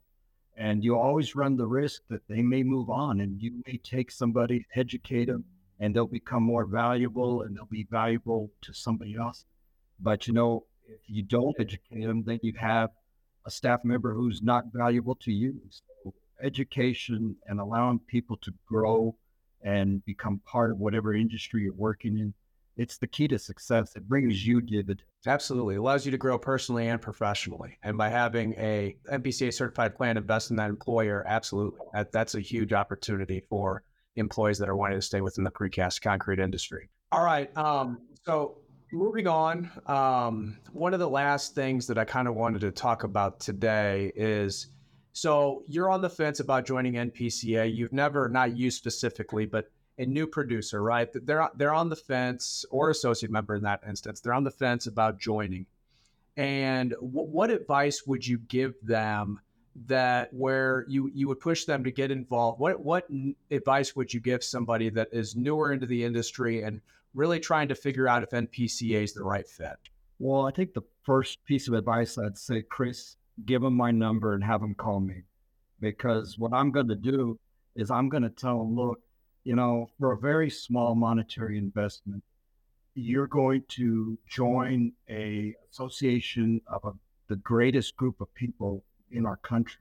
And 0.57 0.85
you 0.85 0.99
always 0.99 1.35
run 1.35 1.57
the 1.57 1.66
risk 1.66 2.03
that 2.11 2.29
they 2.29 2.43
may 2.43 2.62
move 2.62 2.90
on 2.90 3.21
and 3.21 3.40
you 3.40 3.62
may 3.66 3.79
take 3.79 4.11
somebody, 4.11 4.66
educate 4.75 5.27
them, 5.27 5.45
and 5.79 5.95
they'll 5.95 6.07
become 6.07 6.43
more 6.43 6.66
valuable 6.66 7.43
and 7.43 7.57
they'll 7.57 7.64
be 7.64 7.87
valuable 7.90 8.51
to 8.62 8.75
somebody 8.75 9.16
else. 9.16 9.47
But 9.99 10.27
you 10.27 10.35
know, 10.35 10.64
if 10.87 11.01
you 11.07 11.23
don't 11.23 11.57
educate 11.59 12.05
them, 12.05 12.23
then 12.25 12.40
you 12.43 12.53
have 12.59 12.90
a 13.47 13.51
staff 13.51 13.81
member 13.85 14.12
who's 14.12 14.43
not 14.43 14.64
valuable 14.73 15.14
to 15.16 15.33
you. 15.33 15.59
So 15.71 16.12
education 16.43 17.37
and 17.47 17.61
allowing 17.61 18.01
people 18.01 18.37
to 18.43 18.53
grow 18.66 19.16
and 19.62 20.05
become 20.05 20.40
part 20.44 20.70
of 20.70 20.79
whatever 20.79 21.14
industry 21.14 21.62
you're 21.62 21.75
working 21.75 22.18
in, 22.18 22.35
it's 22.77 22.96
the 22.96 23.07
key 23.07 23.29
to 23.29 23.38
success. 23.38 23.94
It 23.96 24.09
brings 24.09 24.46
you 24.46 24.61
dividends. 24.61 25.05
Absolutely. 25.27 25.75
It 25.75 25.79
allows 25.79 26.07
you 26.07 26.12
to 26.12 26.18
grow 26.18 26.38
personally 26.38 26.88
and 26.88 27.01
professionally. 27.01 27.77
And 27.83 27.99
by 27.99 28.09
having 28.09 28.55
a 28.55 28.96
NPCA 29.12 29.53
certified 29.53 29.94
plan 29.94 30.16
invest 30.16 30.51
in 30.51 30.57
that 30.57 30.70
employer, 30.70 31.25
absolutely. 31.27 31.81
That, 31.92 32.11
that's 32.11 32.37
a 32.37 32.40
huge 32.40 32.73
opportunity 32.73 33.42
for 33.50 33.83
employees 34.17 34.58
that 34.58 34.69
are 34.69 34.77
wanting 34.77 34.98
to 34.98 35.02
stay 35.02 35.21
within 35.21 35.44
the 35.44 35.50
precast 35.50 36.00
concrete 36.00 36.38
industry. 36.38 36.88
All 37.13 37.25
right. 37.25 37.54
Um, 37.56 37.98
so 38.25 38.58
moving 38.92 39.27
on, 39.27 39.71
um, 39.87 40.56
one 40.73 40.94
of 40.94 41.00
the 41.00 41.08
last 41.08 41.54
things 41.54 41.87
that 41.87 41.98
I 41.98 42.04
kind 42.04 42.29
of 42.29 42.35
wanted 42.35 42.61
to 42.63 42.71
talk 42.71 43.04
about 43.04 43.40
today 43.40 44.11
is 44.15 44.69
so 45.13 45.65
you're 45.67 45.90
on 45.90 46.02
the 46.02 46.11
fence 46.11 46.40
about 46.40 46.67
joining 46.67 46.94
NPCA. 46.94 47.75
You've 47.75 47.92
never, 47.92 48.29
not 48.29 48.56
you 48.56 48.71
specifically, 48.71 49.46
but 49.46 49.71
a 49.98 50.06
new 50.06 50.27
producer, 50.27 50.83
right? 50.83 51.08
They're 51.13 51.50
they're 51.56 51.75
on 51.75 51.90
the 51.90 51.96
fence, 51.96 52.65
or 52.71 52.90
associate 52.90 53.31
member 53.31 53.54
in 53.54 53.63
that 53.65 53.83
instance. 53.87 54.21
They're 54.21 54.33
on 54.33 54.44
the 54.44 54.50
fence 54.50 54.87
about 54.87 55.19
joining. 55.19 55.67
And 56.37 56.92
w- 56.92 57.11
what 57.11 57.50
advice 57.50 58.06
would 58.06 58.27
you 58.27 58.38
give 58.38 58.75
them 58.83 59.40
that 59.87 60.33
where 60.33 60.85
you 60.88 61.11
you 61.13 61.29
would 61.29 61.40
push 61.40 61.65
them 61.65 61.85
to 61.85 61.90
get 61.90 62.11
involved? 62.11 62.61
What 62.61 62.83
what 62.83 63.08
advice 63.50 63.94
would 63.94 64.13
you 64.13 64.21
give 64.21 64.42
somebody 64.42 64.88
that 64.90 65.08
is 65.13 65.37
newer 65.37 65.73
into 65.73 65.87
the 65.87 66.02
industry 66.02 66.63
and 66.63 66.81
really 67.15 67.40
trying 67.40 67.69
to 67.69 67.75
figure 67.75 68.08
out 68.08 68.23
if 68.23 68.31
NPCA 68.31 69.02
is 69.02 69.13
the 69.13 69.25
right 69.25 69.46
fit? 69.46 69.77
Well, 70.19 70.46
I 70.46 70.50
think 70.50 70.73
the 70.73 70.83
first 71.02 71.44
piece 71.44 71.69
of 71.69 71.75
advice 71.75 72.17
I'd 72.17 72.38
say, 72.38 72.63
Chris, 72.63 73.17
give 73.45 73.63
them 73.63 73.75
my 73.75 73.91
number 73.91 74.35
and 74.35 74.45
have 74.45 74.61
them 74.61 74.75
call 74.75 75.01
me. 75.01 75.23
Because 75.81 76.38
what 76.38 76.53
I'm 76.53 76.71
going 76.71 76.88
to 76.88 76.97
do 76.97 77.38
is 77.75 77.91
I'm 77.91 78.09
going 78.09 78.23
to 78.23 78.31
tell 78.31 78.59
them, 78.59 78.77
look, 78.77 79.01
you 79.45 79.57
know, 79.57 79.88
for 79.99 80.13
a 80.13 80.19
very 80.19 80.51
small 80.51 80.95
monetary 80.95 81.57
investment, 81.57 82.23
you're 82.95 83.27
going 83.27 83.63
to 83.69 84.19
join 84.29 84.93
a 85.09 85.55
association 85.71 86.61
of 86.67 86.85
a, 86.85 86.93
the 87.29 87.37
greatest 87.37 87.97
group 87.97 88.21
of 88.21 88.33
people 88.35 88.85
in 89.11 89.25
our 89.25 89.37
country. 89.37 89.81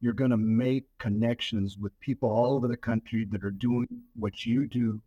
You're 0.00 0.12
going 0.12 0.30
to 0.30 0.36
make 0.36 0.84
connections 0.98 1.78
with 1.78 1.98
people 2.00 2.30
all 2.30 2.54
over 2.54 2.68
the 2.68 2.76
country 2.76 3.26
that 3.30 3.44
are 3.44 3.50
doing 3.50 3.88
what 4.14 4.44
you 4.44 4.66
do. 4.66 5.00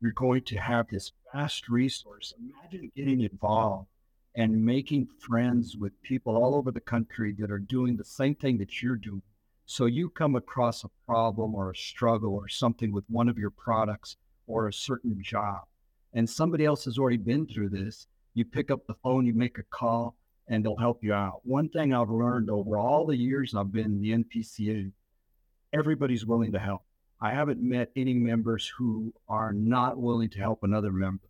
You're 0.00 0.12
going 0.12 0.42
to 0.42 0.56
have 0.56 0.88
this 0.88 1.12
vast 1.32 1.68
resource. 1.68 2.32
Imagine 2.38 2.90
getting 2.96 3.20
involved 3.20 3.88
and 4.36 4.64
making 4.64 5.06
friends 5.18 5.76
with 5.76 6.00
people 6.02 6.36
all 6.36 6.54
over 6.54 6.70
the 6.70 6.80
country 6.80 7.34
that 7.38 7.50
are 7.50 7.58
doing 7.58 7.96
the 7.96 8.04
same 8.04 8.34
thing 8.34 8.58
that 8.58 8.82
you're 8.82 8.96
doing. 8.96 9.22
So 9.66 9.86
you 9.86 10.10
come 10.10 10.34
across 10.34 10.84
a 10.84 10.90
problem 11.06 11.54
or 11.54 11.70
a 11.70 11.76
struggle 11.76 12.34
or 12.34 12.48
something 12.48 12.92
with 12.92 13.04
one 13.08 13.28
of 13.28 13.38
your 13.38 13.50
products 13.50 14.16
or 14.46 14.68
a 14.68 14.72
certain 14.72 15.22
job, 15.22 15.62
and 16.12 16.28
somebody 16.28 16.64
else 16.64 16.84
has 16.84 16.98
already 16.98 17.16
been 17.16 17.46
through 17.46 17.70
this. 17.70 18.06
You 18.34 18.44
pick 18.44 18.70
up 18.70 18.86
the 18.86 18.96
phone, 19.02 19.24
you 19.24 19.32
make 19.32 19.58
a 19.58 19.62
call, 19.62 20.16
and 20.48 20.64
they'll 20.64 20.76
help 20.76 21.02
you 21.02 21.14
out. 21.14 21.40
One 21.44 21.68
thing 21.68 21.94
I've 21.94 22.10
learned 22.10 22.50
over 22.50 22.76
all 22.76 23.06
the 23.06 23.16
years 23.16 23.54
I've 23.54 23.72
been 23.72 23.86
in 23.86 24.00
the 24.00 24.12
NPCA, 24.12 24.92
everybody's 25.72 26.26
willing 26.26 26.52
to 26.52 26.58
help. 26.58 26.82
I 27.20 27.30
haven't 27.30 27.62
met 27.62 27.90
any 27.96 28.12
members 28.12 28.70
who 28.76 29.14
are 29.28 29.52
not 29.52 29.96
willing 29.96 30.28
to 30.30 30.38
help 30.38 30.62
another 30.62 30.92
member. 30.92 31.24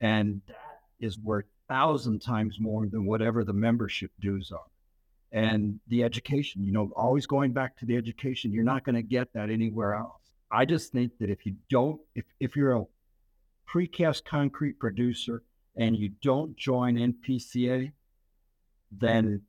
And 0.00 0.40
that 0.48 0.80
is 0.98 1.18
worth 1.18 1.44
thousand 1.70 2.20
times 2.20 2.58
more 2.58 2.86
than 2.88 3.06
whatever 3.06 3.44
the 3.44 3.52
membership 3.52 4.10
dues 4.20 4.50
are. 4.52 4.66
And 5.32 5.78
the 5.86 6.02
education, 6.02 6.64
you 6.64 6.72
know, 6.72 6.90
always 6.96 7.26
going 7.26 7.52
back 7.52 7.78
to 7.78 7.86
the 7.86 7.96
education, 7.96 8.52
you're 8.52 8.64
not 8.64 8.84
going 8.84 8.96
to 8.96 9.02
get 9.02 9.32
that 9.34 9.48
anywhere 9.48 9.94
else. 9.94 10.20
I 10.50 10.64
just 10.64 10.90
think 10.90 11.12
that 11.20 11.30
if 11.30 11.46
you 11.46 11.54
don't, 11.70 12.00
if, 12.16 12.24
if 12.40 12.56
you're 12.56 12.72
a 12.72 12.84
precast 13.72 14.24
concrete 14.24 14.80
producer 14.80 15.44
and 15.76 15.96
you 15.96 16.10
don't 16.20 16.56
join 16.56 16.96
NPCA, 16.96 17.92
then 18.90 19.42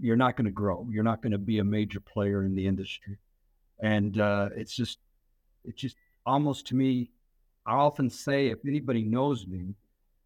you're 0.00 0.16
not 0.16 0.36
going 0.36 0.46
to 0.46 0.50
grow. 0.50 0.88
You're 0.90 1.04
not 1.04 1.22
going 1.22 1.32
to 1.32 1.38
be 1.38 1.60
a 1.60 1.64
major 1.64 2.00
player 2.00 2.42
in 2.42 2.56
the 2.56 2.66
industry. 2.66 3.18
And 3.80 4.20
uh, 4.20 4.48
it's 4.56 4.74
just, 4.74 4.98
it's 5.64 5.80
just 5.80 5.96
almost 6.26 6.66
to 6.68 6.74
me, 6.74 7.12
I 7.64 7.74
often 7.74 8.10
say, 8.10 8.48
if 8.48 8.58
anybody 8.66 9.04
knows 9.04 9.46
me, 9.46 9.74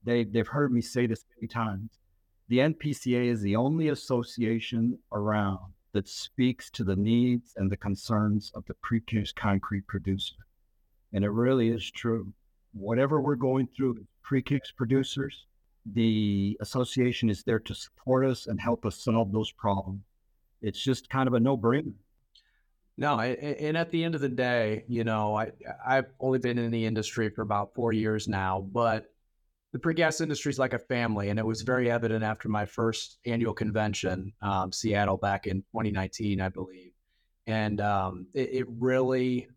they, 0.05 0.25
they've 0.25 0.49
heard 0.49 0.73
me 0.73 0.81
say 0.81 1.07
this 1.07 1.25
many 1.37 1.49
times. 1.49 1.99
The 2.49 2.59
NPCA 2.59 3.27
is 3.27 3.41
the 3.41 3.57
only 3.57 3.89
association 3.89 4.99
around 5.13 5.73
that 5.93 6.09
speaks 6.09 6.71
to 6.71 6.85
the 6.85 6.97
needs 6.97 7.55
and 7.57 7.71
the 7.71 7.77
concerns 7.77 8.51
of 8.55 8.65
the 8.67 8.75
precast 8.75 9.35
concrete 9.35 9.87
producer. 9.87 10.35
And 11.13 11.25
it 11.25 11.31
really 11.31 11.69
is 11.69 11.91
true. 11.91 12.33
Whatever 12.73 13.21
we're 13.21 13.37
going 13.37 13.69
through, 13.69 14.05
precast 14.25 14.75
producers, 14.77 15.47
the 15.85 16.57
association 16.61 17.29
is 17.29 17.43
there 17.43 17.59
to 17.61 17.75
support 17.75 18.25
us 18.25 18.47
and 18.47 18.61
help 18.61 18.87
us 18.87 19.03
solve 19.03 19.33
those 19.33 19.53
problems. 19.53 20.01
It's 20.63 20.83
just 20.83 21.11
kind 21.11 21.27
of 21.27 21.35
a 21.35 21.41
no 21.41 21.57
brainer. 21.57 21.95
No, 22.97 23.19
and 23.19 23.77
at 23.77 23.91
the 23.91 24.05
end 24.05 24.15
of 24.15 24.21
the 24.21 24.29
day, 24.29 24.85
you 24.87 25.03
know, 25.03 25.37
I 25.37 25.53
I've 25.85 26.11
only 26.21 26.39
been 26.39 26.59
in 26.59 26.71
the 26.71 26.85
industry 26.85 27.31
for 27.31 27.43
about 27.43 27.75
four 27.75 27.93
years 27.93 28.29
now, 28.29 28.61
but 28.61 29.12
the 29.73 29.79
precast 29.79 30.21
industry 30.21 30.51
is 30.51 30.59
like 30.59 30.75
a 30.75 30.79
family, 30.79 31.31
and 31.31 31.39
it 31.39 31.47
was 31.47 31.63
very 31.63 31.91
evident 31.91 32.23
after 32.23 32.49
my 32.49 32.67
first 32.67 33.19
annual 33.25 33.55
convention, 33.55 34.33
um, 34.43 34.71
Seattle, 34.71 35.17
back 35.17 35.47
in 35.47 35.63
2019, 35.73 36.41
I 36.41 36.49
believe. 36.51 36.93
And 37.47 37.81
um, 37.81 38.27
it, 38.35 38.51
it, 38.53 38.67
really, 38.69 39.49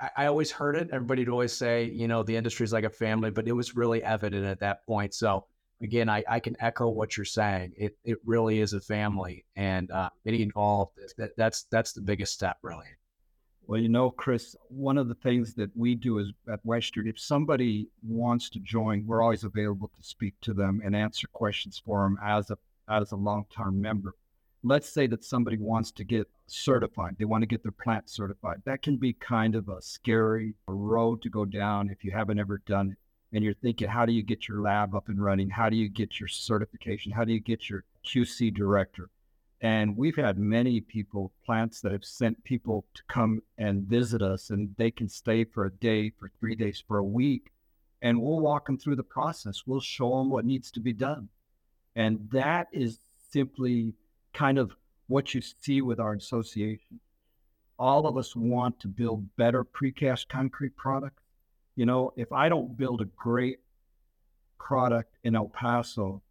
I, 0.00 0.10
I, 0.16 0.26
always 0.26 0.50
heard 0.50 0.76
it. 0.76 0.90
Everybody'd 0.92 1.28
always 1.28 1.52
say, 1.52 1.84
you 1.84 2.08
know, 2.08 2.22
the 2.22 2.36
industry 2.36 2.64
is 2.64 2.72
like 2.72 2.84
a 2.84 2.90
family, 2.90 3.30
but 3.30 3.48
it 3.48 3.52
was 3.52 3.76
really 3.76 4.02
evident 4.02 4.44
at 4.44 4.60
that 4.60 4.84
point. 4.84 5.14
So 5.14 5.46
again, 5.80 6.08
I, 6.08 6.22
I 6.28 6.40
can 6.40 6.56
echo 6.60 6.88
what 6.88 7.16
you're 7.16 7.24
saying. 7.24 7.72
It 7.76 7.96
it 8.04 8.18
really 8.24 8.60
is 8.60 8.72
a 8.72 8.80
family, 8.80 9.46
and 9.56 9.90
uh, 9.90 10.10
getting 10.24 10.42
involved 10.42 10.98
that, 11.16 11.30
that's 11.36 11.62
that's 11.70 11.92
the 11.92 12.02
biggest 12.02 12.34
step, 12.34 12.58
really. 12.62 12.86
Well, 13.70 13.80
you 13.80 13.88
know, 13.88 14.10
Chris, 14.10 14.56
one 14.68 14.98
of 14.98 15.06
the 15.06 15.14
things 15.14 15.54
that 15.54 15.70
we 15.76 15.94
do 15.94 16.18
is 16.18 16.32
at 16.52 16.58
Western, 16.66 17.06
if 17.06 17.20
somebody 17.20 17.86
wants 18.02 18.50
to 18.50 18.58
join, 18.58 19.06
we're 19.06 19.22
always 19.22 19.44
available 19.44 19.92
to 19.96 20.02
speak 20.02 20.34
to 20.40 20.52
them 20.52 20.82
and 20.84 20.96
answer 20.96 21.28
questions 21.28 21.80
for 21.86 22.02
them 22.02 22.18
as 22.20 22.50
a 22.50 22.58
as 22.88 23.12
a 23.12 23.16
long-term 23.16 23.80
member. 23.80 24.16
Let's 24.64 24.88
say 24.88 25.06
that 25.06 25.22
somebody 25.22 25.56
wants 25.56 25.92
to 25.92 26.02
get 26.02 26.28
certified. 26.48 27.14
They 27.16 27.26
want 27.26 27.42
to 27.42 27.46
get 27.46 27.62
their 27.62 27.70
plant 27.70 28.10
certified. 28.10 28.60
That 28.64 28.82
can 28.82 28.96
be 28.96 29.12
kind 29.12 29.54
of 29.54 29.68
a 29.68 29.80
scary 29.80 30.54
road 30.66 31.22
to 31.22 31.30
go 31.30 31.44
down 31.44 31.90
if 31.90 32.02
you 32.02 32.10
haven't 32.10 32.40
ever 32.40 32.60
done 32.66 32.90
it. 32.90 32.98
And 33.32 33.44
you're 33.44 33.54
thinking, 33.54 33.86
how 33.86 34.04
do 34.04 34.12
you 34.12 34.24
get 34.24 34.48
your 34.48 34.62
lab 34.62 34.96
up 34.96 35.08
and 35.08 35.22
running? 35.22 35.48
How 35.48 35.70
do 35.70 35.76
you 35.76 35.88
get 35.88 36.18
your 36.18 36.26
certification? 36.26 37.12
How 37.12 37.24
do 37.24 37.32
you 37.32 37.38
get 37.38 37.70
your 37.70 37.84
QC 38.04 38.52
director? 38.52 39.10
And 39.62 39.96
we've 39.96 40.16
had 40.16 40.38
many 40.38 40.80
people, 40.80 41.32
plants 41.44 41.82
that 41.82 41.92
have 41.92 42.04
sent 42.04 42.42
people 42.44 42.86
to 42.94 43.02
come 43.08 43.42
and 43.58 43.82
visit 43.82 44.22
us, 44.22 44.50
and 44.50 44.74
they 44.78 44.90
can 44.90 45.08
stay 45.08 45.44
for 45.44 45.66
a 45.66 45.72
day, 45.72 46.10
for 46.10 46.30
three 46.40 46.54
days, 46.54 46.82
for 46.86 46.96
a 46.98 47.04
week. 47.04 47.50
And 48.00 48.22
we'll 48.22 48.40
walk 48.40 48.66
them 48.66 48.78
through 48.78 48.96
the 48.96 49.02
process. 49.02 49.64
We'll 49.66 49.80
show 49.80 50.16
them 50.18 50.30
what 50.30 50.46
needs 50.46 50.70
to 50.72 50.80
be 50.80 50.94
done. 50.94 51.28
And 51.94 52.30
that 52.32 52.68
is 52.72 52.98
simply 53.30 53.92
kind 54.32 54.58
of 54.58 54.72
what 55.08 55.34
you 55.34 55.42
see 55.42 55.82
with 55.82 56.00
our 56.00 56.14
association. 56.14 57.00
All 57.78 58.06
of 58.06 58.16
us 58.16 58.34
want 58.34 58.80
to 58.80 58.88
build 58.88 59.36
better 59.36 59.64
precast 59.64 60.28
concrete 60.28 60.76
products. 60.76 61.22
You 61.76 61.84
know, 61.84 62.12
if 62.16 62.32
I 62.32 62.48
don't 62.48 62.76
build 62.76 63.00
a 63.00 63.06
great 63.16 63.58
product 64.58 65.16
in 65.24 65.34
El 65.34 65.48
Paso, 65.48 66.22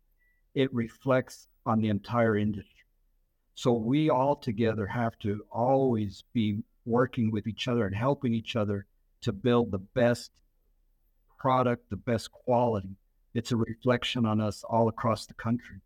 it 0.55 0.73
reflects 0.73 1.47
on 1.65 1.81
the 1.81 1.89
entire 1.89 2.37
industry. 2.37 2.73
So 3.59 3.73
we 3.73 4.09
all 4.09 4.37
together 4.37 4.87
have 4.87 5.19
to 5.19 5.43
always 5.51 6.23
be 6.31 6.63
working 6.85 7.29
with 7.29 7.45
each 7.45 7.67
other 7.67 7.85
and 7.85 7.93
helping 7.93 8.33
each 8.33 8.55
other 8.55 8.85
to 9.23 9.33
build 9.33 9.69
the 9.69 9.79
best 9.79 10.31
product, 11.37 11.89
the 11.89 11.97
best 11.97 12.31
quality. 12.31 12.95
It's 13.33 13.51
a 13.51 13.57
reflection 13.57 14.25
on 14.25 14.39
us 14.39 14.63
all 14.63 14.87
across 14.87 15.25
the 15.25 15.33
country. 15.33 15.81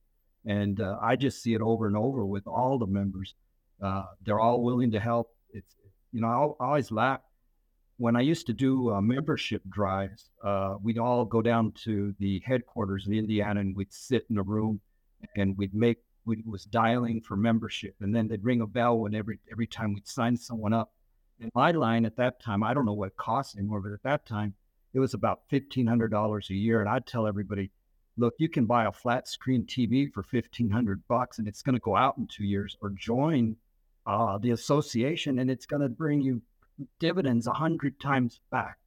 And 0.45 0.79
uh, 0.79 0.99
I 1.01 1.15
just 1.15 1.41
see 1.41 1.55
it 1.55 1.61
over 1.61 1.87
and 1.87 1.97
over 1.97 2.23
with 2.23 2.45
all 2.45 2.77
the 2.77 2.85
members. 2.85 3.33
Uh, 3.81 4.03
they're 4.23 4.39
all 4.39 4.61
willing 4.61 4.91
to 4.91 4.99
help. 4.99 5.29
It's, 5.51 5.75
you 6.11 6.21
know, 6.21 6.27
I 6.27 6.63
always 6.63 6.91
laugh 6.91 7.21
when 7.97 8.15
I 8.15 8.21
used 8.21 8.45
to 8.45 8.53
do 8.53 8.93
uh, 8.93 9.01
membership 9.01 9.63
drives. 9.67 10.29
Uh, 10.45 10.75
we'd 10.83 10.99
all 10.99 11.25
go 11.25 11.41
down 11.41 11.71
to 11.85 12.13
the 12.19 12.39
headquarters 12.45 13.07
in 13.07 13.13
Indiana 13.13 13.61
and 13.61 13.75
we'd 13.75 13.91
sit 13.91 14.27
in 14.29 14.37
a 14.37 14.43
room 14.43 14.79
and 15.35 15.57
we'd 15.57 15.73
make 15.73 15.97
we 16.25 16.43
was 16.45 16.65
dialing 16.65 17.21
for 17.21 17.35
membership, 17.35 17.95
and 17.99 18.15
then 18.15 18.27
they'd 18.27 18.43
ring 18.43 18.61
a 18.61 18.67
bell 18.67 18.99
when 18.99 19.15
every 19.15 19.39
every 19.51 19.67
time 19.67 19.93
we'd 19.93 20.07
sign 20.07 20.37
someone 20.37 20.73
up. 20.73 20.93
And 21.39 21.51
my 21.53 21.71
line 21.71 22.05
at 22.05 22.17
that 22.17 22.41
time, 22.41 22.63
I 22.63 22.73
don't 22.73 22.85
know 22.85 22.93
what 22.93 23.09
it 23.09 23.17
costs 23.17 23.55
anymore, 23.57 23.81
but 23.81 23.91
at 23.91 24.03
that 24.03 24.25
time, 24.25 24.53
it 24.93 24.99
was 24.99 25.13
about 25.13 25.41
fifteen 25.49 25.87
hundred 25.87 26.11
dollars 26.11 26.49
a 26.49 26.55
year. 26.55 26.79
And 26.79 26.89
I'd 26.89 27.05
tell 27.05 27.27
everybody, 27.27 27.71
look, 28.17 28.35
you 28.37 28.49
can 28.49 28.65
buy 28.65 28.85
a 28.85 28.91
flat 28.91 29.27
screen 29.27 29.65
TV 29.65 30.11
for 30.11 30.23
fifteen 30.23 30.69
hundred 30.69 31.05
bucks, 31.07 31.39
and 31.39 31.47
it's 31.47 31.61
going 31.61 31.75
to 31.75 31.81
go 31.81 31.95
out 31.95 32.17
in 32.17 32.27
two 32.27 32.45
years, 32.45 32.77
or 32.81 32.89
join 32.91 33.57
uh, 34.05 34.37
the 34.37 34.51
association, 34.51 35.39
and 35.39 35.49
it's 35.49 35.65
going 35.65 35.81
to 35.81 35.89
bring 35.89 36.21
you 36.21 36.41
dividends 36.99 37.47
a 37.47 37.53
hundred 37.53 37.99
times 37.99 38.39
back. 38.51 38.77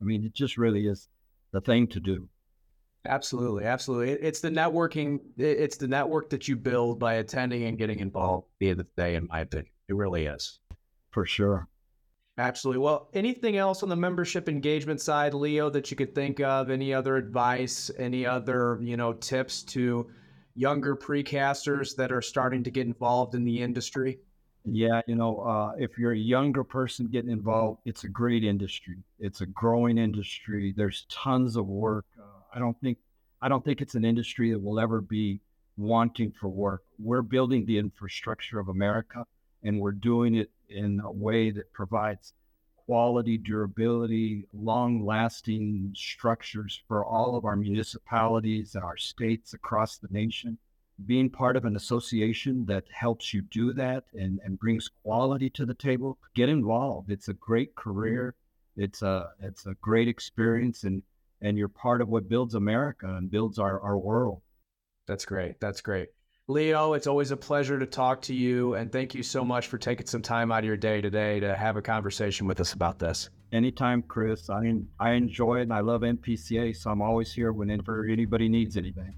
I 0.00 0.04
mean, 0.04 0.24
it 0.24 0.34
just 0.34 0.56
really 0.56 0.86
is 0.86 1.08
the 1.52 1.60
thing 1.60 1.86
to 1.88 2.00
do. 2.00 2.28
Absolutely, 3.08 3.64
absolutely. 3.64 4.10
It's 4.12 4.40
the 4.40 4.50
networking. 4.50 5.20
It's 5.36 5.76
the 5.76 5.88
network 5.88 6.30
that 6.30 6.48
you 6.48 6.56
build 6.56 6.98
by 6.98 7.14
attending 7.14 7.64
and 7.64 7.78
getting 7.78 8.00
involved. 8.00 8.46
At 8.46 8.58
the 8.60 8.70
end 8.70 8.80
of 8.80 8.86
the 8.86 9.02
day, 9.02 9.14
in 9.14 9.26
my 9.28 9.40
opinion, 9.40 9.70
it 9.88 9.94
really 9.94 10.26
is. 10.26 10.58
For 11.10 11.24
sure. 11.24 11.68
Absolutely. 12.38 12.82
Well, 12.82 13.08
anything 13.14 13.56
else 13.56 13.82
on 13.82 13.88
the 13.88 13.96
membership 13.96 14.48
engagement 14.48 15.00
side, 15.00 15.32
Leo, 15.32 15.70
that 15.70 15.90
you 15.90 15.96
could 15.96 16.14
think 16.14 16.40
of? 16.40 16.68
Any 16.68 16.92
other 16.92 17.16
advice? 17.16 17.90
Any 17.98 18.26
other 18.26 18.78
you 18.82 18.96
know 18.96 19.14
tips 19.14 19.62
to 19.64 20.10
younger 20.54 20.96
precasters 20.96 21.96
that 21.96 22.12
are 22.12 22.22
starting 22.22 22.62
to 22.64 22.70
get 22.70 22.86
involved 22.86 23.34
in 23.34 23.44
the 23.44 23.62
industry? 23.62 24.18
Yeah, 24.68 25.00
you 25.06 25.14
know, 25.14 25.38
uh, 25.38 25.72
if 25.78 25.96
you're 25.96 26.12
a 26.12 26.18
younger 26.18 26.64
person 26.64 27.06
getting 27.06 27.30
involved, 27.30 27.80
it's 27.84 28.02
a 28.04 28.08
great 28.08 28.42
industry. 28.42 28.96
It's 29.20 29.40
a 29.40 29.46
growing 29.46 29.96
industry. 29.96 30.74
There's 30.76 31.06
tons 31.08 31.56
of 31.56 31.68
work. 31.68 32.04
I 32.56 32.58
don't 32.58 32.80
think 32.80 32.96
I 33.42 33.48
don't 33.50 33.62
think 33.62 33.82
it's 33.82 33.94
an 33.94 34.04
industry 34.04 34.50
that 34.50 34.58
will 34.58 34.80
ever 34.80 35.02
be 35.02 35.40
wanting 35.76 36.32
for 36.32 36.48
work. 36.48 36.84
We're 36.98 37.20
building 37.20 37.66
the 37.66 37.76
infrastructure 37.76 38.58
of 38.58 38.68
America, 38.68 39.26
and 39.62 39.78
we're 39.78 39.92
doing 39.92 40.36
it 40.36 40.50
in 40.70 41.00
a 41.04 41.12
way 41.12 41.50
that 41.50 41.70
provides 41.74 42.32
quality, 42.86 43.36
durability, 43.36 44.46
long 44.54 45.04
lasting 45.04 45.92
structures 45.94 46.82
for 46.88 47.04
all 47.04 47.36
of 47.36 47.44
our 47.44 47.56
municipalities 47.56 48.74
and 48.74 48.82
our 48.82 48.96
states 48.96 49.52
across 49.52 49.98
the 49.98 50.08
nation. 50.10 50.56
Being 51.04 51.28
part 51.28 51.56
of 51.56 51.66
an 51.66 51.76
association 51.76 52.64
that 52.66 52.84
helps 52.90 53.34
you 53.34 53.42
do 53.42 53.74
that 53.74 54.04
and, 54.14 54.40
and 54.42 54.58
brings 54.58 54.88
quality 55.02 55.50
to 55.50 55.66
the 55.66 55.74
table, 55.74 56.16
get 56.34 56.48
involved. 56.48 57.10
It's 57.10 57.28
a 57.28 57.34
great 57.34 57.74
career. 57.74 58.34
It's 58.78 59.02
a 59.02 59.28
it's 59.40 59.66
a 59.66 59.74
great 59.82 60.08
experience 60.08 60.84
and 60.84 61.02
and 61.40 61.56
you're 61.58 61.68
part 61.68 62.00
of 62.00 62.08
what 62.08 62.28
builds 62.28 62.54
America 62.54 63.06
and 63.06 63.30
builds 63.30 63.58
our, 63.58 63.80
our 63.80 63.98
world. 63.98 64.42
That's 65.06 65.24
great. 65.24 65.60
That's 65.60 65.80
great. 65.80 66.08
Leo, 66.48 66.92
it's 66.92 67.08
always 67.08 67.32
a 67.32 67.36
pleasure 67.36 67.78
to 67.78 67.86
talk 67.86 68.22
to 68.22 68.34
you. 68.34 68.74
And 68.74 68.92
thank 68.92 69.14
you 69.14 69.22
so 69.22 69.44
much 69.44 69.66
for 69.66 69.78
taking 69.78 70.06
some 70.06 70.22
time 70.22 70.52
out 70.52 70.60
of 70.60 70.64
your 70.64 70.76
day 70.76 71.00
today 71.00 71.40
to 71.40 71.56
have 71.56 71.76
a 71.76 71.82
conversation 71.82 72.46
with 72.46 72.60
us 72.60 72.72
about 72.72 72.98
this. 72.98 73.30
Anytime, 73.52 74.02
Chris. 74.02 74.48
I, 74.48 74.72
I 75.00 75.12
enjoy 75.12 75.58
it 75.58 75.62
and 75.62 75.72
I 75.72 75.80
love 75.80 76.02
NPCA, 76.02 76.76
so 76.76 76.90
I'm 76.90 77.02
always 77.02 77.32
here 77.32 77.52
whenever 77.52 78.06
anybody 78.06 78.48
needs 78.48 78.76
anything. 78.76 79.14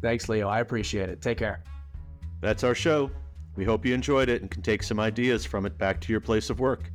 Thanks, 0.00 0.28
Leo. 0.28 0.48
I 0.48 0.60
appreciate 0.60 1.10
it. 1.10 1.20
Take 1.20 1.38
care. 1.38 1.62
That's 2.40 2.64
our 2.64 2.74
show. 2.74 3.10
We 3.54 3.64
hope 3.64 3.84
you 3.84 3.94
enjoyed 3.94 4.30
it 4.30 4.40
and 4.40 4.50
can 4.50 4.62
take 4.62 4.82
some 4.82 4.98
ideas 4.98 5.44
from 5.44 5.66
it 5.66 5.76
back 5.76 6.00
to 6.02 6.12
your 6.12 6.20
place 6.20 6.48
of 6.48 6.58
work. 6.58 6.90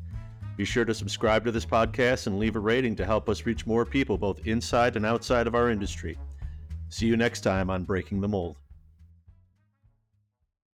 Be 0.58 0.66
sure 0.66 0.86
to 0.86 0.94
subscribe 0.94 1.46
to 1.46 1.52
this 1.52 1.68
podcast 1.68 2.26
and 2.26 2.40
leave 2.40 2.56
a 2.56 2.60
rating 2.60 2.96
to 2.96 3.06
help 3.06 3.30
us 3.30 3.46
reach 3.46 3.68
more 3.68 3.86
people 3.86 4.18
both 4.18 4.46
inside 4.48 4.96
and 4.96 5.06
outside 5.06 5.46
of 5.46 5.54
our 5.54 5.70
industry. 5.70 6.18
See 6.90 7.06
you 7.06 7.16
next 7.16 7.42
time 7.42 7.70
on 7.70 7.84
Breaking 7.84 8.20
the 8.20 8.28
Mold. 8.28 8.58